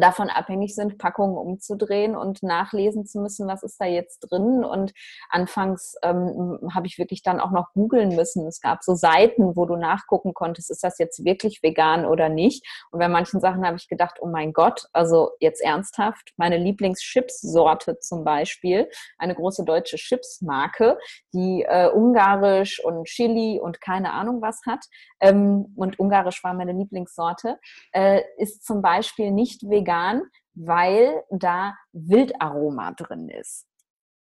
davon 0.00 0.28
abhängig 0.28 0.74
sind, 0.74 0.98
Packungen 0.98 1.36
umzudrehen 1.36 2.16
und 2.16 2.42
nachlesen 2.42 3.06
zu 3.06 3.20
müssen, 3.20 3.48
was 3.48 3.62
ist 3.62 3.80
da 3.80 3.86
jetzt 3.86 4.20
drin. 4.20 4.64
Und 4.64 4.92
anfangs 5.30 5.94
ähm, 6.02 6.58
habe 6.74 6.86
ich 6.86 6.98
wirklich 6.98 7.22
dann 7.22 7.40
auch 7.40 7.50
noch 7.50 7.72
googeln 7.72 8.14
müssen. 8.14 8.46
Es 8.46 8.60
gab 8.60 8.82
so 8.82 8.94
Seiten, 8.94 9.56
wo 9.56 9.64
du 9.66 9.76
nachgucken 9.76 10.34
konntest, 10.34 10.70
ist 10.70 10.84
das 10.84 10.98
jetzt 10.98 11.24
wirklich 11.24 11.62
vegan 11.62 12.04
oder 12.04 12.28
nicht. 12.28 12.66
Und 12.90 12.98
bei 12.98 13.08
manchen 13.08 13.40
Sachen 13.40 13.66
habe 13.66 13.76
ich 13.76 13.88
gedacht, 13.88 14.18
oh 14.20 14.26
mein 14.26 14.52
Gott, 14.52 14.86
also 14.92 15.30
jetzt 15.40 15.62
ernsthaft, 15.62 16.32
meine 16.36 16.58
Lieblingschipssorte 16.58 17.98
zum 17.98 18.24
Beispiel, 18.24 18.88
eine 19.18 19.34
große 19.34 19.64
deutsche 19.64 19.96
Chipsmarke, 19.96 20.98
die 21.32 21.64
äh, 21.66 21.88
ungarisch 21.88 22.84
und 22.84 23.06
Chili 23.06 23.60
und 23.60 23.80
keine 23.80 24.12
Ahnung 24.12 24.42
was 24.42 24.60
hat. 24.66 24.84
Ähm, 25.20 25.72
und 25.76 25.98
ungarisch 25.98 26.44
war 26.44 26.54
meine 26.54 26.72
Lieblingssorte, 26.72 27.58
äh, 27.92 28.22
ist 28.36 28.64
zum 28.64 28.82
Beispiel 28.82 29.30
nicht 29.30 29.62
vegan 29.62 29.85
vegan, 29.86 30.22
weil 30.54 31.22
da 31.30 31.74
Wildaroma 31.92 32.92
drin 32.92 33.28
ist. 33.28 33.66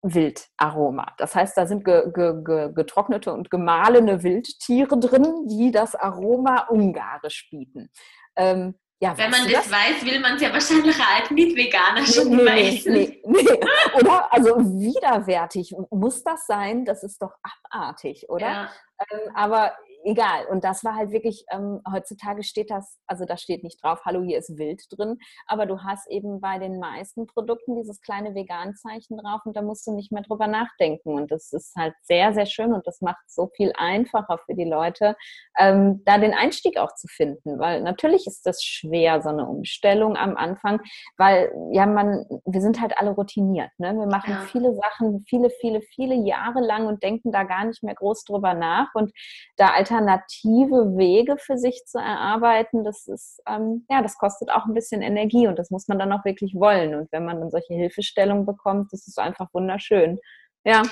Wildaroma. 0.01 1.13
Das 1.17 1.33
heißt, 1.33 1.57
da 1.57 1.65
sind 1.65 1.83
ge, 1.83 2.11
ge, 2.13 2.43
ge, 2.43 2.73
getrocknete 2.73 3.33
und 3.33 3.49
gemahlene 3.49 4.21
Wildtiere 4.21 4.99
drin, 4.99 5.47
die 5.47 5.71
das 5.71 5.95
Aroma 5.95 6.67
ungarisch 6.69 7.49
bieten. 7.49 7.89
Ähm, 8.35 8.75
ja, 9.01 9.17
Wenn 9.17 9.29
man 9.29 9.43
das, 9.43 9.63
das, 9.65 9.71
weiß, 9.71 10.05
will 10.05 10.19
man 10.19 10.35
es 10.35 10.41
ja 10.41 10.53
wahrscheinlich 10.53 10.95
als 10.95 11.29
Nicht-Veganer 11.29 12.05
schon 12.05 12.29
nee, 12.29 12.43
nee, 12.43 12.81
nee, 12.85 13.21
nee, 13.25 13.59
Oder? 13.99 14.31
Also 14.31 14.55
widerwärtig. 14.57 15.75
Muss 15.89 16.23
das 16.23 16.47
sein? 16.47 16.85
Das 16.85 17.03
ist 17.03 17.21
doch 17.21 17.33
abartig, 17.43 18.29
oder? 18.29 18.47
Ja. 18.47 18.69
Ähm, 19.11 19.19
aber 19.33 19.73
egal. 20.05 20.45
Und 20.45 20.63
das 20.63 20.83
war 20.83 20.95
halt 20.95 21.11
wirklich, 21.11 21.45
ähm, 21.51 21.81
heutzutage 21.91 22.43
steht 22.43 22.69
das, 22.69 22.99
also 23.07 23.25
da 23.25 23.37
steht 23.37 23.63
nicht 23.63 23.83
drauf, 23.83 24.01
hallo, 24.05 24.21
hier 24.23 24.37
ist 24.37 24.57
wild 24.57 24.83
drin, 24.91 25.17
aber 25.47 25.65
du 25.65 25.81
hast 25.81 26.07
eben 26.09 26.39
bei 26.39 26.59
den 26.59 26.79
meisten 26.79 27.25
Produkten 27.27 27.75
dieses 27.75 28.01
kleine 28.01 28.35
Vegan-Zeichen 28.35 29.17
drauf 29.17 29.41
und 29.45 29.55
da 29.55 29.61
musst 29.61 29.87
du 29.87 29.93
nicht 29.93 30.11
mehr 30.11 30.21
drüber 30.21 30.47
nachdenken. 30.47 31.15
Und 31.15 31.31
das 31.31 31.51
ist 31.51 31.75
halt 31.75 31.95
sehr, 32.03 32.33
sehr 32.33 32.45
schön 32.45 32.73
und 32.73 32.85
das 32.85 33.01
macht 33.01 33.23
es 33.27 33.35
so 33.35 33.49
viel 33.55 33.73
einfacher 33.77 34.37
für 34.45 34.53
die 34.53 34.65
Leute, 34.65 35.15
ähm, 35.57 36.03
da 36.05 36.17
den 36.17 36.33
Einstieg 36.33 36.77
auch 36.77 36.93
zu 36.93 37.07
finden. 37.07 37.59
Weil 37.59 37.81
natürlich 37.81 38.27
ist 38.27 38.45
das 38.45 38.63
schwer, 38.63 39.21
so 39.21 39.29
eine 39.29 39.47
Umstellung 39.47 40.15
am 40.15 40.37
Anfang, 40.37 40.81
weil 41.17 41.51
ja, 41.71 41.85
man, 41.85 42.25
wir 42.45 42.61
sind 42.61 42.79
halt 42.79 42.97
alle 42.97 43.11
routiniert. 43.11 43.71
Ne? 43.79 43.95
Wir 43.95 44.07
machen 44.07 44.31
ja. 44.31 44.41
viele 44.51 44.75
Sachen, 44.75 45.25
viele, 45.27 45.49
viele, 45.49 45.81
viele 45.81 46.15
Jahre 46.15 46.61
lang 46.61 46.85
und 46.85 47.01
denken 47.01 47.31
da 47.31 47.43
gar 47.43 47.65
nicht 47.65 47.81
mehr 47.81 47.95
groß 47.95 48.23
drüber 48.25 48.53
nach. 48.53 48.93
Und 48.93 49.11
da 49.57 49.69
Alter 49.69 49.94
alternative 49.95 50.97
Wege 50.97 51.37
für 51.37 51.57
sich 51.57 51.83
zu 51.85 51.97
erarbeiten, 51.97 52.83
das 52.83 53.07
ist, 53.07 53.41
ähm, 53.47 53.85
ja, 53.89 54.01
das 54.01 54.17
kostet 54.17 54.49
auch 54.49 54.65
ein 54.65 54.73
bisschen 54.73 55.01
Energie 55.01 55.47
und 55.47 55.57
das 55.57 55.71
muss 55.71 55.87
man 55.87 55.99
dann 55.99 56.11
auch 56.11 56.25
wirklich 56.25 56.53
wollen. 56.55 56.95
Und 56.95 57.11
wenn 57.11 57.25
man 57.25 57.39
dann 57.39 57.51
solche 57.51 57.73
Hilfestellungen 57.73 58.45
bekommt, 58.45 58.91
das 58.91 59.07
ist 59.07 59.19
einfach 59.19 59.47
wunderschön. 59.53 60.19
Ja. 60.63 60.83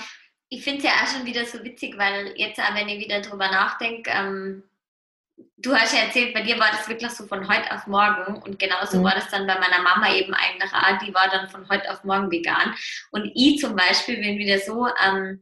Ich 0.49 0.63
finde 0.63 0.79
es 0.79 0.83
ja 0.85 0.91
auch 0.91 1.07
schon 1.07 1.25
wieder 1.25 1.45
so 1.45 1.63
witzig, 1.63 1.97
weil 1.97 2.33
jetzt, 2.35 2.59
auch 2.59 2.75
wenn 2.75 2.87
ich 2.87 2.99
wieder 2.99 3.21
drüber 3.21 3.49
nachdenke, 3.49 4.11
ähm, 4.11 4.63
du 5.57 5.73
hast 5.73 5.93
ja 5.93 6.03
erzählt, 6.03 6.33
bei 6.33 6.43
dir 6.43 6.59
war 6.59 6.69
das 6.71 6.87
wirklich 6.87 7.09
so 7.09 7.25
von 7.25 7.47
heute 7.47 7.71
auf 7.71 7.87
morgen 7.87 8.41
und 8.43 8.59
genauso 8.59 8.99
mhm. 8.99 9.03
war 9.03 9.15
das 9.15 9.29
dann 9.29 9.47
bei 9.47 9.55
meiner 9.59 9.81
Mama 9.81 10.13
eben 10.13 10.33
eigentlich 10.33 10.71
auch, 10.71 10.99
die 10.99 11.13
war 11.13 11.27
dann 11.29 11.49
von 11.49 11.67
heute 11.69 11.89
auf 11.91 12.03
morgen 12.03 12.29
vegan. 12.29 12.75
Und 13.11 13.31
ich 13.33 13.59
zum 13.59 13.75
Beispiel 13.75 14.17
bin 14.17 14.37
wieder 14.37 14.59
so, 14.59 14.87
ähm, 15.03 15.41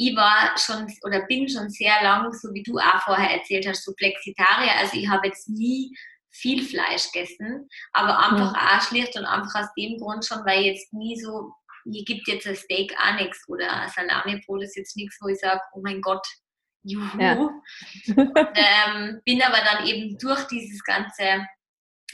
ich 0.00 0.16
war 0.16 0.56
schon 0.56 0.90
oder 1.02 1.26
bin 1.26 1.46
schon 1.46 1.68
sehr 1.68 2.02
lang, 2.02 2.32
so 2.32 2.48
wie 2.54 2.62
du 2.62 2.78
auch 2.78 3.02
vorher 3.02 3.32
erzählt 3.32 3.66
hast, 3.68 3.84
so 3.84 3.92
Flexitarier. 3.98 4.74
Also 4.78 4.96
ich 4.96 5.06
habe 5.06 5.26
jetzt 5.26 5.46
nie 5.50 5.94
viel 6.30 6.64
Fleisch 6.64 7.12
gegessen, 7.12 7.68
aber 7.92 8.18
einfach 8.18 8.54
ja. 8.54 8.78
auch 8.78 8.82
schlicht 8.82 9.14
und 9.18 9.26
einfach 9.26 9.60
aus 9.60 9.68
dem 9.76 9.98
Grund 9.98 10.24
schon, 10.24 10.38
weil 10.46 10.62
jetzt 10.62 10.90
nie 10.94 11.20
so, 11.20 11.52
mir 11.84 12.02
gibt 12.04 12.28
jetzt 12.28 12.46
ein 12.46 12.56
Steak 12.56 12.94
auch 12.98 13.14
nichts 13.16 13.46
oder 13.46 13.70
ein 13.70 13.90
Salamibrot 13.90 14.62
ist 14.62 14.76
jetzt 14.76 14.96
nichts, 14.96 15.18
wo 15.20 15.28
ich 15.28 15.38
sage, 15.38 15.60
oh 15.74 15.82
mein 15.82 16.00
Gott, 16.00 16.26
juhu. 16.82 17.20
Ja. 17.20 17.34
Und, 17.34 17.62
ähm, 18.54 19.20
bin 19.26 19.42
aber 19.42 19.58
dann 19.58 19.86
eben 19.86 20.16
durch 20.16 20.44
dieses 20.44 20.82
ganze 20.82 21.46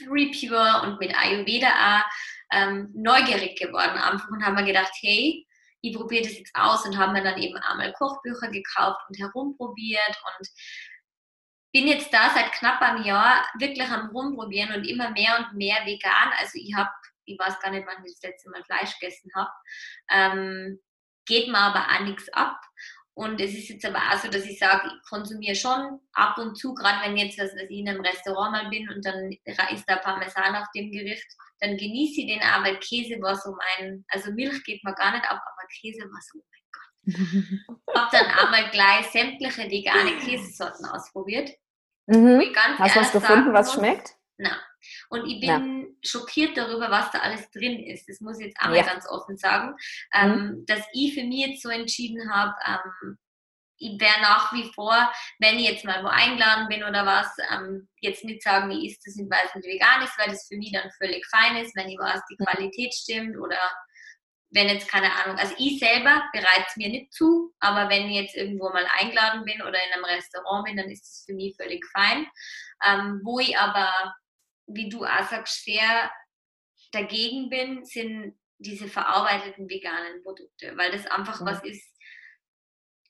Repure 0.09 0.81
und 0.83 0.99
mit 0.99 1.15
Ayurveda 1.17 1.69
auch 1.69 2.05
ähm, 2.51 2.89
neugierig 2.93 3.57
geworden 3.57 3.97
einfach 3.97 4.27
und 4.29 4.45
haben 4.45 4.55
mir 4.55 4.65
gedacht, 4.65 4.91
hey, 4.99 5.46
ich 5.89 5.95
probiere 5.95 6.23
das 6.23 6.37
jetzt 6.37 6.55
aus 6.55 6.85
und 6.85 6.97
haben 6.97 7.13
mir 7.13 7.23
dann 7.23 7.37
eben 7.37 7.57
einmal 7.57 7.93
Kochbücher 7.93 8.49
gekauft 8.49 8.99
und 9.07 9.17
herumprobiert 9.19 10.21
und 10.39 10.47
bin 11.73 11.87
jetzt 11.87 12.13
da 12.13 12.31
seit 12.33 12.51
knapp 12.53 12.81
einem 12.81 13.03
Jahr 13.03 13.45
wirklich 13.59 13.87
am 13.89 14.09
Rumprobieren 14.09 14.73
und 14.73 14.85
immer 14.85 15.11
mehr 15.11 15.37
und 15.37 15.57
mehr 15.57 15.85
vegan. 15.85 16.31
Also 16.39 16.53
ich 16.55 16.73
habe, 16.75 16.89
ich 17.25 17.37
weiß 17.37 17.59
gar 17.59 17.71
nicht, 17.71 17.85
wann 17.85 18.03
ich 18.05 18.13
das 18.13 18.31
letzte 18.31 18.49
Mal 18.49 18.63
Fleisch 18.63 18.97
gegessen 18.99 19.31
habe. 19.35 19.51
Ähm, 20.09 20.79
geht 21.25 21.49
mir 21.49 21.57
aber 21.57 21.85
auch 21.93 21.99
nichts 22.01 22.29
ab. 22.29 22.59
Und 23.17 23.41
es 23.41 23.51
ist 23.51 23.69
jetzt 23.69 23.83
aber 23.83 23.97
auch 23.97 24.17
so, 24.19 24.29
dass 24.29 24.45
ich 24.45 24.59
sage, 24.59 24.91
ich 24.93 25.09
konsumiere 25.09 25.55
schon 25.55 25.99
ab 26.13 26.37
und 26.37 26.55
zu, 26.55 26.75
gerade 26.75 27.03
wenn 27.03 27.17
jetzt 27.17 27.39
was, 27.39 27.49
was 27.55 27.63
ich 27.67 27.79
in 27.79 27.89
einem 27.89 28.01
Restaurant 28.01 28.51
mal 28.51 28.69
bin 28.69 28.87
und 28.91 29.03
dann 29.03 29.31
ist 29.31 29.89
da 29.89 29.95
Parmesan 29.95 30.55
auf 30.55 30.67
dem 30.75 30.91
Gericht, 30.91 31.25
dann 31.59 31.77
genieße 31.77 32.21
ich 32.21 32.27
den 32.27 32.43
auch, 32.43 32.63
weil 32.63 32.77
Käse 32.77 33.19
war 33.19 33.35
so 33.35 33.55
mein, 33.57 34.05
also 34.09 34.31
Milch 34.33 34.63
geht 34.65 34.83
mir 34.83 34.93
gar 34.93 35.13
nicht 35.13 35.25
ab, 35.25 35.41
aber 35.43 35.67
Käse 35.81 36.01
war 36.01 36.21
so, 36.21 36.37
oh 36.37 36.45
mein 36.51 37.15
Gott. 37.65 37.95
Hab 37.95 38.11
dann 38.11 38.27
einmal 38.27 38.69
gleich 38.69 39.07
sämtliche 39.07 39.63
vegane 39.63 40.17
Käsesorten 40.19 40.85
ausprobiert. 40.85 41.49
Mhm. 42.05 42.39
Hast 42.77 42.95
du 42.95 42.99
was 42.99 43.11
gefunden, 43.13 43.51
was 43.51 43.65
muss, 43.65 43.75
schmeckt? 43.77 44.11
Na. 44.37 44.61
Und 45.09 45.25
ich 45.25 45.39
bin 45.39 45.49
ja. 45.49 45.57
Schockiert 46.03 46.57
darüber, 46.57 46.89
was 46.91 47.11
da 47.11 47.19
alles 47.19 47.49
drin 47.51 47.83
ist. 47.83 48.07
Das 48.07 48.21
muss 48.21 48.39
ich 48.39 48.47
jetzt 48.47 48.61
einmal 48.61 48.79
ja. 48.79 48.85
ganz 48.85 49.07
offen 49.07 49.37
sagen. 49.37 49.75
Ähm, 50.13 50.31
mhm. 50.31 50.65
Dass 50.65 50.81
ich 50.93 51.13
für 51.13 51.23
mich 51.23 51.47
jetzt 51.47 51.63
so 51.63 51.69
entschieden 51.69 52.31
habe, 52.33 52.55
ähm, 52.67 53.17
ich 53.79 53.99
wäre 53.99 54.21
nach 54.21 54.51
wie 54.53 54.71
vor, 54.73 55.11
wenn 55.39 55.59
ich 55.59 55.69
jetzt 55.69 55.85
mal 55.85 56.03
wo 56.03 56.07
eingeladen 56.07 56.67
bin 56.67 56.83
oder 56.83 57.05
was, 57.05 57.27
ähm, 57.51 57.87
jetzt 58.01 58.23
nicht 58.23 58.41
sagen, 58.41 58.71
ich 58.71 58.91
isst 58.91 59.05
das 59.05 59.17
in 59.17 59.29
weiß 59.29 59.53
und 59.55 59.63
vegan 59.63 60.03
ist, 60.03 60.17
weil 60.17 60.29
das 60.29 60.47
für 60.47 60.57
mich 60.57 60.71
dann 60.71 60.89
völlig 60.97 61.25
fein 61.27 61.57
ist, 61.57 61.75
wenn 61.75 61.87
ich 61.87 61.99
weiß, 61.99 62.21
die 62.29 62.37
mhm. 62.39 62.45
Qualität 62.45 62.93
stimmt 62.93 63.37
oder 63.37 63.59
wenn 64.49 64.69
jetzt 64.69 64.87
keine 64.89 65.13
Ahnung, 65.13 65.37
also 65.37 65.53
ich 65.57 65.79
selber 65.79 66.23
bereite 66.31 66.65
es 66.67 66.77
mir 66.77 66.89
nicht 66.89 67.13
zu, 67.13 67.53
aber 67.59 67.89
wenn 67.89 68.07
ich 68.07 68.15
jetzt 68.15 68.35
irgendwo 68.35 68.69
mal 68.69 68.87
eingeladen 68.97 69.43
bin 69.43 69.61
oder 69.61 69.77
in 69.77 69.93
einem 69.93 70.05
Restaurant 70.05 70.65
bin, 70.65 70.77
dann 70.77 70.89
ist 70.89 71.03
es 71.03 71.23
für 71.25 71.33
mich 71.33 71.55
völlig 71.57 71.85
fein. 71.87 72.25
Ähm, 72.83 73.21
wo 73.23 73.39
ich 73.39 73.57
aber 73.57 73.91
wie 74.67 74.89
du 74.89 75.05
auch 75.05 75.27
sagst, 75.29 75.63
sehr 75.63 76.11
dagegen 76.91 77.49
bin, 77.49 77.83
sind 77.85 78.37
diese 78.59 78.87
verarbeiteten 78.87 79.69
veganen 79.69 80.23
Produkte, 80.23 80.75
weil 80.77 80.91
das 80.91 81.05
einfach 81.07 81.41
mhm. 81.41 81.45
was 81.45 81.63
ist, 81.63 81.93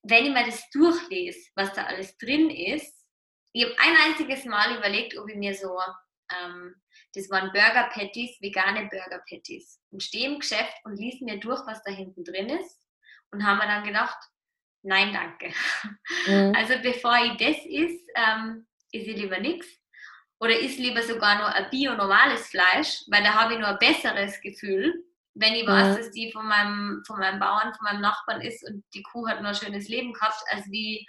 wenn 0.04 0.26
ich 0.26 0.32
mir 0.32 0.46
das 0.46 0.70
durchlese, 0.70 1.50
was 1.56 1.74
da 1.74 1.86
alles 1.86 2.18
drin 2.18 2.50
ist, 2.50 2.96
ich 3.54 3.64
habe 3.64 3.76
ein 3.80 3.96
einziges 4.06 4.46
Mal 4.46 4.78
überlegt, 4.78 5.18
ob 5.18 5.30
ich 5.30 5.36
mir 5.36 5.56
so, 5.56 5.78
ähm, 6.32 6.76
das 7.14 7.30
waren 7.30 7.52
Burger 7.52 7.90
Patties, 7.92 8.38
vegane 8.42 8.88
Burger 8.90 9.24
Patties, 9.30 9.82
und 9.90 10.04
stehe 10.04 10.28
im 10.28 10.40
Geschäft 10.40 10.76
und 10.84 10.98
lese 10.98 11.24
mir 11.24 11.40
durch, 11.40 11.66
was 11.66 11.82
da 11.84 11.92
hinten 11.92 12.24
drin 12.24 12.50
ist, 12.50 12.80
und 13.32 13.44
haben 13.44 13.58
mir 13.58 13.68
dann 13.68 13.84
gedacht, 13.84 14.18
nein, 14.84 15.14
danke. 15.14 15.54
Mhm. 16.28 16.54
Also 16.56 16.76
bevor 16.82 17.16
ich 17.24 17.38
das 17.38 17.66
isst, 17.66 18.08
ähm, 18.16 18.68
ist 18.92 19.08
ich 19.08 19.18
lieber 19.18 19.40
nichts 19.40 19.68
oder 20.40 20.60
isst 20.60 20.80
lieber 20.80 21.02
sogar 21.02 21.38
nur 21.38 21.48
ein 21.48 21.70
bio-normales 21.70 22.48
Fleisch, 22.48 23.04
weil 23.08 23.24
da 23.24 23.34
habe 23.34 23.54
ich 23.54 23.60
nur 23.60 23.70
ein 23.70 23.80
besseres 23.80 24.40
Gefühl, 24.42 25.06
wenn 25.34 25.56
ich 25.56 25.68
weiß, 25.68 25.94
mhm. 25.94 25.98
dass 25.98 26.12
die 26.12 26.32
von 26.32 26.48
meinem, 26.48 27.04
von 27.06 27.20
meinem 27.20 27.40
Bauern, 27.40 27.74
von 27.74 27.84
meinem 27.84 28.02
Nachbarn 28.02 28.42
ist 28.42 28.68
und 28.68 28.84
die 28.94 29.04
Kuh 29.04 29.28
hat 29.28 29.42
nur 29.42 29.50
ein 29.50 29.56
schönes 29.56 29.88
Leben 29.88 30.14
gehabt, 30.14 30.42
als 30.50 30.66
wie 30.70 31.08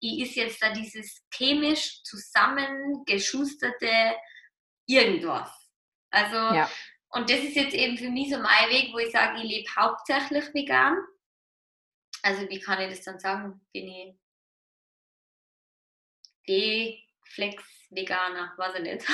ich 0.00 0.20
ist 0.20 0.36
jetzt 0.36 0.62
da 0.62 0.72
dieses 0.72 1.24
chemisch 1.34 2.02
zusammengeschusterte 2.04 4.14
irgendwas. 4.86 5.50
Also, 6.10 6.36
ja. 6.36 6.70
und 7.10 7.28
das 7.28 7.40
ist 7.40 7.56
jetzt 7.56 7.74
eben 7.74 7.98
für 7.98 8.08
mich 8.08 8.30
so 8.30 8.38
mein 8.38 8.70
Weg, 8.70 8.92
wo 8.92 8.98
ich 8.98 9.10
sage, 9.10 9.38
ich 9.38 9.44
lebe 9.44 9.68
hauptsächlich 9.76 10.54
vegan. 10.54 10.96
Also, 12.22 12.48
wie 12.48 12.60
kann 12.60 12.80
ich 12.80 12.90
das 12.90 13.04
dann 13.04 13.18
sagen? 13.18 13.60
Bin 13.72 14.16
ich 16.46 17.07
D-Flex 17.28 17.62
Veganer, 17.90 18.52
weiß 18.56 18.74
ich 18.76 18.82
nicht. 18.82 19.06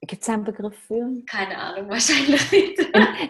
Gibt 0.00 0.22
es 0.22 0.26
da 0.26 0.34
einen 0.34 0.44
Begriff 0.44 0.74
für? 0.86 1.22
Keine 1.26 1.56
Ahnung, 1.58 1.88
wahrscheinlich 1.90 2.50
nicht. 2.50 2.78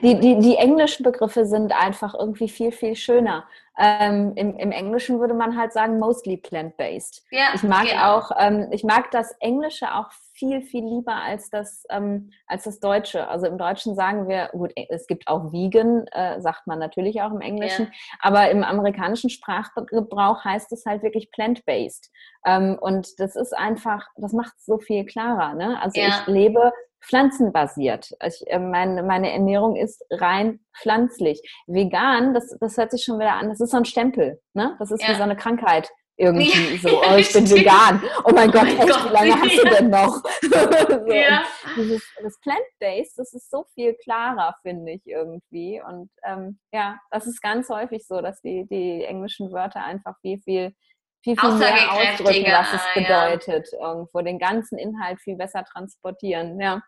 Die, 0.03 0.21
die, 0.21 0.39
die 0.39 0.57
englischen 0.57 1.03
Begriffe 1.03 1.47
sind 1.47 1.73
einfach 1.73 2.15
irgendwie 2.15 2.49
viel, 2.49 2.73
viel 2.73 2.95
schöner. 2.95 3.49
Ähm, 3.79 4.33
im, 4.37 4.57
Im 4.57 4.73
Englischen 4.73 5.21
würde 5.21 5.35
man 5.35 5.57
halt 5.57 5.73
sagen, 5.73 5.99
mostly 5.99 6.39
plant-based. 6.39 7.23
Ja, 7.31 7.49
ich 7.55 7.63
mag 7.63 7.87
genau. 7.87 8.17
auch, 8.17 8.31
ähm, 8.39 8.69
ich 8.71 8.85
mag 8.85 9.11
das 9.11 9.33
Englische 9.41 9.95
auch 9.95 10.11
viel, 10.33 10.63
viel 10.63 10.85
lieber 10.85 11.15
als 11.15 11.51
das, 11.51 11.85
ähm, 11.91 12.31
als 12.47 12.65
das 12.65 12.81
Deutsche. 12.81 13.29
Also 13.29 13.47
im 13.47 13.59
Deutschen 13.59 13.95
sagen 13.95 14.29
wir, 14.29 14.49
gut, 14.53 14.73
es 14.89 15.07
gibt 15.07 15.29
auch 15.29 15.53
Vegan, 15.53 16.07
äh, 16.13 16.41
sagt 16.41 16.67
man 16.67 16.79
natürlich 16.79 17.21
auch 17.23 17.31
im 17.31 17.41
Englischen, 17.41 17.87
ja. 17.87 17.93
aber 18.21 18.51
im 18.51 18.65
amerikanischen 18.65 19.31
Sprachgebrauch 19.31 20.45
heißt 20.45 20.73
es 20.73 20.85
halt 20.87 21.03
wirklich 21.03 21.31
plant-based. 21.31 22.11
Ähm, 22.47 22.79
und 22.81 23.19
das 23.19 23.37
ist 23.37 23.57
einfach, 23.57 24.07
das 24.17 24.33
macht 24.33 24.55
es 24.57 24.67
so 24.67 24.79
viel 24.79 25.05
klarer. 25.05 25.55
Ne? 25.55 25.81
Also 25.83 26.01
ja. 26.01 26.09
ich 26.09 26.27
lebe 26.27 26.73
pflanzenbasiert. 27.07 28.11
Ich, 28.25 28.43
äh, 28.47 28.59
meine, 28.59 29.03
meine 29.03 29.33
Ernährung 29.33 29.77
ist 29.77 30.05
rein 30.11 30.61
pflanzlich. 30.81 31.41
Vegan, 31.67 32.35
das, 32.35 32.57
das 32.61 32.77
hört 32.77 32.91
sich 32.91 33.05
schon 33.05 33.19
wieder 33.19 33.35
an, 33.35 33.49
das 33.49 33.61
ist 33.61 33.71
so 33.71 33.77
ein 33.77 33.85
Stempel. 33.85 34.41
Ne? 34.55 34.77
Das 34.79 34.91
ist 34.91 35.03
ja. 35.03 35.11
wie 35.11 35.15
so 35.15 35.23
eine 35.23 35.37
Krankheit 35.37 35.91
irgendwie 36.17 36.79
so, 36.79 37.03
oh, 37.03 37.17
ich 37.17 37.33
bin 37.33 37.49
vegan. 37.49 38.03
Oh 38.25 38.33
mein 38.33 38.51
Gott, 38.51 38.67
oh 38.71 38.77
mein 38.77 38.89
Gott, 38.89 39.05
wie 39.05 39.13
lange 39.13 39.29
ja. 39.29 39.41
hast 39.41 39.59
du 39.59 39.69
denn 39.69 39.91
noch? 39.91 40.23
so, 41.07 41.13
ja. 41.13 41.45
Dieses, 41.77 42.03
das 42.23 42.41
Plant-Based, 42.41 43.19
das 43.19 43.35
ist 43.35 43.51
so 43.51 43.65
viel 43.75 43.95
klarer, 44.03 44.55
finde 44.63 44.93
ich 44.93 45.03
irgendwie. 45.05 45.83
Und 45.87 46.11
ähm, 46.25 46.59
ja, 46.73 46.99
das 47.11 47.27
ist 47.27 47.43
ganz 47.43 47.69
häufig 47.69 48.07
so, 48.07 48.21
dass 48.23 48.41
die, 48.41 48.67
die 48.67 49.05
englischen 49.05 49.53
Wörter 49.53 49.85
einfach 49.85 50.15
viel, 50.23 50.41
viel, 50.41 50.75
viel, 51.23 51.37
viel 51.37 51.55
mehr 51.59 51.93
ausdrücken, 51.93 52.47
was 52.51 52.73
es 52.73 52.83
bedeutet. 52.95 53.69
Ja. 53.73 53.89
Irgendwo 53.91 54.21
den 54.23 54.39
ganzen 54.39 54.79
Inhalt 54.79 55.21
viel 55.21 55.37
besser 55.37 55.65
transportieren. 55.65 56.59
Ja. 56.61 56.81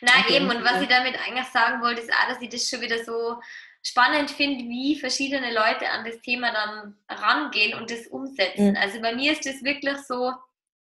Na 0.00 0.28
eben, 0.28 0.48
und 0.48 0.64
was 0.64 0.80
ich 0.80 0.88
damit 0.88 1.16
eigentlich 1.18 1.46
sagen 1.46 1.82
wollte, 1.82 2.02
ist 2.02 2.12
auch, 2.12 2.28
dass 2.28 2.42
ich 2.42 2.48
das 2.48 2.68
schon 2.68 2.80
wieder 2.80 3.02
so 3.04 3.40
spannend 3.82 4.30
finde, 4.30 4.64
wie 4.64 4.98
verschiedene 4.98 5.52
Leute 5.52 5.88
an 5.88 6.04
das 6.04 6.20
Thema 6.20 6.52
dann 6.52 6.98
rangehen 7.08 7.78
und 7.78 7.90
das 7.90 8.06
umsetzen. 8.08 8.70
Mhm. 8.70 8.76
Also 8.76 9.00
bei 9.00 9.14
mir 9.14 9.32
ist 9.32 9.46
das 9.46 9.62
wirklich 9.62 9.96
so, 10.06 10.32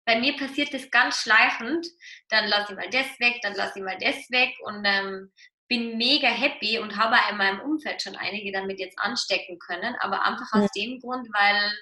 bei 0.04 0.18
mir 0.18 0.36
passiert 0.36 0.72
das 0.72 0.90
ganz 0.90 1.22
schleichend. 1.22 1.86
Dann 2.28 2.48
lasse 2.48 2.72
ich 2.72 2.78
mal 2.78 2.90
das 2.90 3.20
weg, 3.20 3.40
dann 3.42 3.54
lasse 3.54 3.78
ich 3.78 3.84
mal 3.84 3.98
das 4.00 4.30
weg 4.30 4.54
und 4.62 4.84
ähm, 4.84 5.30
bin 5.68 5.98
mega 5.98 6.28
happy 6.28 6.78
und 6.78 6.96
habe 6.96 7.16
in 7.30 7.36
meinem 7.36 7.60
Umfeld 7.60 8.02
schon 8.02 8.16
einige 8.16 8.50
damit 8.52 8.80
jetzt 8.80 8.98
anstecken 8.98 9.58
können, 9.58 9.94
aber 10.00 10.24
einfach 10.24 10.52
mhm. 10.54 10.62
aus 10.62 10.70
dem 10.72 10.98
Grund, 11.00 11.28
weil 11.32 11.72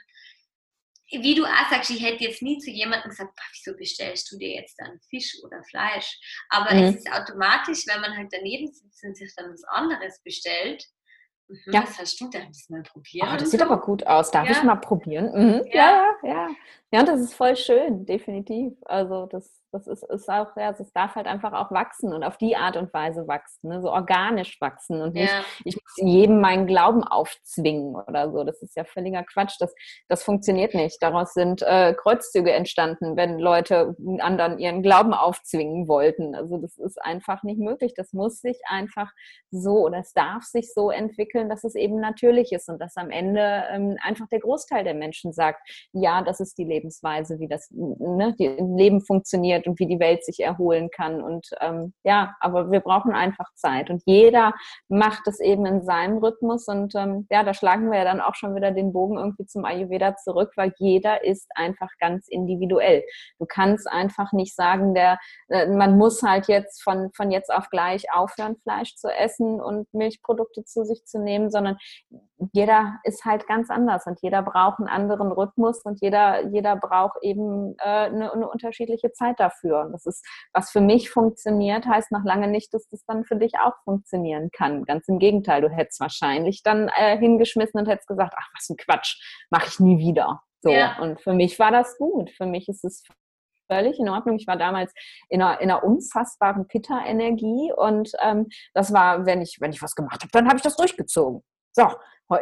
wie 1.11 1.34
du 1.34 1.44
auch 1.44 1.70
sagst, 1.70 1.90
ich 1.90 2.02
hätte 2.02 2.24
jetzt 2.24 2.42
nie 2.42 2.59
zu 2.59 2.70
jemandem 2.70 3.11
gesagt, 3.11 3.38
wieso 3.52 3.76
bestellst 3.76 4.30
du 4.32 4.38
dir 4.38 4.54
jetzt 4.57 4.76
dann 4.78 4.98
Fisch 5.09 5.36
oder 5.44 5.62
Fleisch? 5.70 6.18
Aber 6.48 6.74
mhm. 6.74 6.82
es 6.82 6.96
ist 6.96 7.12
automatisch, 7.12 7.86
wenn 7.86 8.00
man 8.00 8.16
halt 8.16 8.28
daneben 8.32 8.66
sitzt 8.72 9.04
und 9.04 9.16
sich 9.16 9.32
dann 9.36 9.52
was 9.52 9.64
anderes 9.64 10.20
bestellt, 10.22 10.84
Mhm, 11.48 11.72
ja. 11.72 11.82
Was 11.82 11.98
hast 11.98 12.20
du 12.20 12.28
denn 12.28 12.48
das 12.48 12.68
mal 12.68 12.82
probiert? 12.82 13.28
Oh, 13.32 13.36
das 13.36 13.50
sieht 13.50 13.62
aber 13.62 13.80
gut 13.80 14.07
aus. 14.07 14.30
Darf 14.30 14.48
ja. 14.48 14.52
ich 14.52 14.62
mal 14.62 14.76
probieren? 14.76 15.30
Mhm. 15.32 15.64
Ja. 15.72 16.16
ja, 16.22 16.28
ja, 16.28 16.48
ja. 16.90 17.02
das 17.04 17.20
ist 17.20 17.34
voll 17.34 17.57
schön, 17.57 18.04
definitiv. 18.04 18.72
Also 18.84 19.26
das 19.26 19.62
das 19.76 19.86
ist, 19.86 20.02
ist 20.04 20.28
auch, 20.30 20.56
ja, 20.56 20.70
es 20.70 20.92
darf 20.92 21.14
halt 21.14 21.26
einfach 21.26 21.52
auch 21.52 21.70
wachsen 21.70 22.14
und 22.14 22.24
auf 22.24 22.38
die 22.38 22.56
Art 22.56 22.76
und 22.76 22.92
Weise 22.94 23.28
wachsen, 23.28 23.68
ne? 23.68 23.82
so 23.82 23.90
organisch 23.90 24.58
wachsen 24.60 25.02
und 25.02 25.14
nicht, 25.14 25.32
ja. 25.32 25.44
ich 25.64 25.74
muss 25.74 25.96
jedem 25.96 26.40
meinen 26.40 26.66
Glauben 26.66 27.04
aufzwingen 27.04 27.94
oder 27.94 28.32
so. 28.32 28.44
Das 28.44 28.62
ist 28.62 28.74
ja 28.76 28.84
völliger 28.84 29.22
Quatsch. 29.22 29.56
Das, 29.60 29.74
das 30.08 30.22
funktioniert 30.22 30.74
nicht. 30.74 31.02
Daraus 31.02 31.34
sind 31.34 31.62
äh, 31.62 31.94
Kreuzzüge 31.94 32.52
entstanden, 32.52 33.16
wenn 33.16 33.38
Leute 33.38 33.94
anderen 34.20 34.58
ihren 34.58 34.82
Glauben 34.82 35.12
aufzwingen 35.12 35.88
wollten. 35.88 36.34
Also 36.34 36.56
das 36.58 36.78
ist 36.78 37.02
einfach 37.02 37.42
nicht 37.42 37.58
möglich. 37.58 37.92
Das 37.94 38.12
muss 38.12 38.40
sich 38.40 38.58
einfach 38.68 39.10
so 39.50 39.84
oder 39.84 39.98
es 39.98 40.12
darf 40.14 40.44
sich 40.44 40.72
so 40.72 40.90
entwickeln, 40.90 41.48
dass 41.48 41.64
es 41.64 41.74
eben 41.74 42.00
natürlich 42.00 42.52
ist 42.52 42.68
und 42.68 42.80
dass 42.80 42.96
am 42.96 43.10
Ende 43.10 43.64
ähm, 43.70 43.96
einfach 44.02 44.28
der 44.28 44.40
Großteil 44.40 44.84
der 44.84 44.94
Menschen 44.94 45.32
sagt, 45.32 45.60
ja, 45.92 46.22
das 46.22 46.40
ist 46.40 46.56
die 46.56 46.64
Lebensweise, 46.64 47.38
wie 47.38 47.48
das 47.48 47.70
ne, 47.70 48.34
die 48.38 48.48
Leben 48.48 49.02
funktioniert 49.02 49.65
und 49.66 49.78
wie 49.78 49.86
die 49.86 50.00
Welt 50.00 50.24
sich 50.24 50.40
erholen 50.40 50.90
kann. 50.90 51.22
Und 51.22 51.48
ähm, 51.60 51.92
ja, 52.04 52.34
aber 52.40 52.70
wir 52.70 52.80
brauchen 52.80 53.12
einfach 53.12 53.52
Zeit. 53.54 53.90
Und 53.90 54.02
jeder 54.06 54.52
macht 54.88 55.26
es 55.26 55.40
eben 55.40 55.66
in 55.66 55.82
seinem 55.82 56.18
Rhythmus. 56.18 56.66
Und 56.68 56.94
ähm, 56.94 57.26
ja, 57.30 57.42
da 57.42 57.54
schlagen 57.54 57.90
wir 57.90 57.98
ja 57.98 58.04
dann 58.04 58.20
auch 58.20 58.34
schon 58.34 58.54
wieder 58.54 58.70
den 58.70 58.92
Bogen 58.92 59.18
irgendwie 59.18 59.46
zum 59.46 59.64
Ayurveda 59.64 60.16
zurück, 60.16 60.52
weil 60.56 60.72
jeder 60.78 61.24
ist 61.24 61.48
einfach 61.54 61.90
ganz 61.98 62.28
individuell. 62.28 63.04
Du 63.38 63.46
kannst 63.46 63.90
einfach 63.90 64.32
nicht 64.32 64.54
sagen, 64.54 64.94
der, 64.94 65.18
äh, 65.48 65.66
man 65.66 65.98
muss 65.98 66.22
halt 66.22 66.48
jetzt 66.48 66.82
von, 66.82 67.10
von 67.14 67.30
jetzt 67.30 67.52
auf 67.52 67.68
gleich 67.70 68.12
aufhören, 68.12 68.56
Fleisch 68.62 68.96
zu 68.96 69.08
essen 69.08 69.60
und 69.60 69.92
Milchprodukte 69.92 70.64
zu 70.64 70.84
sich 70.84 71.04
zu 71.04 71.20
nehmen, 71.20 71.50
sondern 71.50 71.76
jeder 72.53 72.99
ist 73.05 73.24
halt 73.24 73.47
ganz 73.47 73.70
anders 73.70 74.07
und 74.07 74.20
jeder 74.20 74.43
braucht 74.43 74.78
einen 74.78 74.89
anderen 74.89 75.32
Rhythmus 75.32 75.82
und 75.82 76.01
jeder, 76.01 76.47
jeder 76.49 76.76
braucht 76.76 77.16
eben 77.22 77.74
äh, 77.78 78.07
eine, 78.07 78.32
eine, 78.32 78.49
unterschiedliche 78.49 79.12
Zeit 79.12 79.41
dafür. 79.41 79.80
Und 79.80 79.93
das 79.93 80.07
ist, 80.07 80.24
was 80.53 80.70
für 80.70 80.80
mich 80.80 81.11
funktioniert, 81.11 81.87
heißt 81.87 82.12
noch 82.12 82.24
lange 82.24 82.49
nicht, 82.49 82.74
dass 82.74 82.89
das 82.89 83.05
dann 83.07 83.24
für 83.24 83.37
dich 83.37 83.53
auch 83.59 83.74
funktionieren 83.84 84.51
kann. 84.53 84.84
Ganz 84.84 85.09
im 85.09 85.18
Gegenteil, 85.18 85.62
du 85.62 85.70
hättest 85.70 86.01
wahrscheinlich 86.01 86.62
dann 86.62 86.89
äh, 86.89 87.18
hingeschmissen 87.18 87.80
und 87.80 87.89
hättest 87.89 88.09
gesagt, 88.09 88.34
ach, 88.37 88.49
was 88.55 88.68
ein 88.68 88.76
Quatsch, 88.76 89.18
mache 89.51 89.68
ich 89.68 89.80
nie 89.80 89.99
wieder. 89.99 90.43
So. 90.61 90.70
Ja. 90.70 90.99
Und 91.01 91.20
für 91.20 91.32
mich 91.32 91.59
war 91.59 91.70
das 91.70 91.97
gut. 91.97 92.30
Für 92.30 92.47
mich 92.47 92.68
ist 92.68 92.84
es 92.84 93.03
völlig 93.66 93.99
in 93.99 94.09
Ordnung. 94.09 94.37
Ich 94.37 94.47
war 94.47 94.57
damals 94.57 94.93
in 95.28 95.43
einer, 95.43 95.61
in 95.61 95.70
einer 95.70 95.84
unfassbaren 95.84 96.68
Pitta-Energie 96.68 97.72
und 97.76 98.12
ähm, 98.22 98.47
das 98.74 98.93
war, 98.93 99.26
wenn 99.26 99.43
ich, 99.43 99.59
wenn 99.61 99.72
ich 99.72 99.82
was 99.82 99.95
gemacht 99.95 100.22
habe, 100.22 100.30
dann 100.32 100.47
habe 100.47 100.57
ich 100.57 100.62
das 100.62 100.76
durchgezogen. 100.76 101.43
So, 101.76 101.90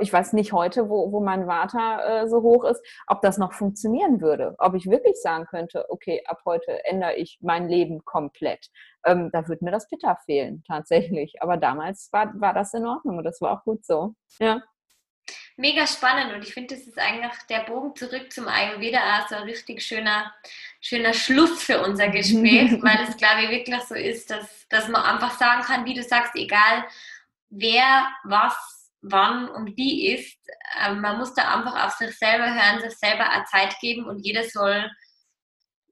ich 0.00 0.12
weiß 0.12 0.32
nicht 0.32 0.52
heute, 0.52 0.88
wo, 0.88 1.10
wo 1.10 1.20
mein 1.20 1.46
Vater 1.46 2.22
äh, 2.22 2.28
so 2.28 2.40
hoch 2.42 2.62
ist, 2.64 2.80
ob 3.08 3.20
das 3.20 3.36
noch 3.36 3.52
funktionieren 3.52 4.20
würde. 4.20 4.54
Ob 4.58 4.74
ich 4.74 4.86
wirklich 4.88 5.20
sagen 5.20 5.44
könnte, 5.46 5.86
okay, 5.88 6.22
ab 6.26 6.42
heute 6.44 6.84
ändere 6.84 7.16
ich 7.16 7.38
mein 7.42 7.68
Leben 7.68 8.04
komplett. 8.04 8.70
Ähm, 9.04 9.30
da 9.32 9.48
würde 9.48 9.64
mir 9.64 9.72
das 9.72 9.88
Pitta 9.88 10.14
fehlen, 10.24 10.62
tatsächlich. 10.68 11.42
Aber 11.42 11.56
damals 11.56 12.10
war, 12.12 12.32
war 12.40 12.54
das 12.54 12.74
in 12.74 12.86
Ordnung 12.86 13.18
und 13.18 13.24
das 13.24 13.40
war 13.40 13.58
auch 13.58 13.64
gut 13.64 13.84
so. 13.84 14.14
Ja 14.38 14.62
mega 15.56 15.86
spannend 15.86 16.34
und 16.34 16.42
ich 16.42 16.52
finde, 16.52 16.74
das 16.74 16.84
ist 16.84 16.98
eigentlich 16.98 17.32
der 17.48 17.60
Bogen 17.60 17.94
zurück 17.94 18.32
zum 18.32 18.48
Ayurveda 18.48 19.24
so 19.28 19.36
ein 19.36 19.44
richtig 19.44 19.82
schöner, 19.82 20.34
schöner 20.80 21.14
Schluss 21.14 21.62
für 21.62 21.80
unser 21.80 22.08
Gespräch, 22.08 22.72
weil 22.82 23.06
es, 23.08 23.16
glaube 23.16 23.42
ich, 23.44 23.50
wirklich 23.50 23.80
so 23.82 23.94
ist, 23.94 24.30
dass, 24.30 24.66
dass 24.68 24.88
man 24.88 25.02
einfach 25.02 25.38
sagen 25.38 25.62
kann, 25.62 25.84
wie 25.84 25.94
du 25.94 26.02
sagst, 26.02 26.34
egal 26.34 26.84
wer, 27.50 28.08
was, 28.24 28.73
wann 29.04 29.48
und 29.48 29.76
wie 29.76 30.14
ist, 30.14 30.38
äh, 30.80 30.94
man 30.94 31.18
muss 31.18 31.34
da 31.34 31.54
einfach 31.54 31.86
auf 31.86 31.92
sich 31.92 32.16
selber 32.16 32.46
hören, 32.46 32.80
sich 32.80 32.98
selber 32.98 33.24
auch 33.30 33.44
Zeit 33.44 33.76
geben 33.80 34.06
und 34.06 34.18
jeder 34.20 34.44
soll 34.44 34.90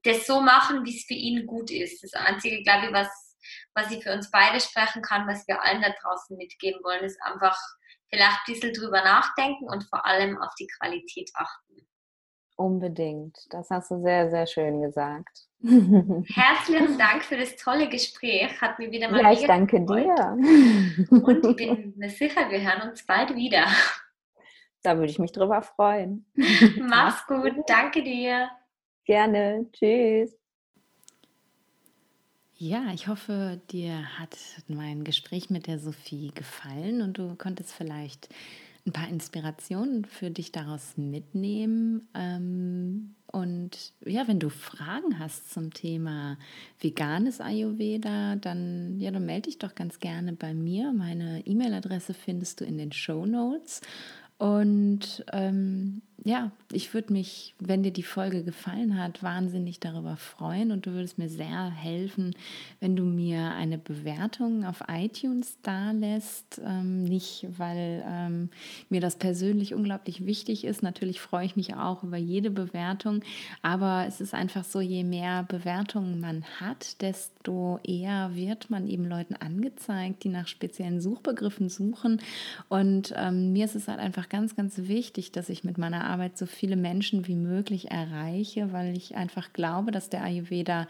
das 0.03 0.25
so 0.25 0.41
machen, 0.41 0.83
wie 0.83 0.97
es 0.97 1.05
für 1.05 1.13
ihn 1.13 1.45
gut 1.45 1.71
ist. 1.71 2.03
Das 2.03 2.13
Einzige, 2.13 2.61
glaube 2.63 2.87
ich, 2.87 2.93
was, 2.93 3.37
was 3.73 3.91
ich 3.91 4.03
für 4.03 4.13
uns 4.13 4.29
beide 4.31 4.59
sprechen 4.59 5.01
kann, 5.01 5.27
was 5.27 5.47
wir 5.47 5.61
allen 5.61 5.81
da 5.81 5.89
draußen 6.01 6.35
mitgeben 6.37 6.83
wollen, 6.83 7.03
ist 7.03 7.21
einfach 7.21 7.57
vielleicht 8.09 8.39
ein 8.47 8.53
bisschen 8.53 8.73
drüber 8.73 9.03
nachdenken 9.03 9.65
und 9.65 9.83
vor 9.85 10.05
allem 10.05 10.37
auf 10.41 10.53
die 10.59 10.67
Qualität 10.79 11.31
achten. 11.35 11.87
Unbedingt. 12.55 13.37
Das 13.49 13.69
hast 13.69 13.91
du 13.91 14.01
sehr, 14.01 14.29
sehr 14.29 14.45
schön 14.45 14.81
gesagt. 14.81 15.47
Herzlichen 15.63 16.97
Dank 16.97 17.23
für 17.23 17.37
das 17.37 17.55
tolle 17.55 17.87
Gespräch. 17.87 18.59
Hat 18.61 18.79
mir 18.79 18.91
wieder 18.91 19.09
mal 19.09 19.21
Ja, 19.21 19.31
ich 19.31 19.45
danke 19.45 19.79
gefreut. 19.79 20.03
dir. 20.03 20.37
Und 21.09 21.45
ich 21.45 21.55
bin 21.55 21.93
mir 21.97 22.09
sicher, 22.09 22.49
wir 22.49 22.61
hören 22.61 22.89
uns 22.89 23.05
bald 23.05 23.33
wieder. 23.35 23.65
Da 24.81 24.97
würde 24.97 25.09
ich 25.11 25.19
mich 25.19 25.31
drüber 25.31 25.61
freuen. 25.61 26.25
Mach's 26.81 27.25
gut. 27.27 27.53
Danke 27.67 28.03
dir. 28.03 28.49
Gerne. 29.05 29.65
Tschüss. 29.71 30.35
Ja, 32.55 32.91
ich 32.93 33.07
hoffe, 33.07 33.61
dir 33.71 34.19
hat 34.19 34.37
mein 34.67 35.03
Gespräch 35.03 35.49
mit 35.49 35.67
der 35.67 35.79
Sophie 35.79 36.31
gefallen 36.33 37.01
und 37.01 37.17
du 37.17 37.35
konntest 37.35 37.73
vielleicht 37.73 38.29
ein 38.85 38.91
paar 38.93 39.07
Inspirationen 39.07 40.05
für 40.05 40.29
dich 40.29 40.51
daraus 40.51 40.97
mitnehmen. 40.97 42.09
Ähm, 42.13 43.15
und 43.33 43.93
ja, 44.05 44.27
wenn 44.27 44.39
du 44.39 44.49
Fragen 44.49 45.17
hast 45.17 45.51
zum 45.51 45.73
Thema 45.73 46.37
veganes 46.79 47.41
Ayurveda, 47.41 48.35
dann, 48.35 48.99
ja, 48.99 49.09
dann 49.09 49.25
melde 49.25 49.49
dich 49.49 49.57
doch 49.57 49.73
ganz 49.73 49.99
gerne 49.99 50.33
bei 50.33 50.53
mir. 50.53 50.93
Meine 50.93 51.41
E-Mail-Adresse 51.43 52.13
findest 52.13 52.61
du 52.61 52.65
in 52.65 52.77
den 52.77 52.91
Show 52.91 53.25
Notes. 53.25 53.81
Und 54.37 55.25
ähm, 55.33 56.03
ja, 56.25 56.51
ich 56.71 56.93
würde 56.93 57.11
mich, 57.11 57.53
wenn 57.59 57.83
dir 57.83 57.91
die 57.91 58.03
Folge 58.03 58.43
gefallen 58.43 58.97
hat, 58.97 59.23
wahnsinnig 59.23 59.79
darüber 59.79 60.15
freuen 60.15 60.71
und 60.71 60.85
du 60.85 60.91
würdest 60.91 61.17
mir 61.17 61.27
sehr 61.27 61.69
helfen, 61.69 62.33
wenn 62.79 62.95
du 62.95 63.03
mir 63.03 63.51
eine 63.51 63.77
Bewertung 63.77 64.63
auf 64.63 64.83
iTunes 64.87 65.57
da 65.63 65.91
lässt. 65.91 66.61
Ähm, 66.65 67.03
nicht, 67.03 67.47
weil 67.57 68.03
ähm, 68.07 68.49
mir 68.89 69.01
das 69.01 69.17
persönlich 69.17 69.73
unglaublich 69.73 70.25
wichtig 70.25 70.63
ist. 70.63 70.81
Natürlich 70.81 71.19
freue 71.19 71.45
ich 71.45 71.55
mich 71.55 71.75
auch 71.75 72.03
über 72.03 72.17
jede 72.17 72.51
Bewertung, 72.51 73.21
aber 73.61 74.05
es 74.07 74.21
ist 74.21 74.33
einfach 74.33 74.63
so, 74.63 74.79
je 74.79 75.03
mehr 75.03 75.43
Bewertungen 75.43 76.19
man 76.19 76.43
hat, 76.59 77.01
desto 77.01 77.79
eher 77.83 78.31
wird 78.33 78.69
man 78.69 78.87
eben 78.87 79.05
Leuten 79.05 79.35
angezeigt, 79.35 80.23
die 80.23 80.29
nach 80.29 80.47
speziellen 80.47 81.01
Suchbegriffen 81.01 81.67
suchen. 81.69 82.21
Und 82.69 83.13
ähm, 83.17 83.51
mir 83.51 83.65
ist 83.65 83.75
es 83.75 83.87
halt 83.89 83.99
einfach 83.99 84.29
ganz, 84.29 84.55
ganz 84.55 84.77
wichtig, 84.77 85.31
dass 85.33 85.49
ich 85.49 85.63
mit 85.63 85.77
meiner 85.77 86.02
Arbeit 86.03 86.37
so 86.37 86.45
viele 86.45 86.75
Menschen 86.75 87.27
wie 87.27 87.35
möglich 87.35 87.91
erreiche, 87.91 88.71
weil 88.71 88.95
ich 88.95 89.15
einfach 89.15 89.53
glaube, 89.53 89.91
dass 89.91 90.09
der 90.09 90.23
Ayurveda 90.23 90.87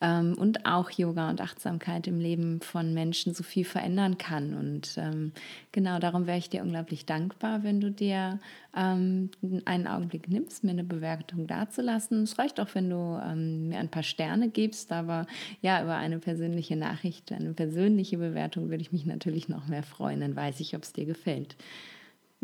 ähm, 0.00 0.34
und 0.38 0.66
auch 0.66 0.90
Yoga 0.90 1.30
und 1.30 1.40
Achtsamkeit 1.40 2.06
im 2.06 2.20
Leben 2.20 2.60
von 2.60 2.94
Menschen 2.94 3.34
so 3.34 3.42
viel 3.42 3.64
verändern 3.64 4.18
kann. 4.18 4.54
Und 4.54 4.96
ähm, 4.98 5.32
genau 5.72 5.98
darum 5.98 6.26
wäre 6.26 6.38
ich 6.38 6.50
dir 6.50 6.62
unglaublich 6.62 7.06
dankbar, 7.06 7.62
wenn 7.62 7.80
du 7.80 7.90
dir 7.90 8.38
ähm, 8.76 9.30
einen 9.64 9.86
Augenblick 9.86 10.28
nimmst, 10.28 10.64
mir 10.64 10.72
eine 10.72 10.84
Bewertung 10.84 11.46
dazulassen. 11.46 12.22
Es 12.22 12.38
reicht 12.38 12.60
auch, 12.60 12.74
wenn 12.74 12.90
du 12.90 13.20
ähm, 13.24 13.68
mir 13.68 13.78
ein 13.78 13.90
paar 13.90 14.02
Sterne 14.02 14.48
gibst, 14.48 14.92
aber 14.92 15.26
ja, 15.62 15.82
über 15.82 15.96
eine 15.96 16.18
persönliche 16.18 16.76
Nachricht, 16.76 17.32
eine 17.32 17.52
persönliche 17.52 18.18
Bewertung 18.18 18.70
würde 18.70 18.82
ich 18.82 18.92
mich 18.92 19.06
natürlich 19.06 19.48
noch 19.48 19.66
mehr 19.68 19.82
freuen. 19.82 20.20
Dann 20.20 20.36
weiß 20.36 20.60
ich, 20.60 20.74
ob 20.74 20.82
es 20.82 20.92
dir 20.92 21.06
gefällt 21.06 21.56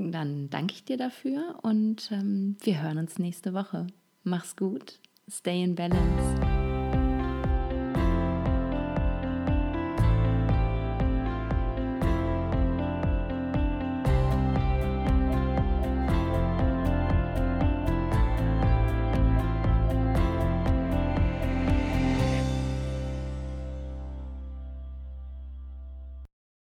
dann 0.09 0.51
danke 0.51 0.75
ich 0.75 0.85
dir 0.85 0.97
dafür 0.97 1.59
und 1.63 2.11
ähm, 2.13 2.57
wir 2.63 2.83
hören 2.83 2.99
uns 2.99 3.19
nächste 3.19 3.55
Woche. 3.55 3.87
Mach's 4.25 4.57
gut. 4.57 4.99
Stay 5.29 5.63
in 5.63 5.75
balance. 5.75 6.60